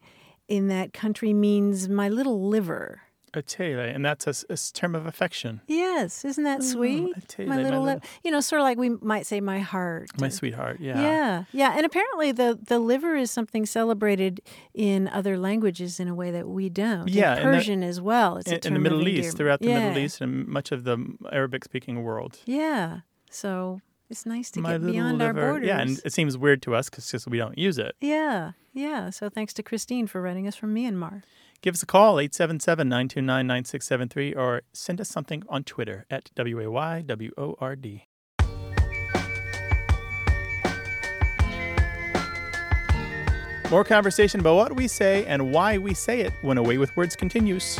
in 0.48 0.68
that 0.68 0.94
country 0.94 1.32
means 1.32 1.90
my 1.90 2.10
little 2.10 2.50
liver. 2.50 3.04
Atele, 3.42 3.94
and 3.94 4.04
that's 4.06 4.28
a 4.28 4.58
term 4.74 4.96
of 4.96 5.06
affection. 5.06 5.62
Yes, 5.68 6.26
isn't 6.26 6.44
that 6.44 6.60
mm, 6.62 6.64
sweet? 6.64 7.16
atele, 7.16 7.48
my 7.48 7.56
my 7.58 7.64
little, 7.64 7.84
little- 7.84 8.02
You 8.24 8.32
know, 8.32 8.40
sort 8.42 8.62
of 8.62 8.64
like 8.66 8.78
we 8.78 8.90
might 9.02 9.26
say 9.26 9.40
my 9.42 9.60
heart. 9.60 10.10
My 10.20 10.30
sweetheart. 10.30 10.80
Yeah. 10.80 11.02
yeah, 11.02 11.44
yeah, 11.52 11.74
and 11.78 11.86
apparently 11.86 12.32
the 12.32 12.58
the 12.68 12.80
liver 12.80 13.16
is 13.16 13.32
something 13.32 13.66
celebrated 13.66 14.42
in 14.74 15.08
other 15.08 15.38
languages 15.38 16.00
in 16.00 16.08
a 16.08 16.16
way 16.16 16.32
that 16.32 16.48
we 16.48 16.70
don't. 16.70 17.08
Yeah, 17.10 17.38
in 17.38 17.46
the- 17.46 17.58
Persian 17.58 17.84
as 17.84 18.00
well. 18.02 18.38
It's 18.38 18.52
a 18.52 18.56
In, 18.56 18.68
in 18.68 18.74
the 18.74 18.80
Middle 18.80 19.08
East, 19.08 19.38
throughout 19.38 19.60
the 19.62 19.68
Middle 19.68 19.98
East 19.98 20.22
and 20.22 20.48
much 20.48 20.72
of 20.72 20.84
the 20.84 20.98
Arabic 21.32 21.64
speaking 21.64 22.04
world. 22.04 22.40
Yeah, 22.46 23.02
so 23.30 23.82
it's 24.10 24.26
nice 24.26 24.52
to 24.52 24.62
My 24.62 24.72
get 24.74 24.82
little 24.82 24.94
beyond 24.94 25.22
our 25.22 25.34
borders. 25.34 25.68
Yeah, 25.68 25.80
and 25.80 26.00
it 26.06 26.14
seems 26.14 26.38
weird 26.38 26.62
to 26.64 26.76
us 26.76 26.90
because 26.90 27.28
we 27.28 27.38
don't 27.38 27.58
use 27.58 27.78
it. 27.78 27.96
yeah, 28.00 28.52
yeah. 28.74 29.10
So 29.10 29.30
thanks 29.30 29.54
to 29.54 29.64
Christine 29.64 30.08
for 30.08 30.22
writing 30.22 30.48
us 30.48 30.56
from 30.56 30.74
Myanmar. 30.74 31.24
Give 31.62 31.74
us 31.74 31.82
a 31.82 31.88
call, 31.88 32.20
877 32.20 32.88
929 32.88 33.48
9673, 33.48 34.34
or 34.34 34.62
send 34.74 35.02
us 35.02 35.10
something 35.10 35.44
on 35.50 35.64
Twitter 35.64 36.06
at 36.10 36.30
WAYWORD. 36.36 38.02
More 43.72 43.84
conversation 43.84 44.40
about 44.40 44.56
what 44.56 44.76
we 44.76 44.88
say 44.88 45.26
and 45.26 45.52
why 45.52 45.78
we 45.78 45.94
say 45.94 46.22
it 46.22 46.32
when 46.42 46.58
A 46.58 46.64
Way 46.64 46.78
with 46.78 46.96
Words 46.96 47.16
continues. 47.16 47.80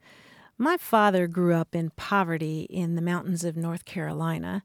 My 0.61 0.77
father 0.77 1.25
grew 1.25 1.55
up 1.55 1.73
in 1.73 1.89
poverty 1.95 2.67
in 2.69 2.93
the 2.93 3.01
mountains 3.01 3.43
of 3.43 3.57
North 3.57 3.83
Carolina, 3.83 4.61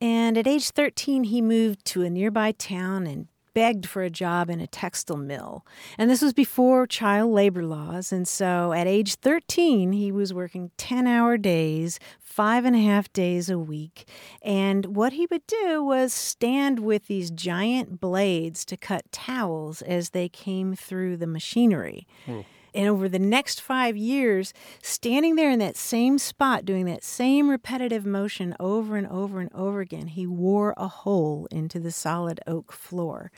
And 0.00 0.36
at 0.36 0.48
age 0.48 0.70
13, 0.70 1.22
he 1.24 1.40
moved 1.40 1.84
to 1.86 2.02
a 2.02 2.10
nearby 2.10 2.50
town 2.50 3.06
and 3.06 3.28
begged 3.54 3.86
for 3.86 4.02
a 4.02 4.10
job 4.10 4.50
in 4.50 4.60
a 4.60 4.66
textile 4.66 5.16
mill. 5.16 5.64
And 5.96 6.10
this 6.10 6.22
was 6.22 6.32
before 6.32 6.88
child 6.88 7.30
labor 7.30 7.64
laws. 7.64 8.10
And 8.12 8.26
so 8.26 8.72
at 8.72 8.88
age 8.88 9.14
13, 9.14 9.92
he 9.92 10.10
was 10.10 10.34
working 10.34 10.72
10 10.76 11.06
hour 11.06 11.36
days, 11.36 12.00
five 12.18 12.64
and 12.64 12.74
a 12.74 12.80
half 12.80 13.12
days 13.12 13.48
a 13.48 13.60
week. 13.60 14.08
And 14.42 14.96
what 14.96 15.12
he 15.12 15.28
would 15.30 15.46
do 15.46 15.84
was 15.84 16.12
stand 16.12 16.80
with 16.80 17.06
these 17.06 17.30
giant 17.30 18.00
blades 18.00 18.64
to 18.64 18.76
cut 18.76 19.10
towels 19.12 19.82
as 19.82 20.10
they 20.10 20.28
came 20.28 20.74
through 20.74 21.16
the 21.16 21.28
machinery. 21.28 22.08
Hmm. 22.26 22.40
And 22.78 22.86
over 22.86 23.08
the 23.08 23.18
next 23.18 23.60
five 23.60 23.96
years, 23.96 24.54
standing 24.80 25.34
there 25.34 25.50
in 25.50 25.58
that 25.58 25.76
same 25.76 26.16
spot, 26.16 26.64
doing 26.64 26.84
that 26.84 27.02
same 27.02 27.50
repetitive 27.50 28.06
motion 28.06 28.54
over 28.60 28.96
and 28.96 29.08
over 29.08 29.40
and 29.40 29.50
over 29.52 29.80
again, 29.80 30.06
he 30.06 30.28
wore 30.28 30.74
a 30.76 30.86
hole 30.86 31.48
into 31.50 31.80
the 31.80 31.90
solid 31.90 32.38
oak 32.46 32.70
floor. 32.70 33.32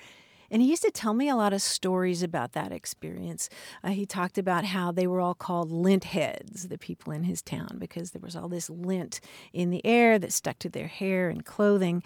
And 0.51 0.63
he 0.63 0.69
used 0.69 0.83
to 0.83 0.91
tell 0.91 1.15
me 1.15 1.29
a 1.29 1.37
lot 1.37 1.53
of 1.53 1.63
stories 1.63 2.23
about 2.23 2.53
that 2.53 2.73
experience. 2.73 3.49
Uh, 3.85 3.91
he 3.91 4.07
talked 4.07 4.39
about 4.39 4.65
how 4.65 4.91
they 4.93 5.07
were 5.07 5.21
all 5.21 5.35
called 5.35 5.71
lint 5.71 6.05
heads, 6.05 6.69
the 6.69 6.79
people 6.79 7.13
in 7.13 7.25
his 7.25 7.43
town, 7.43 7.77
because 7.79 8.11
there 8.11 8.23
was 8.23 8.37
all 8.37 8.49
this 8.49 8.69
lint 8.69 9.21
in 9.53 9.71
the 9.71 9.85
air 9.85 10.19
that 10.19 10.33
stuck 10.33 10.59
to 10.61 10.69
their 10.69 10.89
hair 10.89 11.29
and 11.29 11.45
clothing. 11.45 12.03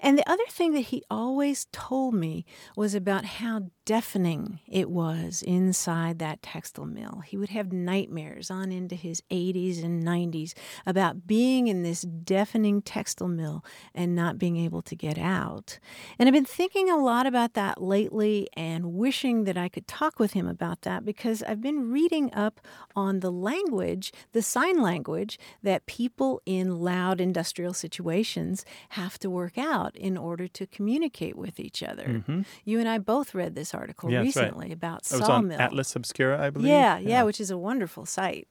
And 0.00 0.18
the 0.18 0.28
other 0.28 0.46
thing 0.48 0.72
that 0.72 0.80
he 0.80 1.02
always 1.10 1.66
told 1.72 2.14
me 2.14 2.44
was 2.76 2.94
about 2.94 3.24
how 3.24 3.70
deafening 3.84 4.60
it 4.68 4.88
was 4.88 5.42
inside 5.42 6.18
that 6.18 6.42
textile 6.42 6.86
mill. 6.86 7.22
He 7.26 7.36
would 7.36 7.48
have 7.48 7.72
nightmares 7.72 8.50
on 8.50 8.70
into 8.70 8.94
his 8.94 9.22
80s 9.30 9.82
and 9.82 10.02
90s 10.04 10.54
about 10.86 11.26
being 11.26 11.66
in 11.66 11.82
this 11.82 12.02
deafening 12.02 12.82
textile 12.82 13.28
mill 13.28 13.64
and 13.94 14.14
not 14.14 14.38
being 14.38 14.56
able 14.56 14.82
to 14.82 14.94
get 14.94 15.18
out. 15.18 15.78
And 16.18 16.28
I've 16.28 16.32
been 16.32 16.44
thinking 16.44 16.90
a 16.90 16.96
lot 16.96 17.26
about 17.26 17.54
that 17.54 17.81
lately 17.82 18.48
and 18.56 18.94
wishing 18.94 19.44
that 19.44 19.56
I 19.58 19.68
could 19.68 19.86
talk 19.86 20.18
with 20.18 20.32
him 20.32 20.46
about 20.46 20.82
that 20.82 21.04
because 21.04 21.42
I've 21.42 21.60
been 21.60 21.90
reading 21.90 22.32
up 22.32 22.60
on 22.94 23.20
the 23.20 23.30
language, 23.32 24.12
the 24.32 24.42
sign 24.42 24.80
language 24.80 25.38
that 25.62 25.86
people 25.86 26.40
in 26.46 26.80
loud 26.80 27.20
industrial 27.20 27.74
situations 27.74 28.64
have 28.90 29.18
to 29.18 29.28
work 29.28 29.58
out 29.58 29.96
in 29.96 30.16
order 30.16 30.46
to 30.48 30.66
communicate 30.66 31.36
with 31.36 31.58
each 31.58 31.82
other. 31.82 32.24
You 32.64 32.78
and 32.78 32.88
I 32.88 32.98
both 32.98 33.34
read 33.34 33.54
this 33.54 33.74
article 33.74 33.92
Mm-hmm. 34.08 34.12
Yeah, 34.12 34.22
that's 34.24 34.36
right. 34.36 34.42
recently 34.44 34.72
about 34.72 34.98
It 35.02 35.12
was 35.12 35.20
on 35.20 35.26
sawmill. 35.26 35.60
Atlas 35.60 35.94
Obscura, 35.96 36.40
I 36.42 36.50
believe. 36.50 36.68
Yeah, 36.68 36.98
yeah, 36.98 37.22
which 37.22 37.40
is 37.40 37.50
a 37.50 37.58
wonderful 37.58 38.06
site. 38.06 38.48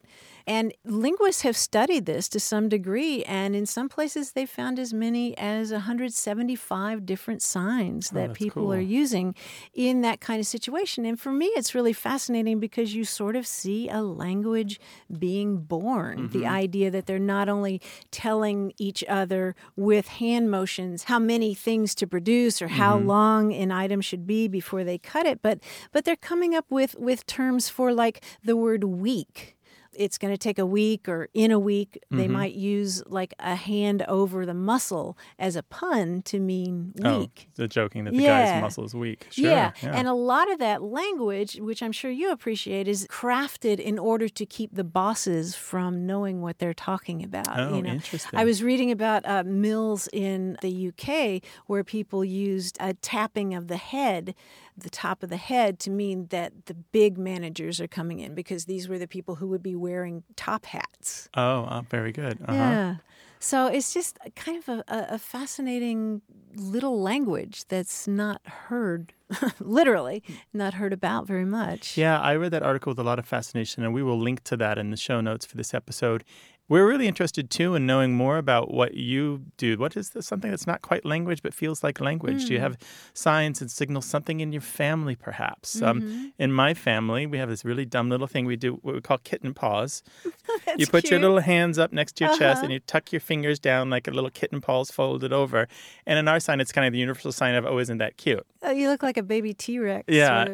And 0.47 0.73
linguists 0.85 1.41
have 1.43 1.55
studied 1.57 2.05
this 2.05 2.27
to 2.29 2.39
some 2.39 2.69
degree, 2.69 3.23
and 3.23 3.55
in 3.55 3.65
some 3.65 3.89
places 3.89 4.31
they 4.33 4.45
found 4.45 4.79
as 4.79 4.93
many 4.93 5.37
as 5.37 5.71
175 5.71 7.05
different 7.05 7.41
signs 7.41 8.09
that 8.11 8.23
Oh, 8.23 8.27
that's 8.27 8.37
people 8.37 8.63
cool. 8.63 8.73
are 8.73 8.79
using 8.79 9.35
in 9.73 10.01
that 10.01 10.19
kind 10.21 10.39
of 10.39 10.47
situation. 10.47 11.05
And 11.05 11.19
for 11.19 11.31
me, 11.31 11.47
it's 11.47 11.73
really 11.75 11.93
fascinating 11.93 12.59
because 12.59 12.93
you 12.93 13.03
sort 13.05 13.35
of 13.35 13.45
see 13.47 13.89
a 13.89 14.01
language 14.01 14.79
being 15.19 15.57
born. 15.57 16.29
The 16.29 16.41
Mm-hmm. 16.41 16.53
idea 16.53 16.91
that 16.91 17.05
they're 17.05 17.19
not 17.19 17.49
only 17.49 17.81
telling 18.11 18.73
each 18.77 19.03
other 19.07 19.55
with 19.75 20.07
hand 20.07 20.49
motions 20.51 21.05
how 21.05 21.19
many 21.19 21.53
things 21.53 21.93
to 21.95 22.07
produce 22.07 22.61
or 22.61 22.67
how 22.67 22.97
Mm-hmm. 22.97 23.07
long 23.07 23.53
an 23.53 23.71
item 23.71 24.01
should 24.01 24.25
be 24.27 24.47
before 24.47 24.83
they 24.83 24.97
cut 24.97 25.25
it, 25.25 25.41
but 25.41 25.59
but 25.91 26.03
they're 26.05 26.15
coming 26.15 26.55
up 26.55 26.65
with 26.69 26.95
with 26.95 27.25
terms 27.25 27.69
for 27.69 27.93
like 27.93 28.23
the 28.43 28.55
word 28.55 28.83
week. 28.83 29.55
It's 29.93 30.17
going 30.17 30.33
to 30.33 30.37
take 30.37 30.57
a 30.57 30.65
week 30.65 31.09
or 31.09 31.27
in 31.33 31.51
a 31.51 31.59
week. 31.59 32.01
They 32.09 32.23
Mm-hmm. 32.23 32.33
might 32.33 32.53
use 32.53 33.03
like 33.07 33.33
a 33.39 33.55
hand 33.55 34.03
over 34.07 34.45
the 34.45 34.53
muscle 34.53 35.17
as 35.37 35.55
a 35.55 35.63
pun 35.63 36.21
to 36.23 36.39
mean 36.39 36.93
Oh, 37.03 37.19
week. 37.19 37.49
the 37.55 37.67
joking 37.67 38.05
that 38.05 38.13
the 38.13 38.21
Yeah. 38.23 38.53
guy's 38.53 38.61
muscle 38.61 38.85
is 38.85 38.93
weak. 38.95 39.27
Sure. 39.31 39.49
Yeah. 39.49 39.71
And 39.83 40.07
a 40.07 40.13
lot 40.13 40.51
of 40.51 40.59
that 40.59 40.81
language, 40.81 41.55
which 41.59 41.83
I'm 41.83 41.91
sure 41.91 42.09
you 42.11 42.31
appreciate, 42.31 42.87
is 42.87 43.05
crafted 43.07 43.79
in 43.79 43.99
order 43.99 44.29
to 44.29 44.45
keep 44.45 44.73
the 44.75 44.83
bosses 44.83 45.55
from 45.55 46.05
knowing 46.05 46.41
what 46.41 46.59
they're 46.59 46.73
talking 46.73 47.23
about. 47.23 47.47
Oh, 47.59 47.75
you 47.75 47.81
know? 47.81 47.89
interesting. 47.91 48.39
I 48.39 48.45
was 48.45 48.63
reading 48.63 48.91
about 48.91 49.25
uh, 49.25 49.43
mills 49.43 50.07
in 50.13 50.57
the 50.61 50.87
UK 50.89 51.41
where 51.67 51.83
people 51.83 52.23
used 52.23 52.77
a 52.79 52.93
tapping 52.93 53.53
of 53.53 53.67
the 53.67 53.77
head, 53.77 54.35
the 54.77 54.89
top 54.89 55.23
of 55.23 55.29
the 55.29 55.37
head, 55.37 55.79
to 55.79 55.89
mean 55.89 56.27
that 56.27 56.65
the 56.65 56.73
big 56.73 57.17
managers 57.17 57.79
are 57.79 57.87
coming 57.87 58.19
in 58.19 58.33
because 58.35 58.65
these 58.65 58.87
were 58.87 58.97
the 58.97 59.07
people 59.07 59.35
who 59.35 59.47
would 59.47 59.63
be 59.63 59.75
wearing 59.75 60.23
top 60.35 60.65
hats. 60.65 61.29
oh, 61.35 61.63
uh, 61.65 61.81
very 61.81 62.11
good. 62.11 62.39
Uh-huh. 62.41 62.53
Yeah. 62.53 62.95
So 63.43 63.65
it's 63.65 63.91
just 63.91 64.19
kind 64.35 64.59
of 64.59 64.69
a, 64.69 64.83
a, 64.87 65.15
a 65.15 65.17
fascinating 65.17 66.21
little 66.55 67.01
language 67.01 67.65
that's 67.69 68.07
not 68.07 68.39
heard, 68.45 69.13
literally, 69.59 70.21
not 70.53 70.75
heard 70.75 70.93
about 70.93 71.25
very 71.25 71.45
much. 71.45 71.97
Yeah, 71.97 72.19
I 72.19 72.35
read 72.35 72.51
that 72.51 72.61
article 72.61 72.91
with 72.91 72.99
a 72.99 73.03
lot 73.03 73.17
of 73.17 73.25
fascination, 73.25 73.83
and 73.83 73.95
we 73.95 74.03
will 74.03 74.19
link 74.19 74.43
to 74.43 74.57
that 74.57 74.77
in 74.77 74.91
the 74.91 74.97
show 74.97 75.21
notes 75.21 75.45
for 75.47 75.57
this 75.57 75.73
episode. 75.73 76.23
We're 76.71 76.87
really 76.87 77.07
interested 77.07 77.49
too 77.49 77.75
in 77.75 77.85
knowing 77.85 78.13
more 78.13 78.37
about 78.37 78.73
what 78.73 78.93
you 78.93 79.41
do. 79.57 79.77
What 79.77 79.97
is 79.97 80.11
this, 80.11 80.25
something 80.25 80.49
that's 80.51 80.65
not 80.65 80.81
quite 80.81 81.03
language 81.05 81.41
but 81.43 81.53
feels 81.53 81.83
like 81.83 81.99
language? 81.99 82.41
Hmm. 82.43 82.47
Do 82.47 82.53
you 82.53 82.59
have 82.61 82.77
signs 83.13 83.59
and 83.59 83.69
signals, 83.69 84.05
something 84.05 84.39
in 84.39 84.53
your 84.53 84.61
family 84.61 85.15
perhaps? 85.15 85.81
Um, 85.81 86.01
Mm-hmm. 86.01 86.27
in 86.39 86.51
my 86.53 86.73
family, 86.73 87.25
we 87.27 87.37
have 87.39 87.49
this 87.49 87.65
really 87.65 87.85
dumb 87.85 88.09
little 88.09 88.25
thing 88.25 88.45
we 88.45 88.55
do, 88.55 88.79
what 88.83 88.95
we 88.95 89.01
call 89.01 89.17
kitten 89.17 89.53
paws. 89.53 90.01
You 90.77 90.87
put 90.87 91.09
your 91.11 91.19
little 91.19 91.39
hands 91.41 91.77
up 91.77 91.91
next 91.91 92.15
to 92.17 92.23
your 92.25 92.37
chest 92.37 92.57
Uh-huh. 92.59 92.63
and 92.63 92.71
you 92.73 92.79
tuck 92.79 93.11
your 93.11 93.19
fingers 93.19 93.59
down 93.59 93.89
like 93.89 94.07
a 94.07 94.11
little 94.11 94.29
kitten 94.29 94.61
paws 94.61 94.89
folded 94.91 95.33
over. 95.33 95.67
And 96.05 96.17
in 96.17 96.27
our 96.29 96.39
sign, 96.39 96.61
it's 96.61 96.71
kind 96.71 96.87
of 96.87 96.93
the 96.93 96.99
universal 96.99 97.33
sign 97.33 97.55
of, 97.55 97.65
oh, 97.65 97.77
isn't 97.79 97.97
that 97.97 98.15
cute? 98.15 98.45
Oh, 98.63 98.71
you 98.71 98.87
look 98.89 99.03
like 99.03 99.17
a 99.17 99.23
baby 99.23 99.53
T 99.53 99.77
Rex. 99.79 100.05
Yeah. 100.07 100.45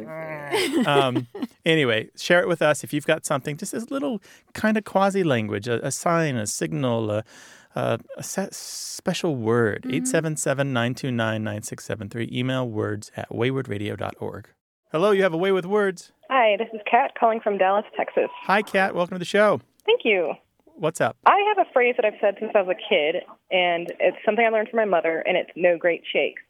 um, 0.87 1.27
anyway, 1.65 2.09
share 2.17 2.41
it 2.41 2.47
with 2.47 2.61
us 2.61 2.83
if 2.83 2.91
you've 2.93 3.05
got 3.05 3.25
something, 3.25 3.55
just 3.57 3.73
this 3.73 3.91
little 3.91 4.19
kind 4.53 4.77
of 4.77 4.83
quasi 4.85 5.23
language, 5.23 5.67
a, 5.67 5.85
a 5.85 5.91
sign, 6.07 6.37
a 6.37 6.47
signal, 6.47 7.11
a, 7.11 7.23
a, 7.75 7.99
a 8.17 8.23
set 8.23 8.53
special 8.53 9.35
word. 9.35 9.81
Mm-hmm. 9.81 9.95
877 9.95 10.73
929 10.73 11.43
9673. 11.43 12.29
Email 12.31 12.67
words 12.67 13.11
at 13.15 13.29
waywordradio.org. 13.29 14.49
Hello, 14.91 15.11
you 15.11 15.23
have 15.23 15.33
a 15.33 15.37
way 15.37 15.51
with 15.51 15.65
words. 15.65 16.13
Hi, 16.29 16.55
this 16.57 16.69
is 16.73 16.79
Kat 16.89 17.11
calling 17.19 17.41
from 17.41 17.57
Dallas, 17.57 17.85
Texas. 17.95 18.29
Hi, 18.43 18.61
Kat. 18.61 18.95
Welcome 18.95 19.15
to 19.15 19.19
the 19.19 19.25
show. 19.25 19.59
Thank 19.85 20.01
you. 20.05 20.33
What's 20.75 21.01
up? 21.01 21.17
I 21.25 21.37
have 21.49 21.65
a 21.67 21.71
phrase 21.73 21.95
that 21.97 22.05
I've 22.05 22.19
said 22.21 22.35
since 22.39 22.51
I 22.55 22.61
was 22.61 22.75
a 22.77 22.89
kid, 22.89 23.23
and 23.51 23.91
it's 23.99 24.17
something 24.23 24.45
I 24.45 24.49
learned 24.49 24.69
from 24.69 24.77
my 24.77 24.85
mother, 24.85 25.23
and 25.25 25.35
it's 25.35 25.49
no 25.55 25.77
great 25.77 26.03
shakes. 26.11 26.41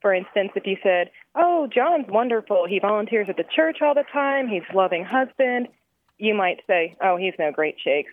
For 0.00 0.12
instance, 0.12 0.50
if 0.56 0.66
you 0.66 0.76
said, 0.82 1.10
Oh, 1.36 1.68
John's 1.72 2.06
wonderful. 2.08 2.66
He 2.68 2.80
volunteers 2.80 3.28
at 3.28 3.36
the 3.36 3.44
church 3.54 3.78
all 3.80 3.94
the 3.94 4.04
time. 4.12 4.48
He's 4.48 4.62
a 4.72 4.76
loving 4.76 5.04
husband. 5.04 5.68
You 6.18 6.34
might 6.34 6.62
say, 6.66 6.96
Oh, 7.00 7.16
he's 7.16 7.34
no 7.38 7.52
great 7.52 7.76
shakes. 7.84 8.10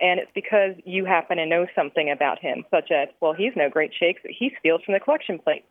And 0.00 0.20
it's 0.20 0.30
because 0.34 0.74
you 0.84 1.04
happen 1.04 1.38
to 1.38 1.46
know 1.46 1.66
something 1.74 2.10
about 2.10 2.38
him, 2.38 2.64
such 2.70 2.90
as, 2.90 3.08
Well, 3.20 3.32
he's 3.32 3.52
no 3.56 3.68
great 3.68 3.92
shakes. 3.98 4.20
But 4.22 4.32
he 4.38 4.52
steals 4.58 4.82
from 4.84 4.94
the 4.94 5.00
collection 5.00 5.38
plate. 5.38 5.64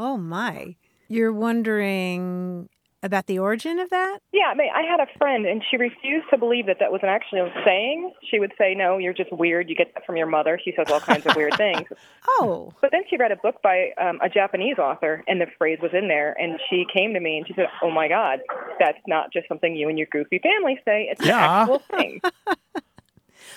Oh, 0.00 0.16
my. 0.16 0.76
You're 1.08 1.32
wondering 1.32 2.68
about 3.02 3.26
the 3.26 3.38
origin 3.40 3.78
of 3.80 3.90
that? 3.90 4.18
Yeah, 4.32 4.46
I 4.52 4.54
mean, 4.54 4.68
I 4.74 4.82
had 4.82 5.00
a 5.00 5.06
friend, 5.18 5.44
and 5.46 5.62
she 5.68 5.76
refused 5.76 6.26
to 6.30 6.38
believe 6.38 6.66
that 6.66 6.76
that 6.80 6.92
was 6.92 7.00
an 7.02 7.08
actual 7.08 7.50
saying. 7.64 8.12
She 8.30 8.38
would 8.38 8.52
say, 8.58 8.74
"No, 8.74 8.98
you're 8.98 9.12
just 9.14 9.32
weird. 9.32 9.68
You 9.68 9.74
get 9.74 9.94
that 9.94 10.04
from 10.06 10.16
your 10.16 10.26
mother." 10.26 10.60
She 10.62 10.72
says 10.76 10.86
all 10.90 11.00
kinds 11.00 11.24
of 11.26 11.34
weird 11.36 11.56
things. 11.56 11.86
Oh, 12.40 12.72
But 12.82 12.90
then 12.92 13.02
she 13.08 13.16
read 13.16 13.32
a 13.32 13.36
book 13.36 13.56
by 13.62 13.90
um, 14.00 14.20
a 14.22 14.28
Japanese 14.28 14.78
author, 14.78 15.24
and 15.26 15.40
the 15.40 15.46
phrase 15.56 15.78
was 15.82 15.92
in 15.94 16.06
there. 16.08 16.36
And 16.38 16.60
she 16.68 16.84
came 16.94 17.14
to 17.14 17.20
me 17.20 17.38
and 17.38 17.46
she 17.46 17.54
said, 17.54 17.66
"Oh 17.82 17.90
my 17.90 18.06
God, 18.06 18.40
that's 18.78 18.98
not 19.08 19.32
just 19.32 19.48
something 19.48 19.74
you 19.74 19.88
and 19.88 19.96
your 19.98 20.06
goofy 20.12 20.38
family 20.38 20.78
say. 20.84 21.08
It's 21.10 21.20
an 21.22 21.26
Yeah. 21.28 21.60
actual 21.62 21.82
thing." 21.90 22.20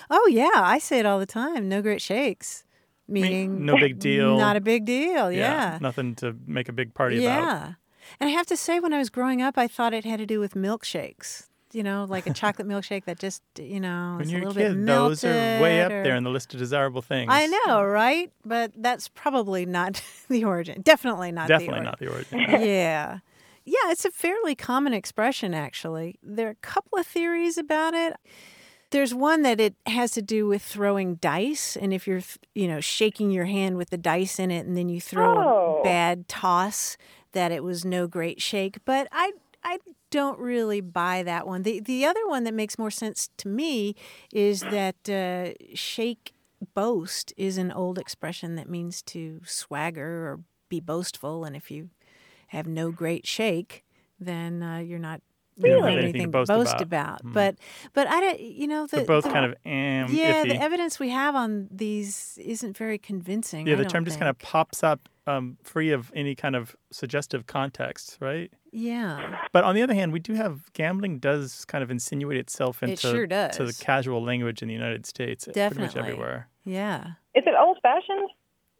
oh 0.09 0.27
yeah. 0.27 0.51
I 0.55 0.79
say 0.79 0.99
it 0.99 1.05
all 1.05 1.19
the 1.19 1.25
time. 1.25 1.67
No 1.69 1.81
great 1.81 2.01
shakes. 2.01 2.63
Meaning 3.07 3.65
no 3.65 3.75
big 3.77 3.99
deal. 3.99 4.37
Not 4.37 4.55
a 4.55 4.61
big 4.61 4.85
deal. 4.85 5.31
Yeah. 5.31 5.77
Nothing 5.81 6.15
to 6.15 6.35
make 6.45 6.69
a 6.69 6.73
big 6.73 6.93
party 6.93 7.17
yeah. 7.17 7.37
about. 7.37 7.45
Yeah. 7.45 7.73
And 8.19 8.29
I 8.29 8.33
have 8.33 8.45
to 8.47 8.57
say, 8.57 8.79
when 8.79 8.93
I 8.93 8.97
was 8.97 9.09
growing 9.09 9.41
up, 9.41 9.57
I 9.57 9.67
thought 9.67 9.93
it 9.93 10.05
had 10.05 10.19
to 10.19 10.25
do 10.25 10.39
with 10.39 10.53
milkshakes. 10.53 11.47
You 11.73 11.83
know, 11.83 12.05
like 12.09 12.27
a 12.27 12.33
chocolate 12.33 12.67
milkshake 12.67 13.05
that 13.05 13.17
just, 13.17 13.41
you 13.57 13.79
know, 13.79 14.15
When 14.17 14.27
you're 14.27 14.41
a 14.41 14.43
a 14.43 14.47
little 14.47 14.61
bit 14.61 14.77
kid, 14.77 14.87
those 14.87 15.23
are 15.23 15.29
way 15.29 15.81
up 15.81 15.91
or- 15.91 16.03
there 16.03 16.17
in 16.17 16.25
the 16.25 16.29
list 16.29 16.53
of 16.53 16.59
desirable 16.59 17.01
things. 17.01 17.29
I 17.31 17.47
know, 17.47 17.81
right? 17.81 18.29
But 18.43 18.73
that's 18.75 19.07
probably 19.07 19.65
not 19.65 20.01
the 20.29 20.43
origin. 20.43 20.81
Definitely 20.81 21.31
not. 21.31 21.47
Definitely 21.47 21.79
the 21.79 21.85
not 21.85 21.99
the 21.99 22.11
origin. 22.11 22.39
yeah. 22.39 23.19
Yeah, 23.63 23.91
it's 23.91 24.05
a 24.05 24.11
fairly 24.11 24.55
common 24.55 24.93
expression, 24.93 25.53
actually. 25.53 26.15
There 26.23 26.47
are 26.47 26.51
a 26.51 26.55
couple 26.55 26.97
of 26.97 27.07
theories 27.07 27.57
about 27.57 27.93
it. 27.93 28.15
There's 28.91 29.13
one 29.13 29.41
that 29.43 29.59
it 29.59 29.75
has 29.87 30.11
to 30.11 30.21
do 30.21 30.47
with 30.47 30.61
throwing 30.61 31.15
dice, 31.15 31.75
and 31.75 31.93
if 31.93 32.07
you're, 32.07 32.21
you 32.53 32.67
know, 32.67 32.79
shaking 32.81 33.31
your 33.31 33.45
hand 33.45 33.77
with 33.77 33.89
the 33.89 33.97
dice 33.97 34.37
in 34.37 34.51
it, 34.51 34.65
and 34.65 34.77
then 34.77 34.89
you 34.89 35.01
throw 35.01 35.37
Oh. 35.37 35.79
a 35.79 35.83
bad 35.83 36.27
toss, 36.27 36.97
that 37.31 37.51
it 37.51 37.63
was 37.63 37.85
no 37.85 38.05
great 38.07 38.41
shake. 38.41 38.83
But 38.83 39.07
I, 39.11 39.31
I 39.63 39.79
don't 40.09 40.37
really 40.39 40.81
buy 40.81 41.23
that 41.23 41.47
one. 41.47 41.63
The 41.63 41.79
the 41.79 42.05
other 42.05 42.27
one 42.27 42.43
that 42.43 42.53
makes 42.53 42.77
more 42.77 42.91
sense 42.91 43.29
to 43.37 43.47
me 43.47 43.95
is 44.33 44.59
that 44.59 45.09
uh, 45.09 45.53
shake 45.73 46.33
boast 46.73 47.33
is 47.37 47.57
an 47.57 47.71
old 47.71 47.97
expression 47.97 48.55
that 48.55 48.69
means 48.69 49.01
to 49.03 49.39
swagger 49.45 50.27
or 50.27 50.39
be 50.67 50.81
boastful. 50.81 51.45
And 51.45 51.55
if 51.55 51.71
you 51.71 51.89
have 52.47 52.67
no 52.67 52.91
great 52.91 53.25
shake, 53.25 53.85
then 54.19 54.61
uh, 54.61 54.77
you're 54.79 54.99
not 54.99 55.21
you 55.57 55.63
don't 55.63 55.71
Really? 55.71 55.81
have 55.81 55.85
Anything 56.03 56.03
anything 56.03 56.21
to 56.21 56.25
to 56.27 56.31
boast 56.31 56.47
boast 56.49 56.81
about. 56.81 56.81
about. 56.81 57.21
Hmm. 57.21 57.33
But 57.33 57.55
but 57.93 58.07
I 58.07 58.19
don't. 58.19 58.39
You 58.39 58.67
know, 58.67 58.87
the, 58.87 58.97
They're 58.97 59.05
both 59.05 59.23
the- 59.25 59.29
kind 59.31 59.45
of 59.45 59.51
um, 59.65 60.15
yeah. 60.15 60.43
iffy. 60.43 60.49
The 60.49 60.61
evidence 60.61 60.99
we 60.99 61.09
have 61.09 61.35
on 61.35 61.67
these 61.71 62.37
isn't 62.41 62.77
very 62.77 62.97
convincing. 62.97 63.67
yeah, 63.67 63.73
I 63.73 63.75
the 63.77 63.83
don't 63.83 63.91
term 63.91 64.05
just 64.05 64.19
kind 64.19 64.29
of 64.29 64.37
pops 64.39 64.83
up 64.83 65.07
um, 65.27 65.57
free 65.63 65.91
of 65.91 66.11
any 66.15 66.33
kind 66.35 66.55
of 66.55 66.75
suggestive 66.91 67.45
context, 67.47 68.17
right? 68.19 68.51
yeah. 68.71 69.35
But 69.51 69.63
on 69.65 69.75
the 69.75 69.81
other 69.81 69.93
hand, 69.93 70.13
we 70.13 70.19
do 70.19 70.33
have 70.33 70.71
gambling 70.73 71.19
does 71.19 71.65
kind 71.65 71.83
of 71.83 71.91
insinuate 71.91 72.37
itself 72.37 72.81
It 72.81 72.89
into 72.91 73.01
sure 73.01 73.27
to 73.27 73.65
the 73.65 73.77
casual 73.79 74.23
language 74.23 74.61
in 74.61 74.67
the 74.69 74.73
United 74.73 75.05
States, 75.05 75.47
uh, 75.47 75.51
pretty 75.51 75.63
much 75.75 75.75
Definitely. 75.93 76.11
everywhere. 76.11 76.47
Yeah. 76.63 77.07
Is 77.35 77.43
it 77.45 77.53
old 77.59 77.77
fashioned? 77.83 78.29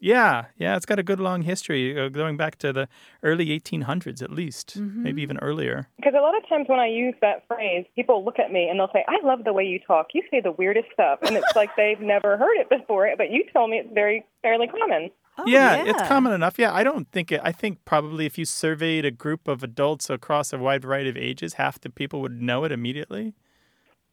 Yeah, 0.03 0.45
yeah, 0.57 0.75
it's 0.75 0.87
got 0.87 0.97
a 0.97 1.03
good 1.03 1.19
long 1.19 1.43
history 1.43 1.97
uh, 1.97 2.09
going 2.09 2.35
back 2.35 2.57
to 2.57 2.73
the 2.73 2.89
early 3.21 3.45
1800s 3.59 4.21
at 4.23 4.31
least, 4.31 4.79
Mm-hmm. 4.79 5.03
maybe 5.03 5.21
even 5.21 5.37
earlier. 5.37 5.87
Because 5.97 6.13
a 6.17 6.21
lot 6.21 6.35
of 6.35 6.47
times 6.49 6.67
when 6.67 6.79
I 6.79 6.87
use 6.87 7.13
that 7.21 7.47
phrase, 7.47 7.85
people 7.95 8.25
look 8.25 8.39
at 8.39 8.51
me 8.51 8.67
and 8.67 8.79
they'll 8.79 8.89
say, 8.91 9.05
I 9.07 9.23
love 9.23 9.43
the 9.43 9.53
way 9.53 9.63
you 9.63 9.79
talk. 9.79 10.07
You 10.15 10.23
say 10.31 10.41
the 10.41 10.51
weirdest 10.53 10.87
stuff. 10.91 11.19
And 11.21 11.37
it's 11.37 11.55
like 11.55 11.69
they've 11.77 11.99
never 12.15 12.35
heard 12.35 12.57
it 12.57 12.67
before, 12.69 13.07
but 13.15 13.29
you 13.29 13.43
tell 13.53 13.67
me 13.67 13.77
it's 13.77 13.93
very 13.93 14.25
fairly 14.41 14.67
common. 14.67 15.11
Oh, 15.37 15.43
yeah, 15.47 15.83
it's 15.85 16.01
common 16.07 16.33
enough. 16.33 16.57
Yeah, 16.57 16.73
I 16.73 16.83
don't 16.83 17.09
think 17.11 17.31
it. 17.31 17.39
I 17.43 17.51
think 17.51 17.85
probably 17.85 18.25
if 18.25 18.37
you 18.37 18.43
surveyed 18.45 19.05
a 19.05 19.11
group 19.11 19.47
of 19.47 19.63
adults 19.63 20.09
across 20.09 20.51
a 20.51 20.57
wide 20.57 20.81
variety 20.81 21.09
of 21.09 21.15
ages, 21.17 21.53
half 21.53 21.79
the 21.79 21.89
people 21.89 22.21
would 22.21 22.41
know 22.41 22.63
it 22.65 22.71
immediately. 22.71 23.33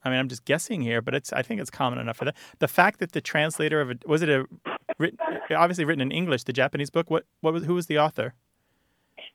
I 0.04 0.10
mean, 0.10 0.18
I'm 0.20 0.28
just 0.28 0.44
guessing 0.44 0.80
here, 0.82 1.02
but 1.02 1.14
it's. 1.14 1.32
I 1.32 1.42
think 1.42 1.60
it's 1.60 1.70
common 1.70 1.98
enough 1.98 2.18
for 2.18 2.24
that. 2.26 2.36
The 2.60 2.68
fact 2.68 3.00
that 3.00 3.12
the 3.12 3.20
translator 3.20 3.80
of 3.80 3.90
it 3.90 4.06
was 4.06 4.22
it 4.22 4.28
a 4.28 4.46
written, 4.98 5.18
obviously 5.54 5.84
written 5.84 6.00
in 6.02 6.10
English, 6.12 6.44
the 6.44 6.52
Japanese 6.52 6.90
book. 6.90 7.10
What 7.10 7.24
what 7.40 7.52
was 7.52 7.64
who 7.64 7.74
was 7.74 7.86
the 7.86 7.98
author? 7.98 8.34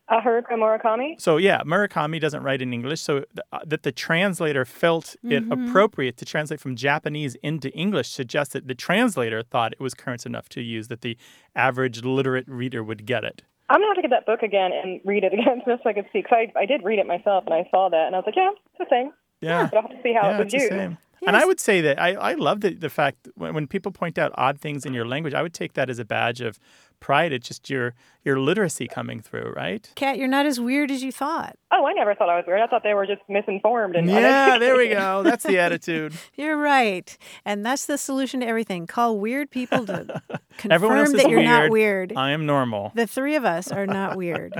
Uh, 0.09 0.19
Haruki 0.21 0.51
Murakami? 0.51 1.19
So 1.19 1.37
yeah, 1.37 1.61
Murakami 1.63 2.19
doesn't 2.19 2.43
write 2.43 2.61
in 2.61 2.73
English, 2.73 2.99
so 3.01 3.19
th- 3.19 3.27
uh, 3.53 3.59
that 3.65 3.83
the 3.83 3.91
translator 3.91 4.65
felt 4.65 5.15
it 5.23 5.43
Mhm. 5.47 5.69
appropriate 5.69 6.17
to 6.17 6.25
translate 6.25 6.59
from 6.59 6.75
Japanese 6.75 7.35
into 7.35 7.69
English 7.73 8.09
suggests 8.09 8.53
that 8.53 8.67
the 8.67 8.75
translator 8.75 9.41
thought 9.41 9.71
it 9.73 9.79
was 9.79 9.93
current 9.93 10.25
enough 10.25 10.49
to 10.49 10.61
use 10.61 10.87
that 10.89 11.01
the 11.01 11.17
average 11.55 12.03
literate 12.03 12.47
reader 12.47 12.83
would 12.83 13.05
get 13.05 13.23
it. 13.23 13.43
I'm 13.69 13.79
going 13.79 13.87
to 13.87 13.95
have 13.95 13.95
to 13.95 14.01
get 14.01 14.11
that 14.11 14.25
book 14.25 14.43
again 14.43 14.71
and 14.73 14.99
read 15.05 15.23
it 15.23 15.33
again 15.33 15.61
just 15.67 15.83
so 15.83 15.89
I 15.89 15.93
could 15.93 16.05
see. 16.11 16.19
Because 16.21 16.49
I, 16.55 16.59
I 16.59 16.65
did 16.65 16.83
read 16.83 16.99
it 16.99 17.07
myself 17.07 17.45
and 17.45 17.53
I 17.53 17.65
saw 17.71 17.87
that 17.89 18.07
and 18.07 18.15
I 18.15 18.19
was 18.19 18.25
like, 18.25 18.35
yeah, 18.35 18.51
it's 18.51 18.77
the 18.79 18.85
same. 18.89 19.11
Yeah. 19.41 19.67
But 19.71 19.77
I'll 19.77 19.81
have 19.87 19.91
to 19.91 20.03
see 20.03 20.13
how 20.13 20.27
yeah, 20.29 20.35
it 20.35 20.43
was 20.45 20.53
it's 20.53 20.67
the 20.69 20.75
used. 20.75 20.97
Same. 21.23 21.27
And 21.29 21.37
I 21.37 21.45
would 21.45 21.59
say 21.59 21.81
that 21.81 21.99
I, 22.01 22.13
I 22.13 22.33
love 22.33 22.61
the, 22.61 22.73
the 22.73 22.89
fact 22.89 23.27
when, 23.35 23.53
when 23.53 23.67
people 23.67 23.91
point 23.91 24.17
out 24.17 24.31
odd 24.35 24.59
things 24.59 24.85
in 24.85 24.93
your 24.93 25.05
language, 25.05 25.33
I 25.33 25.41
would 25.41 25.53
take 25.53 25.73
that 25.73 25.89
as 25.89 25.99
a 25.99 26.05
badge 26.05 26.41
of 26.41 26.59
pride. 26.99 27.33
It's 27.33 27.47
just 27.47 27.69
your 27.69 27.93
your 28.23 28.39
literacy 28.39 28.87
coming 28.87 29.19
through, 29.19 29.53
right? 29.55 29.89
Kat, 29.95 30.17
you're 30.17 30.27
not 30.27 30.45
as 30.45 30.59
weird 30.59 30.89
as 30.91 31.03
you 31.03 31.11
thought. 31.11 31.57
Oh, 31.71 31.85
I 31.85 31.93
never 31.93 32.15
thought 32.15 32.29
I 32.29 32.37
was 32.37 32.45
weird. 32.47 32.61
I 32.61 32.67
thought 32.67 32.83
they 32.83 32.93
were 32.93 33.05
just 33.05 33.21
misinformed 33.27 33.95
and 33.95 34.09
Yeah, 34.09 34.57
there 34.57 34.77
we 34.77 34.89
go. 34.89 35.23
That's 35.25 35.43
the 35.43 35.59
attitude. 35.59 36.13
You're 36.35 36.57
right. 36.57 37.17
And 37.45 37.65
that's 37.65 37.85
the 37.85 37.97
solution 37.97 38.39
to 38.41 38.47
everything. 38.47 38.87
Call 38.87 39.17
weird 39.19 39.49
people 39.51 39.85
to 39.87 40.05
confirm 40.57 40.71
Everyone 40.71 40.97
else 40.99 41.09
is 41.09 41.15
that 41.15 41.29
you're 41.29 41.39
weird. 41.39 41.45
not 41.49 41.69
weird. 41.71 42.13
I 42.15 42.31
am 42.31 42.45
normal. 42.45 42.91
The 42.95 43.07
three 43.07 43.35
of 43.35 43.43
us 43.45 43.71
are 43.71 43.85
not 43.87 44.15
weird. 44.15 44.53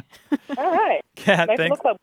All 0.57 0.72
right. 0.72 1.01
Kat, 1.16 1.47
nice 1.47 1.57
thanks. 1.57 1.80
club. 1.80 1.97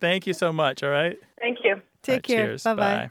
Thank 0.00 0.26
you 0.26 0.32
so 0.34 0.52
much. 0.52 0.82
All 0.82 0.90
right. 0.90 1.16
Thank 1.40 1.58
you. 1.64 1.80
Take 2.02 2.14
right, 2.14 2.22
care. 2.22 2.46
cheers. 2.46 2.64
Bye 2.64 2.74
bye. 2.74 2.82
Bye. 2.82 3.10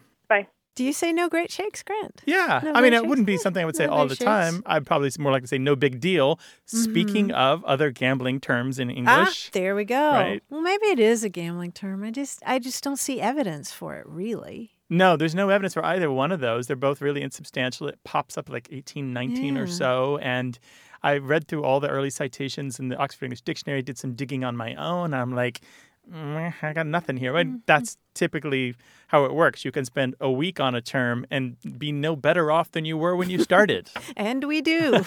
Do 0.75 0.83
you 0.83 0.91
say 0.93 1.13
no 1.13 1.29
great 1.29 1.51
shakes, 1.51 1.81
Grant? 1.83 2.21
Yeah, 2.25 2.59
No 2.63 2.73
I 2.73 2.81
mean, 2.81 2.93
it 2.93 3.05
wouldn't 3.07 3.25
be 3.27 3.37
something 3.37 3.61
I 3.61 3.65
would 3.65 3.75
say 3.77 3.85
No 3.87 3.93
all 3.93 4.07
the 4.07 4.15
shakes? 4.15 4.25
time. 4.25 4.61
I'd 4.65 4.85
probably 4.85 5.09
more 5.17 5.31
like 5.31 5.41
to 5.43 5.47
say 5.47 5.57
no 5.57 5.75
big 5.75 5.99
deal. 6.01 6.39
Speaking 6.65 7.31
of 7.31 7.63
other 7.63 7.91
gambling 7.91 8.39
terms 8.41 8.77
in 8.79 8.89
English, 8.89 9.47
Ah, 9.47 9.49
there 9.53 9.73
we 9.75 9.85
go. 9.85 10.11
right? 10.11 10.43
Well, 10.49 10.61
maybe 10.61 10.85
it 10.87 10.99
is 10.99 11.23
a 11.23 11.29
gambling 11.29 11.71
term. 11.71 12.03
I 12.03 12.11
just, 12.11 12.43
I 12.45 12.59
just 12.59 12.83
don't 12.83 12.97
see 12.99 13.21
evidence 13.21 13.71
for 13.71 13.95
it, 13.95 14.05
really. 14.07 14.71
no, 14.89 15.15
there's 15.17 15.33
no 15.33 15.49
evidence 15.49 15.73
for 15.73 15.83
either 15.85 16.11
one 16.11 16.31
of 16.31 16.41
those. 16.41 16.67
They're 16.67 16.75
both 16.75 17.01
really 17.01 17.21
insubstantial. 17.23 17.87
It 17.87 17.97
pops 18.03 18.37
up 18.37 18.49
like 18.49 18.67
1819 18.69 19.57
or 19.57 19.67
so, 19.67 20.17
and 20.19 20.59
I 21.03 21.17
read 21.17 21.47
through 21.47 21.63
all 21.63 21.79
the 21.79 21.87
early 21.89 22.09
citations 22.09 22.79
in 22.79 22.89
the 22.89 22.97
Oxford 22.97 23.25
English 23.25 23.41
Dictionary. 23.41 23.81
Did 23.81 23.97
some 23.97 24.13
digging 24.13 24.43
on 24.43 24.55
my 24.57 24.75
own. 24.75 25.13
I'm 25.13 25.33
like, 25.33 25.61
"Mm, 25.61 25.65
I 26.13 26.73
got 26.73 26.87
nothing 26.87 27.17
here. 27.17 27.33
Mm-hmm. 27.33 27.53
But 27.53 27.67
that's 27.67 27.97
typically 28.13 28.75
how 29.07 29.25
it 29.25 29.33
works. 29.33 29.65
You 29.65 29.71
can 29.71 29.85
spend 29.85 30.15
a 30.19 30.31
week 30.31 30.59
on 30.59 30.75
a 30.75 30.81
term 30.81 31.25
and 31.29 31.57
be 31.77 31.91
no 31.91 32.15
better 32.15 32.51
off 32.51 32.71
than 32.71 32.85
you 32.85 32.97
were 32.97 33.15
when 33.15 33.29
you 33.29 33.39
started. 33.39 33.89
And 34.17 34.45
we 34.45 34.61
do. 34.61 35.03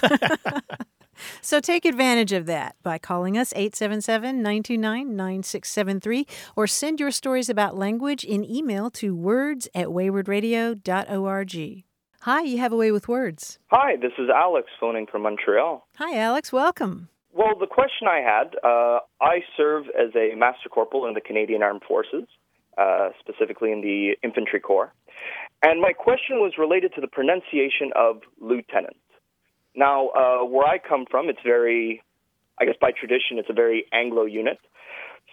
so 1.41 1.61
take 1.61 1.85
advantage 1.85 2.33
of 2.33 2.47
that 2.47 2.77
by 2.83 2.99
calling 2.99 3.39
us 3.39 3.53
877 3.55 4.37
929 4.37 5.17
9673 5.17 6.27
or 6.57 6.67
send 6.67 7.01
your 7.01 7.11
stories 7.11 7.49
about 7.49 7.77
language 7.77 8.25
in 8.25 8.45
email 8.45 8.91
to 8.91 9.15
words 9.15 9.69
at 9.75 9.87
waywordradio.org. 9.89 11.85
Hi, 12.23 12.43
you 12.43 12.59
have 12.59 12.73
a 12.73 12.77
way 12.77 12.91
with 12.91 13.09
words. 13.09 13.59
Hi, 13.71 13.97
this 13.97 14.13
is 14.19 14.29
Alex 14.29 14.69
phoning 14.79 15.07
from 15.07 15.23
Montreal. 15.23 15.87
Hi, 15.97 16.19
Alex. 16.19 16.53
Welcome. 16.53 17.09
Well, 17.39 17.55
the 17.55 17.69
question 17.69 18.09
I 18.09 18.19
had 18.19 18.57
uh, 18.65 18.99
I 19.21 19.45
serve 19.57 19.85
as 19.97 20.11
a 20.17 20.35
Master 20.35 20.69
Corporal 20.69 21.07
in 21.07 21.15
the 21.15 21.21
Canadian 21.21 21.63
Armed 21.63 21.83
Forces, 21.87 22.25
uh, 22.77 23.11
specifically 23.21 23.71
in 23.71 23.81
the 23.81 24.17
Infantry 24.25 24.59
Corps. 24.59 24.93
And 25.63 25.81
my 25.81 25.93
question 25.93 26.41
was 26.41 26.55
related 26.59 26.95
to 26.97 27.01
the 27.01 27.07
pronunciation 27.07 27.93
of 27.95 28.23
lieutenant. 28.41 28.97
Now, 29.77 30.09
uh, 30.09 30.45
where 30.47 30.67
I 30.67 30.79
come 30.79 31.05
from, 31.09 31.29
it's 31.29 31.39
very, 31.45 32.03
I 32.61 32.65
guess 32.65 32.75
by 32.81 32.91
tradition, 32.91 33.39
it's 33.39 33.51
a 33.51 33.55
very 33.55 33.87
Anglo 33.93 34.25
unit. 34.25 34.59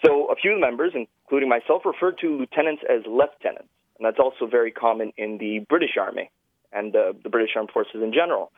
So 0.05 0.27
a 0.31 0.35
few 0.35 0.59
members, 0.61 0.93
including 0.93 1.49
myself, 1.49 1.81
refer 1.85 2.11
to 2.21 2.37
lieutenants 2.37 2.83
as 2.87 3.01
lieutenants. 3.07 3.73
And 3.97 4.05
that's 4.05 4.19
also 4.19 4.45
very 4.45 4.69
common 4.69 5.11
in 5.17 5.39
the 5.39 5.65
British 5.67 5.97
Army 5.99 6.29
and 6.71 6.95
uh, 6.95 7.13
the 7.23 7.29
British 7.29 7.55
Armed 7.55 7.71
Forces 7.73 8.03
in 8.03 8.13
general. 8.13 8.51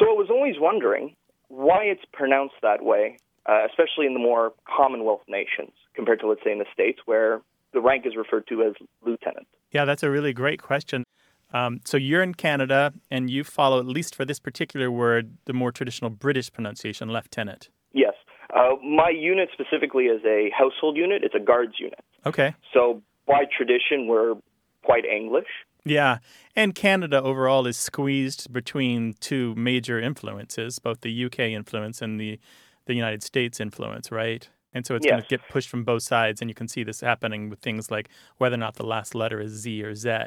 So 0.00 0.06
I 0.06 0.14
was 0.14 0.30
always 0.30 0.56
wondering 0.58 1.14
why 1.52 1.84
it's 1.84 2.02
pronounced 2.12 2.54
that 2.62 2.82
way, 2.82 3.18
uh, 3.46 3.66
especially 3.68 4.06
in 4.06 4.14
the 4.14 4.18
more 4.18 4.54
Commonwealth 4.66 5.20
nations 5.28 5.72
compared 5.94 6.18
to, 6.20 6.26
let's 6.26 6.40
say, 6.42 6.50
in 6.50 6.58
the 6.58 6.64
States, 6.72 7.00
where 7.04 7.42
the 7.74 7.80
rank 7.80 8.06
is 8.06 8.16
referred 8.16 8.46
to 8.48 8.62
as 8.62 8.72
lieutenant. 9.04 9.46
Yeah, 9.70 9.84
that's 9.84 10.02
a 10.02 10.10
really 10.10 10.32
great 10.32 10.62
question. 10.62 11.04
Um, 11.52 11.80
so 11.84 11.98
you're 11.98 12.22
in 12.22 12.34
Canada 12.34 12.94
and 13.10 13.28
you 13.28 13.44
follow, 13.44 13.78
at 13.78 13.86
least 13.86 14.14
for 14.14 14.24
this 14.24 14.40
particular 14.40 14.90
word, 14.90 15.36
the 15.44 15.52
more 15.52 15.70
traditional 15.70 16.10
British 16.10 16.50
pronunciation, 16.50 17.12
lieutenant. 17.12 17.68
Yes. 17.92 18.14
Uh, 18.54 18.76
my 18.82 19.10
unit 19.10 19.50
specifically 19.52 20.04
is 20.04 20.22
a 20.24 20.50
household 20.56 20.96
unit, 20.96 21.22
it's 21.22 21.34
a 21.34 21.40
guards 21.40 21.74
unit. 21.78 22.00
Okay. 22.24 22.54
So 22.72 23.02
by 23.26 23.42
tradition, 23.54 24.06
we're 24.06 24.36
quite 24.82 25.04
English. 25.04 25.48
Yeah. 25.84 26.18
And 26.54 26.74
Canada 26.74 27.22
overall 27.22 27.66
is 27.66 27.76
squeezed 27.76 28.52
between 28.52 29.14
two 29.20 29.54
major 29.54 29.98
influences, 30.00 30.78
both 30.78 31.00
the 31.00 31.24
UK 31.24 31.40
influence 31.40 32.02
and 32.02 32.20
the, 32.20 32.38
the 32.86 32.94
United 32.94 33.22
States 33.22 33.60
influence, 33.60 34.12
right? 34.12 34.48
And 34.74 34.86
so 34.86 34.94
it's 34.94 35.06
going 35.06 35.22
to 35.22 35.28
get 35.28 35.40
pushed 35.50 35.68
from 35.68 35.84
both 35.84 36.02
sides. 36.02 36.40
And 36.40 36.48
you 36.48 36.54
can 36.54 36.68
see 36.68 36.82
this 36.82 37.00
happening 37.00 37.50
with 37.50 37.60
things 37.60 37.90
like 37.90 38.08
whether 38.38 38.54
or 38.54 38.58
not 38.58 38.74
the 38.74 38.86
last 38.86 39.14
letter 39.14 39.40
is 39.40 39.52
Z 39.52 39.82
or 39.82 39.94
Z. 39.94 40.18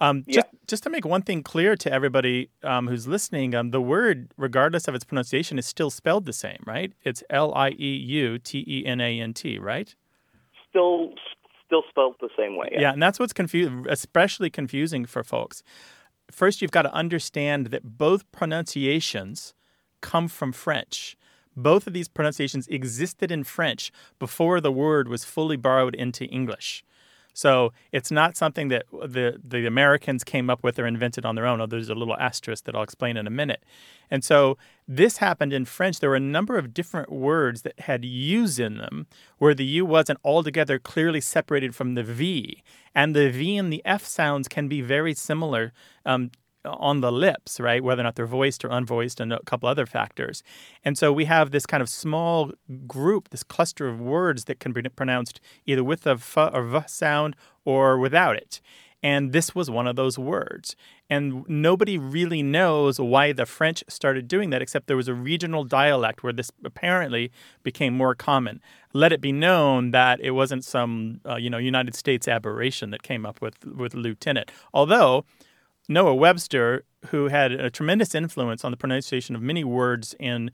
Um, 0.00 0.24
just, 0.26 0.46
just 0.66 0.82
to 0.84 0.90
make 0.90 1.04
one 1.04 1.20
thing 1.20 1.42
clear 1.42 1.76
to 1.76 1.92
everybody 1.92 2.48
um, 2.62 2.88
who's 2.88 3.06
listening, 3.06 3.54
um, 3.54 3.70
the 3.70 3.82
word, 3.82 4.32
regardless 4.38 4.88
of 4.88 4.94
its 4.94 5.04
pronunciation, 5.04 5.58
is 5.58 5.66
still 5.66 5.90
spelled 5.90 6.24
the 6.24 6.32
same, 6.32 6.62
right? 6.66 6.94
It's 7.04 7.22
L 7.28 7.52
I 7.54 7.70
E 7.70 7.96
U 7.96 8.38
T 8.38 8.64
E 8.66 8.86
N 8.86 9.00
A 9.00 9.20
N 9.20 9.34
T, 9.34 9.58
right? 9.58 9.94
Still, 10.70 11.10
still 11.70 11.84
spelled 11.88 12.16
the 12.20 12.28
same 12.36 12.56
way. 12.56 12.68
Yeah, 12.72 12.92
and 12.92 13.00
that's 13.00 13.20
what's 13.20 13.32
confusing, 13.32 13.86
especially 13.88 14.50
confusing 14.50 15.06
for 15.06 15.22
folks. 15.22 15.62
First, 16.28 16.60
you've 16.60 16.72
got 16.72 16.82
to 16.82 16.92
understand 16.92 17.66
that 17.66 17.96
both 17.96 18.30
pronunciations 18.32 19.54
come 20.00 20.26
from 20.26 20.50
French. 20.52 21.16
Both 21.56 21.86
of 21.86 21.92
these 21.92 22.08
pronunciations 22.08 22.66
existed 22.68 23.30
in 23.30 23.44
French 23.44 23.92
before 24.18 24.60
the 24.60 24.72
word 24.72 25.08
was 25.08 25.24
fully 25.24 25.56
borrowed 25.56 25.94
into 25.94 26.24
English. 26.24 26.84
So 27.40 27.72
it's 27.90 28.10
not 28.10 28.36
something 28.36 28.68
that 28.68 28.84
the 28.92 29.40
the 29.42 29.64
Americans 29.64 30.24
came 30.24 30.50
up 30.50 30.62
with 30.62 30.78
or 30.78 30.86
invented 30.86 31.24
on 31.24 31.36
their 31.36 31.46
own. 31.46 31.58
Oh, 31.62 31.66
there's 31.66 31.88
a 31.88 31.94
little 31.94 32.14
asterisk 32.18 32.64
that 32.64 32.74
I'll 32.74 32.82
explain 32.82 33.16
in 33.16 33.26
a 33.26 33.30
minute. 33.30 33.64
And 34.10 34.22
so 34.22 34.58
this 34.86 35.16
happened 35.16 35.54
in 35.54 35.64
French. 35.64 36.00
There 36.00 36.10
were 36.10 36.16
a 36.16 36.20
number 36.36 36.58
of 36.58 36.74
different 36.74 37.10
words 37.10 37.62
that 37.62 37.80
had 37.80 38.04
U's 38.04 38.58
in 38.58 38.76
them, 38.76 39.06
where 39.38 39.54
the 39.54 39.64
U 39.64 39.86
wasn't 39.86 40.18
altogether 40.22 40.78
clearly 40.78 41.22
separated 41.22 41.74
from 41.74 41.94
the 41.94 42.02
V. 42.02 42.62
And 42.94 43.16
the 43.16 43.30
V 43.30 43.56
and 43.56 43.72
the 43.72 43.80
F 43.86 44.04
sounds 44.04 44.46
can 44.46 44.68
be 44.68 44.82
very 44.82 45.14
similar 45.14 45.72
um, 46.04 46.32
on 46.64 47.00
the 47.00 47.12
lips, 47.12 47.58
right? 47.58 47.82
Whether 47.82 48.02
or 48.02 48.04
not 48.04 48.16
they're 48.16 48.26
voiced 48.26 48.64
or 48.64 48.68
unvoiced, 48.68 49.20
and 49.20 49.32
a 49.32 49.42
couple 49.44 49.68
other 49.68 49.86
factors. 49.86 50.42
And 50.84 50.98
so 50.98 51.12
we 51.12 51.24
have 51.26 51.50
this 51.50 51.66
kind 51.66 51.82
of 51.82 51.88
small 51.88 52.52
group, 52.86 53.30
this 53.30 53.42
cluster 53.42 53.88
of 53.88 54.00
words 54.00 54.44
that 54.44 54.60
can 54.60 54.72
be 54.72 54.82
pronounced 54.82 55.40
either 55.66 55.84
with 55.84 56.06
a 56.06 56.12
f 56.12 56.36
or 56.36 56.62
v 56.64 56.80
sound 56.86 57.36
or 57.64 57.98
without 57.98 58.36
it. 58.36 58.60
And 59.02 59.32
this 59.32 59.54
was 59.54 59.70
one 59.70 59.86
of 59.86 59.96
those 59.96 60.18
words. 60.18 60.76
And 61.08 61.48
nobody 61.48 61.96
really 61.96 62.42
knows 62.42 63.00
why 63.00 63.32
the 63.32 63.46
French 63.46 63.82
started 63.88 64.28
doing 64.28 64.50
that, 64.50 64.60
except 64.60 64.86
there 64.86 64.96
was 64.96 65.08
a 65.08 65.14
regional 65.14 65.64
dialect 65.64 66.22
where 66.22 66.34
this 66.34 66.50
apparently 66.64 67.32
became 67.62 67.96
more 67.96 68.14
common. 68.14 68.60
Let 68.92 69.12
it 69.12 69.22
be 69.22 69.32
known 69.32 69.92
that 69.92 70.20
it 70.20 70.32
wasn't 70.32 70.64
some, 70.64 71.20
uh, 71.26 71.36
you 71.36 71.48
know, 71.48 71.56
United 71.56 71.94
States 71.94 72.28
aberration 72.28 72.90
that 72.90 73.02
came 73.02 73.24
up 73.24 73.40
with, 73.40 73.64
with 73.64 73.94
lieutenant. 73.94 74.50
Although 74.74 75.24
Noah 75.90 76.14
Webster, 76.14 76.84
who 77.06 77.26
had 77.26 77.50
a 77.50 77.68
tremendous 77.68 78.14
influence 78.14 78.64
on 78.64 78.70
the 78.70 78.76
pronunciation 78.76 79.34
of 79.34 79.42
many 79.42 79.64
words 79.64 80.14
in 80.20 80.52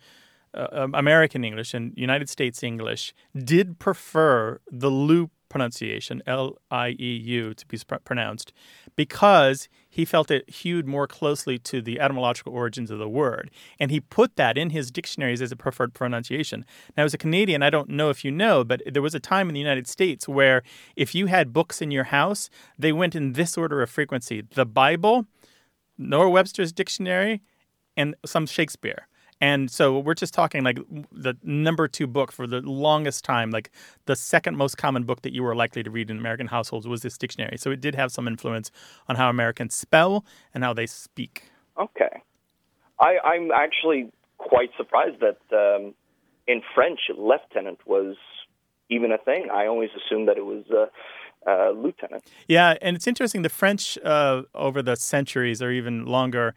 uh, 0.55 0.69
um, 0.73 0.95
American 0.95 1.45
English 1.45 1.75
and 1.75 1.93
United 1.95 2.31
States 2.31 2.63
English, 2.63 3.13
did 3.37 3.79
prefer 3.79 4.59
the 4.71 4.89
Lou 4.89 5.31
pronunciation, 5.57 6.23
L 6.27 6.59
I 6.71 6.91
E 6.99 7.17
U, 7.25 7.55
to 7.55 7.67
be 7.67 7.79
pronounced, 8.05 8.53
because 8.95 9.69
he 9.89 10.05
felt 10.05 10.31
it 10.31 10.49
hewed 10.51 10.87
more 10.87 11.07
closely 11.07 11.59
to 11.61 11.81
the 11.81 11.99
etymological 11.99 12.53
origins 12.53 12.91
of 12.91 12.99
the 12.99 13.09
word. 13.09 13.51
And 13.81 13.91
he 13.91 14.01
put 14.01 14.37
that 14.37 14.59
in 14.59 14.71
his 14.71 14.91
dictionaries 14.91 15.41
as 15.41 15.53
a 15.53 15.57
preferred 15.57 15.95
pronunciation. 15.95 16.67
Now, 16.95 17.05
as 17.05 17.15
a 17.15 17.19
Canadian, 17.19 17.63
I 17.63 17.71
don't 17.71 17.89
know 17.89 18.11
if 18.11 18.23
you 18.23 18.31
know, 18.31 18.65
but 18.65 18.83
there 18.87 19.01
was 19.01 19.15
a 19.15 19.21
time 19.21 19.49
in 19.49 19.55
the 19.55 19.61
United 19.61 19.87
States 19.89 20.29
where 20.29 20.63
if 20.95 21.15
you 21.15 21.27
had 21.27 21.55
books 21.55 21.81
in 21.81 21.91
your 21.91 22.05
house, 22.05 22.51
they 22.79 22.93
went 22.93 23.15
in 23.15 23.33
this 23.33 23.57
order 23.57 23.81
of 23.81 23.89
frequency 23.89 24.43
the 24.43 24.67
Bible, 24.67 25.25
Noah 25.97 26.29
Webster's 26.29 26.73
dictionary, 26.73 27.41
and 27.97 28.15
some 28.27 28.45
Shakespeare. 28.47 29.09
And 29.41 29.71
so 29.71 29.99
we're 29.99 30.15
just 30.15 30.33
talking 30.33 30.65
like 30.65 30.79
the 31.13 31.35
number 31.43 31.89
two 31.89 32.07
book 32.07 32.33
for 32.33 32.47
the 32.47 32.61
longest 32.63 33.25
time, 33.25 33.51
like 33.51 33.71
the 34.07 34.17
second 34.17 34.57
most 34.57 34.79
common 34.79 35.05
book 35.05 35.23
that 35.23 35.33
you 35.33 35.43
were 35.43 35.55
likely 35.55 35.83
to 35.83 35.91
read 35.91 36.11
in 36.11 36.19
American 36.19 36.47
households 36.47 36.89
was 36.89 37.03
this 37.03 37.19
dictionary. 37.19 37.59
So 37.59 37.71
it 37.71 37.81
did 37.81 37.95
have 37.95 38.11
some 38.13 38.27
influence 38.27 38.71
on 39.09 39.17
how 39.17 39.29
Americans 39.29 39.75
spell 39.75 40.25
and 40.55 40.65
how 40.65 40.73
they 40.73 40.87
speak. 40.87 41.51
Okay. 41.79 42.23
I, 42.99 43.19
I'm 43.23 43.51
actually 43.51 44.11
quite 44.39 44.71
surprised 44.77 45.21
that 45.21 45.39
um, 45.53 45.95
in 46.47 46.63
French, 46.75 47.01
lieutenant 47.17 47.81
was 47.87 48.17
even 48.89 49.13
a 49.13 49.19
thing. 49.19 49.49
I 49.53 49.67
always 49.67 49.91
assumed 49.97 50.29
that 50.29 50.39
it 50.39 50.45
was. 50.47 50.65
Uh, 50.71 50.87
uh, 51.49 51.71
lieutenant. 51.71 52.25
Yeah, 52.49 52.75
and 52.83 52.97
it's 52.97 53.07
interesting. 53.07 53.43
The 53.43 53.49
French, 53.49 53.97
uh, 54.05 54.43
over 54.53 54.83
the 54.83 54.97
centuries 54.97 55.63
or 55.63 55.71
even 55.71 56.05
longer, 56.05 56.57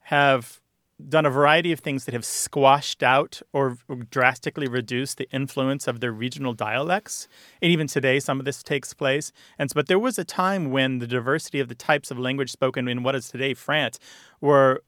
have 0.00 0.60
done 1.08 1.26
a 1.26 1.30
variety 1.30 1.72
of 1.72 1.80
things 1.80 2.04
that 2.04 2.14
have 2.14 2.24
squashed 2.24 3.02
out 3.02 3.42
or 3.52 3.76
drastically 4.10 4.68
reduced 4.68 5.18
the 5.18 5.28
influence 5.30 5.88
of 5.88 6.00
their 6.00 6.12
regional 6.12 6.52
dialects. 6.52 7.26
And 7.60 7.72
even 7.72 7.86
today, 7.86 8.20
some 8.20 8.38
of 8.38 8.44
this 8.44 8.62
takes 8.62 8.94
place. 8.94 9.32
And 9.58 9.70
but 9.74 9.88
there 9.88 9.98
was 9.98 10.18
a 10.18 10.24
time 10.24 10.70
when 10.70 10.98
the 10.98 11.06
diversity 11.06 11.60
of 11.60 11.68
the 11.68 11.74
types 11.74 12.10
of 12.10 12.18
language 12.18 12.50
spoken 12.50 12.88
in 12.88 13.02
what 13.02 13.14
is 13.14 13.28
today 13.28 13.54
France 13.54 13.98
were 14.40 14.82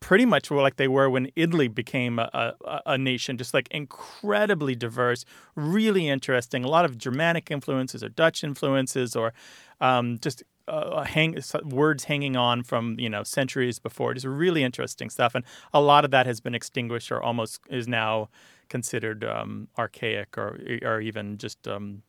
pretty 0.00 0.24
much 0.24 0.50
like 0.50 0.76
they 0.76 0.88
were 0.88 1.10
when 1.10 1.30
Italy 1.34 1.68
became 1.68 2.18
a, 2.18 2.54
a, 2.64 2.82
a, 2.86 2.98
nation, 2.98 3.36
just 3.36 3.52
like 3.52 3.66
incredibly 3.70 4.74
diverse, 4.74 5.24
really 5.56 6.08
interesting. 6.08 6.64
A 6.64 6.68
lot 6.68 6.84
of 6.84 6.96
Germanic 6.96 7.50
influences 7.50 8.04
or 8.04 8.08
Dutch 8.08 8.44
influences 8.44 9.16
or 9.16 9.32
um, 9.80 10.18
just 10.20 10.44
uh, 10.68 11.04
hang, 11.04 11.40
words 11.64 12.04
hanging 12.04 12.36
on 12.36 12.62
from 12.62 12.98
you 12.98 13.08
know 13.08 13.22
centuries 13.22 13.78
before. 13.78 14.14
Just 14.14 14.26
really 14.26 14.62
interesting 14.62 15.10
stuff, 15.10 15.34
and 15.34 15.44
a 15.72 15.80
lot 15.80 16.04
of 16.04 16.10
that 16.10 16.26
has 16.26 16.40
been 16.40 16.54
extinguished 16.54 17.10
or 17.10 17.22
almost 17.22 17.60
is 17.68 17.88
now 17.88 18.28
considered 18.68 19.24
um, 19.24 19.68
archaic 19.78 20.36
or 20.36 20.58
or 20.82 21.00
even 21.00 21.38
just 21.38 21.66
um, 21.66 22.02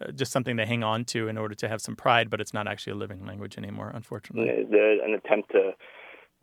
uh, 0.00 0.12
just 0.12 0.30
something 0.30 0.56
they 0.56 0.66
hang 0.66 0.84
on 0.84 1.04
to 1.06 1.28
in 1.28 1.38
order 1.38 1.54
to 1.54 1.68
have 1.68 1.80
some 1.80 1.96
pride, 1.96 2.28
but 2.28 2.40
it's 2.40 2.52
not 2.52 2.68
actually 2.68 2.92
a 2.92 2.96
living 2.96 3.24
language 3.24 3.56
anymore, 3.56 3.90
unfortunately. 3.94 4.64
The, 4.70 4.98
an 5.02 5.14
attempt 5.14 5.52
to 5.52 5.72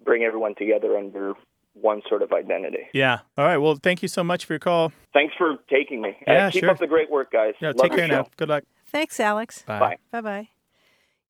bring 0.04 0.24
everyone 0.24 0.56
together 0.56 0.98
under 0.98 1.34
one 1.74 2.02
sort 2.08 2.22
of 2.22 2.32
identity. 2.32 2.88
Yeah. 2.94 3.20
All 3.38 3.46
right. 3.46 3.58
Well, 3.58 3.78
thank 3.82 4.02
you 4.02 4.08
so 4.08 4.24
much 4.24 4.46
for 4.46 4.54
your 4.54 4.60
call. 4.60 4.92
Thanks 5.14 5.34
for 5.38 5.58
taking 5.70 6.02
me. 6.02 6.16
Yeah, 6.28 6.48
uh, 6.48 6.52
keep 6.52 6.62
sure. 6.62 6.70
up 6.72 6.80
the 6.80 6.88
great 6.88 7.12
work, 7.12 7.32
guys. 7.32 7.54
Yeah, 7.60 7.70
Love 7.70 7.78
take 7.78 7.92
care 7.92 8.08
show. 8.08 8.22
now. 8.22 8.28
Good 8.38 8.50
luck. 8.50 8.64
Thanks, 8.88 9.20
Alex. 9.20 9.64
Bye. 9.68 9.98
Bye 10.12 10.22
bye. 10.22 10.50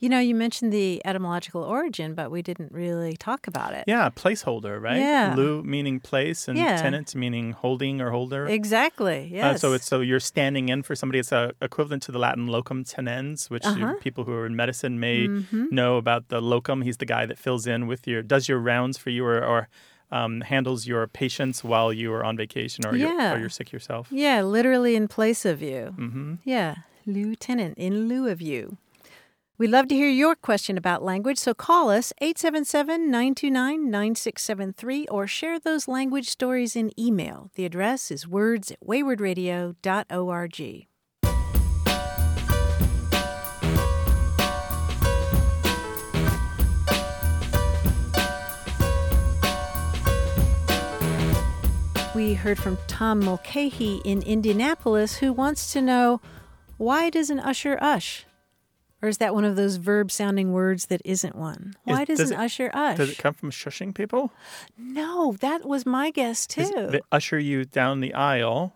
You 0.04 0.10
know, 0.10 0.20
you 0.20 0.34
mentioned 0.34 0.70
the 0.70 1.00
etymological 1.06 1.62
origin, 1.62 2.12
but 2.14 2.30
we 2.30 2.42
didn't 2.42 2.70
really 2.72 3.16
talk 3.16 3.46
about 3.46 3.72
it. 3.72 3.84
Yeah, 3.86 4.10
placeholder, 4.10 4.78
right? 4.88 4.98
Yeah. 4.98 5.32
Lou 5.34 5.62
meaning 5.62 5.98
place 5.98 6.46
and 6.46 6.58
Yeah. 6.58 6.76
tenant 6.76 7.14
meaning 7.14 7.52
holding 7.52 8.02
or 8.02 8.10
holder. 8.10 8.44
Exactly. 8.46 9.30
Yes. 9.32 9.44
Uh, 9.44 9.58
so 9.62 9.72
it's 9.72 9.86
so 9.86 10.00
you're 10.00 10.20
standing 10.34 10.68
in 10.68 10.82
for 10.82 10.94
somebody. 10.94 11.18
It's 11.20 11.32
uh, 11.32 11.52
equivalent 11.62 12.02
to 12.02 12.12
the 12.12 12.18
Latin 12.18 12.46
locum 12.48 12.84
tenens, 12.84 13.48
which 13.48 13.64
Uh-huh. 13.64 13.94
people 14.06 14.24
who 14.24 14.32
are 14.34 14.44
in 14.44 14.54
medicine 14.54 15.00
may 15.00 15.26
Mhm. 15.26 15.72
know 15.72 15.96
about. 15.96 16.28
The 16.28 16.42
locum, 16.42 16.82
he's 16.82 16.98
the 16.98 17.06
guy 17.16 17.24
that 17.24 17.38
fills 17.38 17.66
in 17.66 17.86
with 17.86 18.06
your, 18.06 18.20
does 18.22 18.46
your 18.46 18.58
rounds 18.58 18.98
for 18.98 19.08
you, 19.08 19.24
or, 19.24 19.42
or 19.42 19.68
um, 20.10 20.42
handles 20.42 20.86
your 20.86 21.06
patients 21.06 21.64
while 21.64 21.90
you 22.00 22.12
are 22.12 22.22
on 22.28 22.36
vacation 22.36 22.84
or, 22.86 22.94
you're, 22.94 23.32
or 23.34 23.38
you're 23.38 23.48
sick 23.48 23.72
yourself. 23.72 24.08
Yeah, 24.12 24.42
literally 24.42 24.96
in 24.96 25.08
place 25.08 25.46
of 25.46 25.62
you. 25.62 25.94
Mm-hmm. 25.98 26.34
Yeah, 26.44 26.74
lieutenant, 27.06 27.78
in 27.78 28.06
lieu 28.08 28.28
of 28.28 28.42
you. 28.42 28.76
We'd 29.56 29.70
love 29.70 29.86
to 29.86 29.94
hear 29.94 30.08
your 30.08 30.34
question 30.34 30.76
about 30.76 31.04
language, 31.04 31.38
so 31.38 31.54
call 31.54 31.88
us 31.88 32.12
877 32.20 33.08
929 33.08 33.88
9673 33.88 35.06
or 35.06 35.28
share 35.28 35.60
those 35.60 35.86
language 35.86 36.28
stories 36.28 36.74
in 36.74 36.90
email. 36.98 37.52
The 37.54 37.64
address 37.64 38.10
is 38.10 38.26
words 38.26 38.72
at 38.72 38.80
waywordradio.org. 38.80 40.86
We 52.16 52.34
heard 52.34 52.58
from 52.58 52.78
Tom 52.88 53.20
Mulcahy 53.20 54.00
in 54.04 54.20
Indianapolis 54.22 55.18
who 55.18 55.32
wants 55.32 55.72
to 55.72 55.80
know 55.80 56.20
why 56.76 57.08
does 57.08 57.30
an 57.30 57.38
usher 57.38 57.78
ush? 57.80 58.24
Or 59.04 59.08
is 59.08 59.18
that 59.18 59.34
one 59.34 59.44
of 59.44 59.54
those 59.54 59.76
verb 59.76 60.10
sounding 60.10 60.50
words 60.54 60.86
that 60.86 61.02
isn't 61.04 61.36
one? 61.36 61.74
Why 61.84 62.02
Is- 62.02 62.06
does, 62.06 62.18
does 62.20 62.30
it- 62.30 62.38
usher 62.38 62.70
ush? 62.72 62.96
Does 62.96 63.10
it 63.10 63.18
come 63.18 63.34
from 63.34 63.50
shushing 63.50 63.94
people? 63.94 64.32
no, 64.78 65.32
that 65.40 65.66
was 65.68 65.84
my 65.84 66.10
guess 66.10 66.46
too. 66.46 66.88
They 66.90 67.02
usher 67.12 67.38
you 67.38 67.66
down 67.66 68.00
the 68.00 68.14
aisle, 68.14 68.72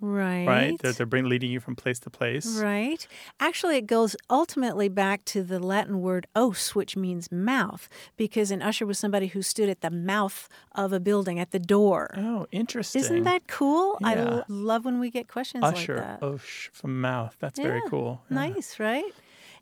right. 0.00 0.46
right? 0.48 0.78
They're, 0.80 0.90
they're 0.92 1.06
bring, 1.06 1.28
leading 1.28 1.52
you 1.52 1.60
from 1.60 1.76
place 1.76 2.00
to 2.00 2.10
place. 2.10 2.58
Right. 2.58 3.06
Actually, 3.38 3.76
it 3.76 3.86
goes 3.86 4.16
ultimately 4.28 4.88
back 4.88 5.24
to 5.26 5.44
the 5.44 5.60
Latin 5.60 6.00
word 6.00 6.26
os, 6.34 6.74
which 6.74 6.96
means 6.96 7.30
mouth, 7.30 7.88
because 8.16 8.50
an 8.50 8.60
usher 8.62 8.84
was 8.84 8.98
somebody 8.98 9.28
who 9.28 9.42
stood 9.42 9.68
at 9.68 9.80
the 9.80 9.90
mouth 9.92 10.48
of 10.74 10.92
a 10.92 10.98
building, 10.98 11.38
at 11.38 11.52
the 11.52 11.60
door. 11.60 12.14
Oh, 12.16 12.48
interesting. 12.50 13.02
Isn't 13.02 13.22
that 13.22 13.46
cool? 13.46 13.96
I 14.02 14.14
Yeah. 14.16 14.20
l- 14.28 14.44
love 14.48 14.84
when 14.84 14.98
we 14.98 15.10
get 15.12 15.28
questions 15.28 15.62
usher? 15.62 15.98
like 15.98 16.20
that. 16.20 16.22
Osh 16.26 16.68
from 16.72 17.00
mouth. 17.00 17.36
That's 17.38 17.60
very 17.60 17.82
cool. 17.88 18.22
Yeah. 18.28 18.34
Nice, 18.48 18.80
right? 18.80 19.04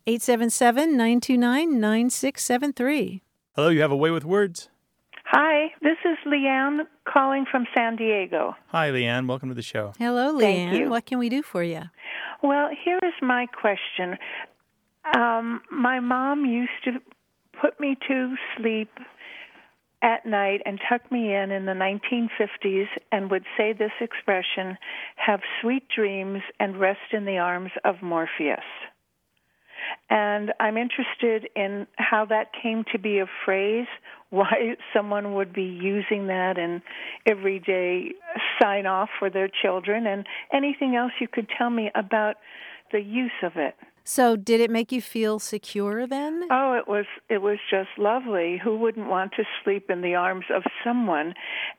877 0.08 0.96
929 0.96 1.80
9673. 1.80 3.22
Hello, 3.56 3.68
you 3.70 3.80
have 3.80 3.90
a 3.90 3.96
way 3.96 4.12
with 4.12 4.24
words. 4.24 4.68
Hi, 5.24 5.72
this 5.82 5.96
is 6.04 6.16
Leanne 6.24 6.86
calling 7.12 7.44
from 7.50 7.66
San 7.76 7.96
Diego. 7.96 8.54
Hi, 8.68 8.90
Leanne. 8.90 9.26
Welcome 9.26 9.48
to 9.48 9.54
the 9.56 9.62
show. 9.62 9.94
Hello, 9.98 10.38
Thank 10.38 10.70
Leanne. 10.70 10.78
you. 10.78 10.90
What 10.90 11.06
can 11.06 11.18
we 11.18 11.28
do 11.28 11.42
for 11.42 11.64
you? 11.64 11.82
Well, 12.40 12.68
here 12.84 13.00
is 13.02 13.14
my 13.20 13.46
question. 13.46 14.16
Um, 15.16 15.60
my 15.72 15.98
mom 15.98 16.44
used 16.44 16.84
to 16.84 16.92
put 17.60 17.80
me 17.80 17.96
to 18.06 18.36
sleep 18.56 18.90
at 20.02 20.24
night 20.24 20.60
and 20.64 20.78
tuck 20.88 21.10
me 21.10 21.34
in 21.34 21.50
in 21.50 21.66
the 21.66 21.72
1950s 21.72 22.86
and 23.10 23.28
would 23.28 23.44
say 23.56 23.72
this 23.72 23.90
expression 24.00 24.78
have 25.16 25.40
sweet 25.60 25.88
dreams 25.88 26.42
and 26.60 26.78
rest 26.78 27.12
in 27.12 27.24
the 27.24 27.38
arms 27.38 27.72
of 27.84 27.96
Morpheus. 28.02 28.60
And 30.08 30.52
I'm 30.60 30.76
interested 30.76 31.48
in 31.56 31.86
how 31.96 32.26
that 32.26 32.52
came 32.62 32.84
to 32.92 32.98
be 32.98 33.18
a 33.18 33.26
phrase, 33.44 33.86
why 34.30 34.76
someone 34.94 35.34
would 35.34 35.52
be 35.52 35.62
using 35.62 36.26
that 36.26 36.58
in 36.58 36.82
everyday 37.26 38.10
sign 38.60 38.86
off 38.86 39.08
for 39.18 39.30
their 39.30 39.48
children, 39.48 40.06
and 40.06 40.26
anything 40.52 40.96
else 40.96 41.12
you 41.20 41.28
could 41.28 41.48
tell 41.56 41.70
me 41.70 41.90
about 41.94 42.36
the 42.92 43.00
use 43.00 43.30
of 43.42 43.52
it. 43.56 43.74
So, 44.08 44.36
did 44.36 44.60
it 44.60 44.70
make 44.70 44.92
you 44.92 45.00
feel 45.00 45.40
secure 45.40 46.06
then? 46.06 46.44
Oh, 46.48 46.74
it 46.74 46.86
was 46.86 47.06
it 47.28 47.38
was 47.38 47.58
just 47.68 47.88
lovely. 47.98 48.56
Who 48.62 48.78
wouldn't 48.78 49.08
want 49.08 49.32
to 49.32 49.42
sleep 49.64 49.90
in 49.90 50.00
the 50.00 50.14
arms 50.14 50.44
of 50.54 50.62
someone? 50.84 51.34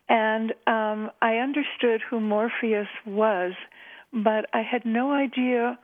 And 0.10 0.52
um, 0.68 1.10
I 1.22 1.36
understood 1.38 2.02
who 2.10 2.20
Morpheus 2.20 2.90
was, 3.06 3.54
but 4.12 4.46
I 4.54 4.62
had 4.62 4.86
no 4.86 5.14
idea 5.14 5.80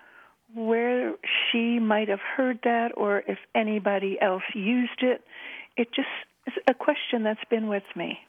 where 0.55 1.13
she 1.51 1.79
might 1.79 2.09
have 2.09 2.19
heard 2.19 2.59
that 2.63 2.89
or 2.95 3.23
if 3.27 3.37
anybody 3.55 4.17
else 4.21 4.43
used 4.53 5.01
it. 5.01 5.21
It 5.77 5.89
just 5.93 6.07
is 6.47 6.53
a 6.69 6.73
question 6.73 7.23
that's 7.23 7.43
been 7.49 7.67
with 7.67 7.83
me. 7.95 8.19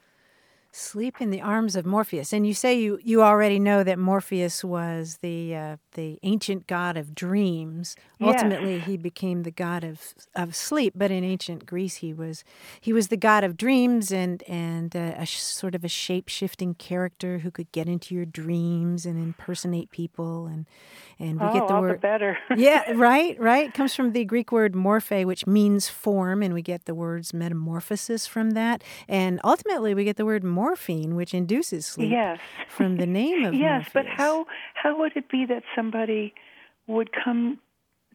Sleep 0.77 1.21
in 1.21 1.31
the 1.31 1.41
arms 1.41 1.77
of 1.77 1.87
Morpheus, 1.87 2.33
and 2.33 2.45
you 2.45 2.53
say 2.53 2.75
you, 2.75 2.99
you 3.01 3.23
already 3.23 3.61
know 3.61 3.85
that 3.85 3.97
Morpheus 3.97 4.65
was 4.65 5.19
the 5.23 5.55
uh, 5.55 5.77
the 5.93 6.19
ancient 6.25 6.67
god 6.67 6.97
of 6.97 7.15
dreams. 7.15 7.95
Yes. 8.19 8.35
Ultimately, 8.35 8.81
he 8.81 8.97
became 8.97 9.45
the 9.45 9.53
god 9.53 9.85
of 9.85 10.15
of 10.35 10.57
sleep. 10.57 10.95
But 10.97 11.13
in 11.13 11.23
ancient 11.23 11.65
Greece, 11.65 11.97
he 11.97 12.13
was 12.13 12.43
he 12.81 12.93
was 12.93 13.07
the 13.07 13.17
god 13.17 13.45
of 13.45 13.57
dreams 13.57 14.11
and 14.11 14.43
and 14.49 14.97
uh, 14.97 15.15
a 15.17 15.25
sh- 15.25 15.39
sort 15.39 15.77
of 15.77 15.85
a 15.85 15.89
shape 15.89 16.29
shifting 16.29 16.75
character 16.75 17.39
who 17.39 17.53
could 17.53 17.71
get 17.71 17.89
into 17.89 18.13
your 18.13 18.25
dreams 18.25 19.07
and 19.07 19.17
impersonate 19.17 19.93
people. 19.93 20.47
And 20.49 20.67
and 21.19 21.41
we 21.41 21.47
oh, 21.47 21.53
get 21.53 21.69
the 21.69 21.81
word 21.81 21.95
the 21.95 21.99
better. 21.99 22.39
yeah, 22.57 22.91
right, 22.93 23.39
right. 23.39 23.69
It 23.69 23.75
comes 23.75 23.95
from 23.95 24.13
the 24.13 24.25
Greek 24.25 24.51
word 24.51 24.75
morphe, 24.75 25.25
which 25.25 25.47
means 25.47 25.89
form, 25.89 26.43
and 26.43 26.53
we 26.53 26.63
get 26.63 26.87
the 26.87 26.95
words 26.95 27.33
metamorphosis 27.33 28.27
from 28.27 28.53
that. 28.53 28.83
And 29.09 29.41
ultimately, 29.45 29.95
we 29.95 30.05
get 30.05 30.17
the 30.17 30.25
word 30.25 30.43
morphine, 30.65 31.15
which 31.21 31.33
induces 31.35 31.83
sleep 31.95 32.11
Yes. 32.11 32.39
from 32.77 32.91
the 33.03 33.07
name 33.07 33.45
of 33.49 33.53
yes, 33.69 33.83
but 33.97 34.07
how 34.21 34.47
how 34.83 34.93
would 34.99 35.15
it 35.21 35.29
be 35.37 35.43
that 35.53 35.63
somebody 35.77 36.25
would 36.87 37.11
come 37.25 37.59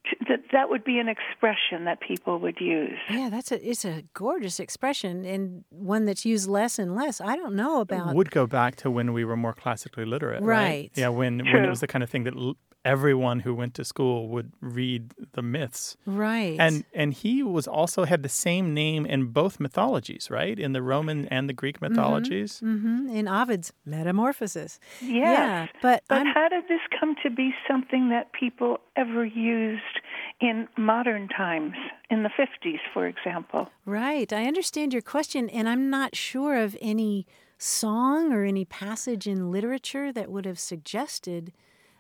to, 0.08 0.16
that 0.30 0.42
that 0.56 0.66
would 0.72 0.84
be 0.84 0.98
an 1.04 1.10
expression 1.16 1.86
that 1.90 1.98
people 2.12 2.36
would 2.44 2.60
use? 2.78 3.00
Yeah, 3.18 3.30
that's 3.36 3.52
a 3.52 3.58
it's 3.72 3.86
a 3.86 4.04
gorgeous 4.14 4.58
expression 4.66 5.14
and 5.34 5.64
one 5.70 6.04
that's 6.08 6.26
used 6.34 6.48
less 6.60 6.74
and 6.84 6.90
less. 7.02 7.16
I 7.22 7.34
don't 7.42 7.56
know 7.62 7.74
about 7.82 8.16
would 8.16 8.32
go 8.32 8.46
back 8.60 8.76
to 8.82 8.88
when 8.98 9.08
we 9.18 9.24
were 9.30 9.38
more 9.46 9.54
classically 9.64 10.06
literate, 10.14 10.42
right? 10.42 10.66
Right. 10.70 10.92
Yeah, 11.02 11.10
when 11.20 11.34
when 11.52 11.62
it 11.66 11.70
was 11.76 11.82
the 11.86 11.88
kind 11.94 12.04
of 12.06 12.10
thing 12.10 12.24
that 12.28 12.36
l- 12.36 12.58
everyone 12.94 13.40
who 13.46 13.54
went 13.62 13.74
to 13.80 13.84
school 13.94 14.28
would 14.34 14.50
read 14.62 15.02
the 15.38 15.42
myths. 15.42 15.96
right. 16.06 16.58
And 16.66 16.76
and 17.02 17.10
he 17.24 17.34
was 17.44 17.68
also 17.68 18.02
had 18.12 18.22
the 18.24 18.30
same 18.48 18.74
name 18.84 19.06
in 19.06 19.20
both 19.42 19.60
mythologies, 19.60 20.30
right? 20.40 20.58
In 20.66 20.72
the 20.78 20.82
Roman 20.82 21.20
and 21.36 21.44
the 21.52 21.54
Greek 21.62 21.78
mythologies. 21.86 22.52
hmm 22.60 23.08
in 23.20 23.28
Ovid's 23.28 23.70
Metamorphosis. 23.86 24.80
Yes. 25.02 25.10
Yeah, 25.40 25.68
but, 25.82 26.04
But 26.10 26.20
I'm, 26.20 26.28
how 26.38 26.48
did 26.56 26.66
this 26.74 26.86
come 27.00 27.16
to 27.24 27.30
be 27.42 27.48
something 27.70 28.04
that 28.10 28.26
people 28.44 28.72
ever 28.96 29.24
used 29.26 29.96
in 30.42 30.68
modern 30.78 31.28
times, 31.44 31.76
in 32.10 32.24
the 32.24 32.30
50s, 32.42 32.80
for 32.94 33.04
example? 33.14 33.70
right. 33.86 34.32
I 34.32 34.44
understand 34.52 34.94
your 34.94 35.02
question, 35.16 35.50
and 35.58 35.66
I'm 35.72 35.90
not 35.90 36.16
sure 36.16 36.56
of 36.66 36.78
any 36.94 37.26
song 37.58 38.32
or 38.34 38.42
any 38.46 38.66
passage 38.66 39.28
in 39.28 39.52
literature 39.52 40.08
that 40.14 40.30
would 40.34 40.46
have 40.46 40.60
suggested 40.60 41.52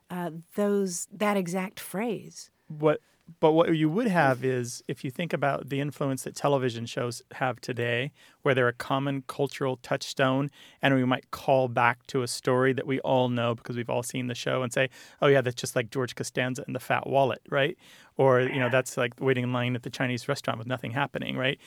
uh, 0.09 0.31
those 0.55 1.07
that 1.11 1.37
exact 1.37 1.79
phrase. 1.79 2.49
What 2.67 3.01
but 3.39 3.51
what 3.51 3.75
you 3.75 3.89
would 3.89 4.07
have 4.07 4.43
is 4.43 4.83
if 4.87 5.03
you 5.03 5.11
think 5.11 5.33
about 5.33 5.69
the 5.69 5.79
influence 5.79 6.23
that 6.23 6.35
television 6.35 6.85
shows 6.85 7.21
have 7.33 7.61
today, 7.61 8.11
where 8.41 8.55
they're 8.55 8.67
a 8.67 8.73
common 8.73 9.23
cultural 9.27 9.77
touchstone, 9.77 10.49
and 10.81 10.95
we 10.95 11.05
might 11.05 11.29
call 11.31 11.67
back 11.67 12.07
to 12.07 12.23
a 12.23 12.27
story 12.27 12.73
that 12.73 12.87
we 12.87 12.99
all 13.01 13.29
know 13.29 13.53
because 13.55 13.75
we've 13.75 13.89
all 13.89 14.03
seen 14.03 14.27
the 14.27 14.35
show 14.35 14.63
and 14.63 14.73
say, 14.73 14.89
"Oh 15.21 15.27
yeah, 15.27 15.41
that's 15.41 15.55
just 15.55 15.75
like 15.75 15.91
George 15.91 16.15
Costanza 16.15 16.63
and 16.65 16.75
the 16.75 16.79
Fat 16.79 17.07
Wallet," 17.07 17.41
right? 17.49 17.77
Or 18.17 18.41
you 18.41 18.59
know, 18.59 18.69
that's 18.69 18.97
like 18.97 19.13
waiting 19.19 19.43
in 19.43 19.53
line 19.53 19.75
at 19.75 19.83
the 19.83 19.89
Chinese 19.89 20.27
restaurant 20.27 20.57
with 20.57 20.67
nothing 20.67 20.91
happening, 20.91 21.37
right? 21.37 21.59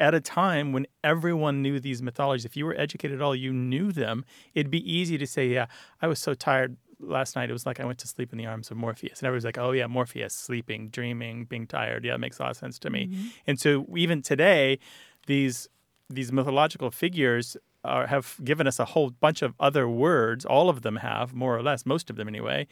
At 0.00 0.14
a 0.14 0.20
time 0.20 0.72
when 0.72 0.86
everyone 1.04 1.62
knew 1.62 1.78
these 1.78 2.02
mythologies, 2.02 2.44
if 2.44 2.56
you 2.56 2.66
were 2.66 2.76
educated 2.76 3.20
at 3.20 3.22
all, 3.22 3.36
you 3.36 3.52
knew 3.52 3.92
them. 3.92 4.24
It'd 4.54 4.70
be 4.70 4.92
easy 4.92 5.16
to 5.16 5.26
say, 5.26 5.48
"Yeah, 5.48 5.66
I 6.02 6.08
was 6.08 6.18
so 6.18 6.34
tired 6.34 6.76
last 7.00 7.36
night 7.36 7.50
it 7.50 7.52
was 7.52 7.66
like 7.66 7.80
I 7.80 7.84
went 7.84 7.98
to 7.98 8.08
sleep 8.08 8.32
in 8.32 8.38
the 8.38 8.46
arms 8.46 8.70
of 8.70 8.76
Morpheus. 8.76 9.20
And 9.20 9.26
everyone's 9.26 9.44
like, 9.44 9.58
oh, 9.58 9.72
yeah, 9.72 9.86
Morpheus, 9.86 10.34
sleeping, 10.34 10.88
dreaming, 10.88 11.44
being 11.44 11.66
tired. 11.66 12.04
Yeah, 12.04 12.14
it 12.14 12.18
makes 12.18 12.38
a 12.38 12.42
lot 12.42 12.50
of 12.50 12.56
sense 12.56 12.78
to 12.80 12.90
me. 12.90 13.10
And 13.46 13.58
so 13.60 13.86
even 13.96 14.22
today, 14.22 14.78
these 15.26 15.68
these 16.10 16.30
mythological 16.32 16.90
figures 16.90 17.56
are, 17.82 18.06
have 18.06 18.36
given 18.44 18.66
us 18.66 18.78
a 18.78 18.84
whole 18.84 19.10
bunch 19.10 19.42
of 19.42 19.54
other 19.58 19.88
words. 19.88 20.44
All 20.44 20.68
of 20.68 20.82
them 20.82 20.96
have, 20.96 21.34
more 21.34 21.56
or 21.56 21.62
less, 21.62 21.86
most 21.86 22.10
of 22.10 22.16
them 22.16 22.28
anyway. 22.28 22.66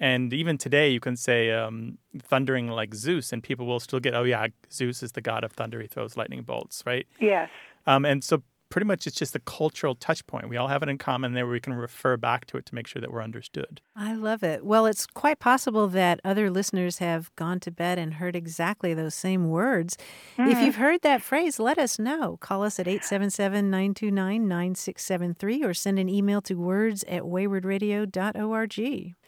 And 0.00 0.32
even 0.32 0.58
today, 0.58 0.90
you 0.90 1.00
can 1.00 1.16
say 1.16 1.50
um, 1.50 1.98
thundering 2.22 2.68
like 2.68 2.94
Zeus, 2.94 3.32
and 3.32 3.42
people 3.42 3.66
will 3.66 3.80
still 3.80 4.00
get, 4.00 4.14
oh, 4.14 4.22
yeah, 4.22 4.46
Zeus 4.72 5.02
is 5.02 5.12
the 5.12 5.20
god 5.20 5.42
of 5.44 5.52
thunder. 5.52 5.80
He 5.80 5.88
throws 5.88 6.16
lightning 6.16 6.42
bolts, 6.42 6.82
right? 6.86 7.06
Yes. 7.20 7.50
Um, 7.86 8.04
and 8.04 8.22
so 8.22 8.42
pretty 8.70 8.86
much 8.86 9.06
it's 9.06 9.16
just 9.16 9.34
a 9.34 9.40
cultural 9.40 9.94
touch 9.94 10.26
point. 10.26 10.48
We 10.48 10.56
all 10.56 10.68
have 10.68 10.82
it 10.82 10.88
in 10.88 10.98
common 10.98 11.32
there 11.32 11.46
where 11.46 11.52
we 11.52 11.60
can 11.60 11.74
refer 11.74 12.16
back 12.16 12.46
to 12.46 12.56
it 12.56 12.66
to 12.66 12.74
make 12.74 12.86
sure 12.86 13.00
that 13.00 13.12
we're 13.12 13.22
understood. 13.22 13.80
I 13.96 14.14
love 14.14 14.42
it. 14.42 14.64
Well, 14.64 14.86
it's 14.86 15.06
quite 15.06 15.38
possible 15.38 15.88
that 15.88 16.20
other 16.24 16.50
listeners 16.50 16.98
have 16.98 17.34
gone 17.36 17.60
to 17.60 17.70
bed 17.70 17.98
and 17.98 18.14
heard 18.14 18.36
exactly 18.36 18.94
those 18.94 19.14
same 19.14 19.48
words. 19.48 19.96
If 20.38 20.58
hmm. 20.58 20.64
you've 20.64 20.76
heard 20.76 21.02
that 21.02 21.22
phrase, 21.22 21.58
let 21.58 21.78
us 21.78 21.98
know. 21.98 22.36
Call 22.38 22.62
us 22.62 22.78
at 22.78 22.86
877 22.86 23.70
929 23.70 24.48
9673 24.48 25.64
or 25.64 25.74
send 25.74 25.98
an 25.98 26.08
email 26.08 26.40
to 26.42 26.54
words 26.54 27.04
at 27.04 27.22
waywordradio.org. 27.22 28.68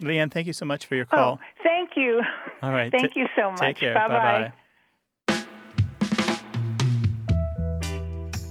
Leanne, 0.01 0.33
thank 0.33 0.47
you 0.47 0.53
so 0.53 0.65
much 0.65 0.87
for 0.87 0.95
your 0.95 1.07
oh, 1.13 1.17
call. 1.17 1.39
Oh, 1.41 1.63
thank 1.63 1.91
you. 1.97 2.21
All 2.63 2.73
right. 2.73 2.91
Thank 2.91 3.15
ta- 3.15 3.21
you 3.21 3.27
so 3.37 3.51
much. 3.51 3.61
Take 3.61 3.77
care. 3.77 3.95
Bye-bye. 3.95 4.09
Bye-bye. 4.09 4.53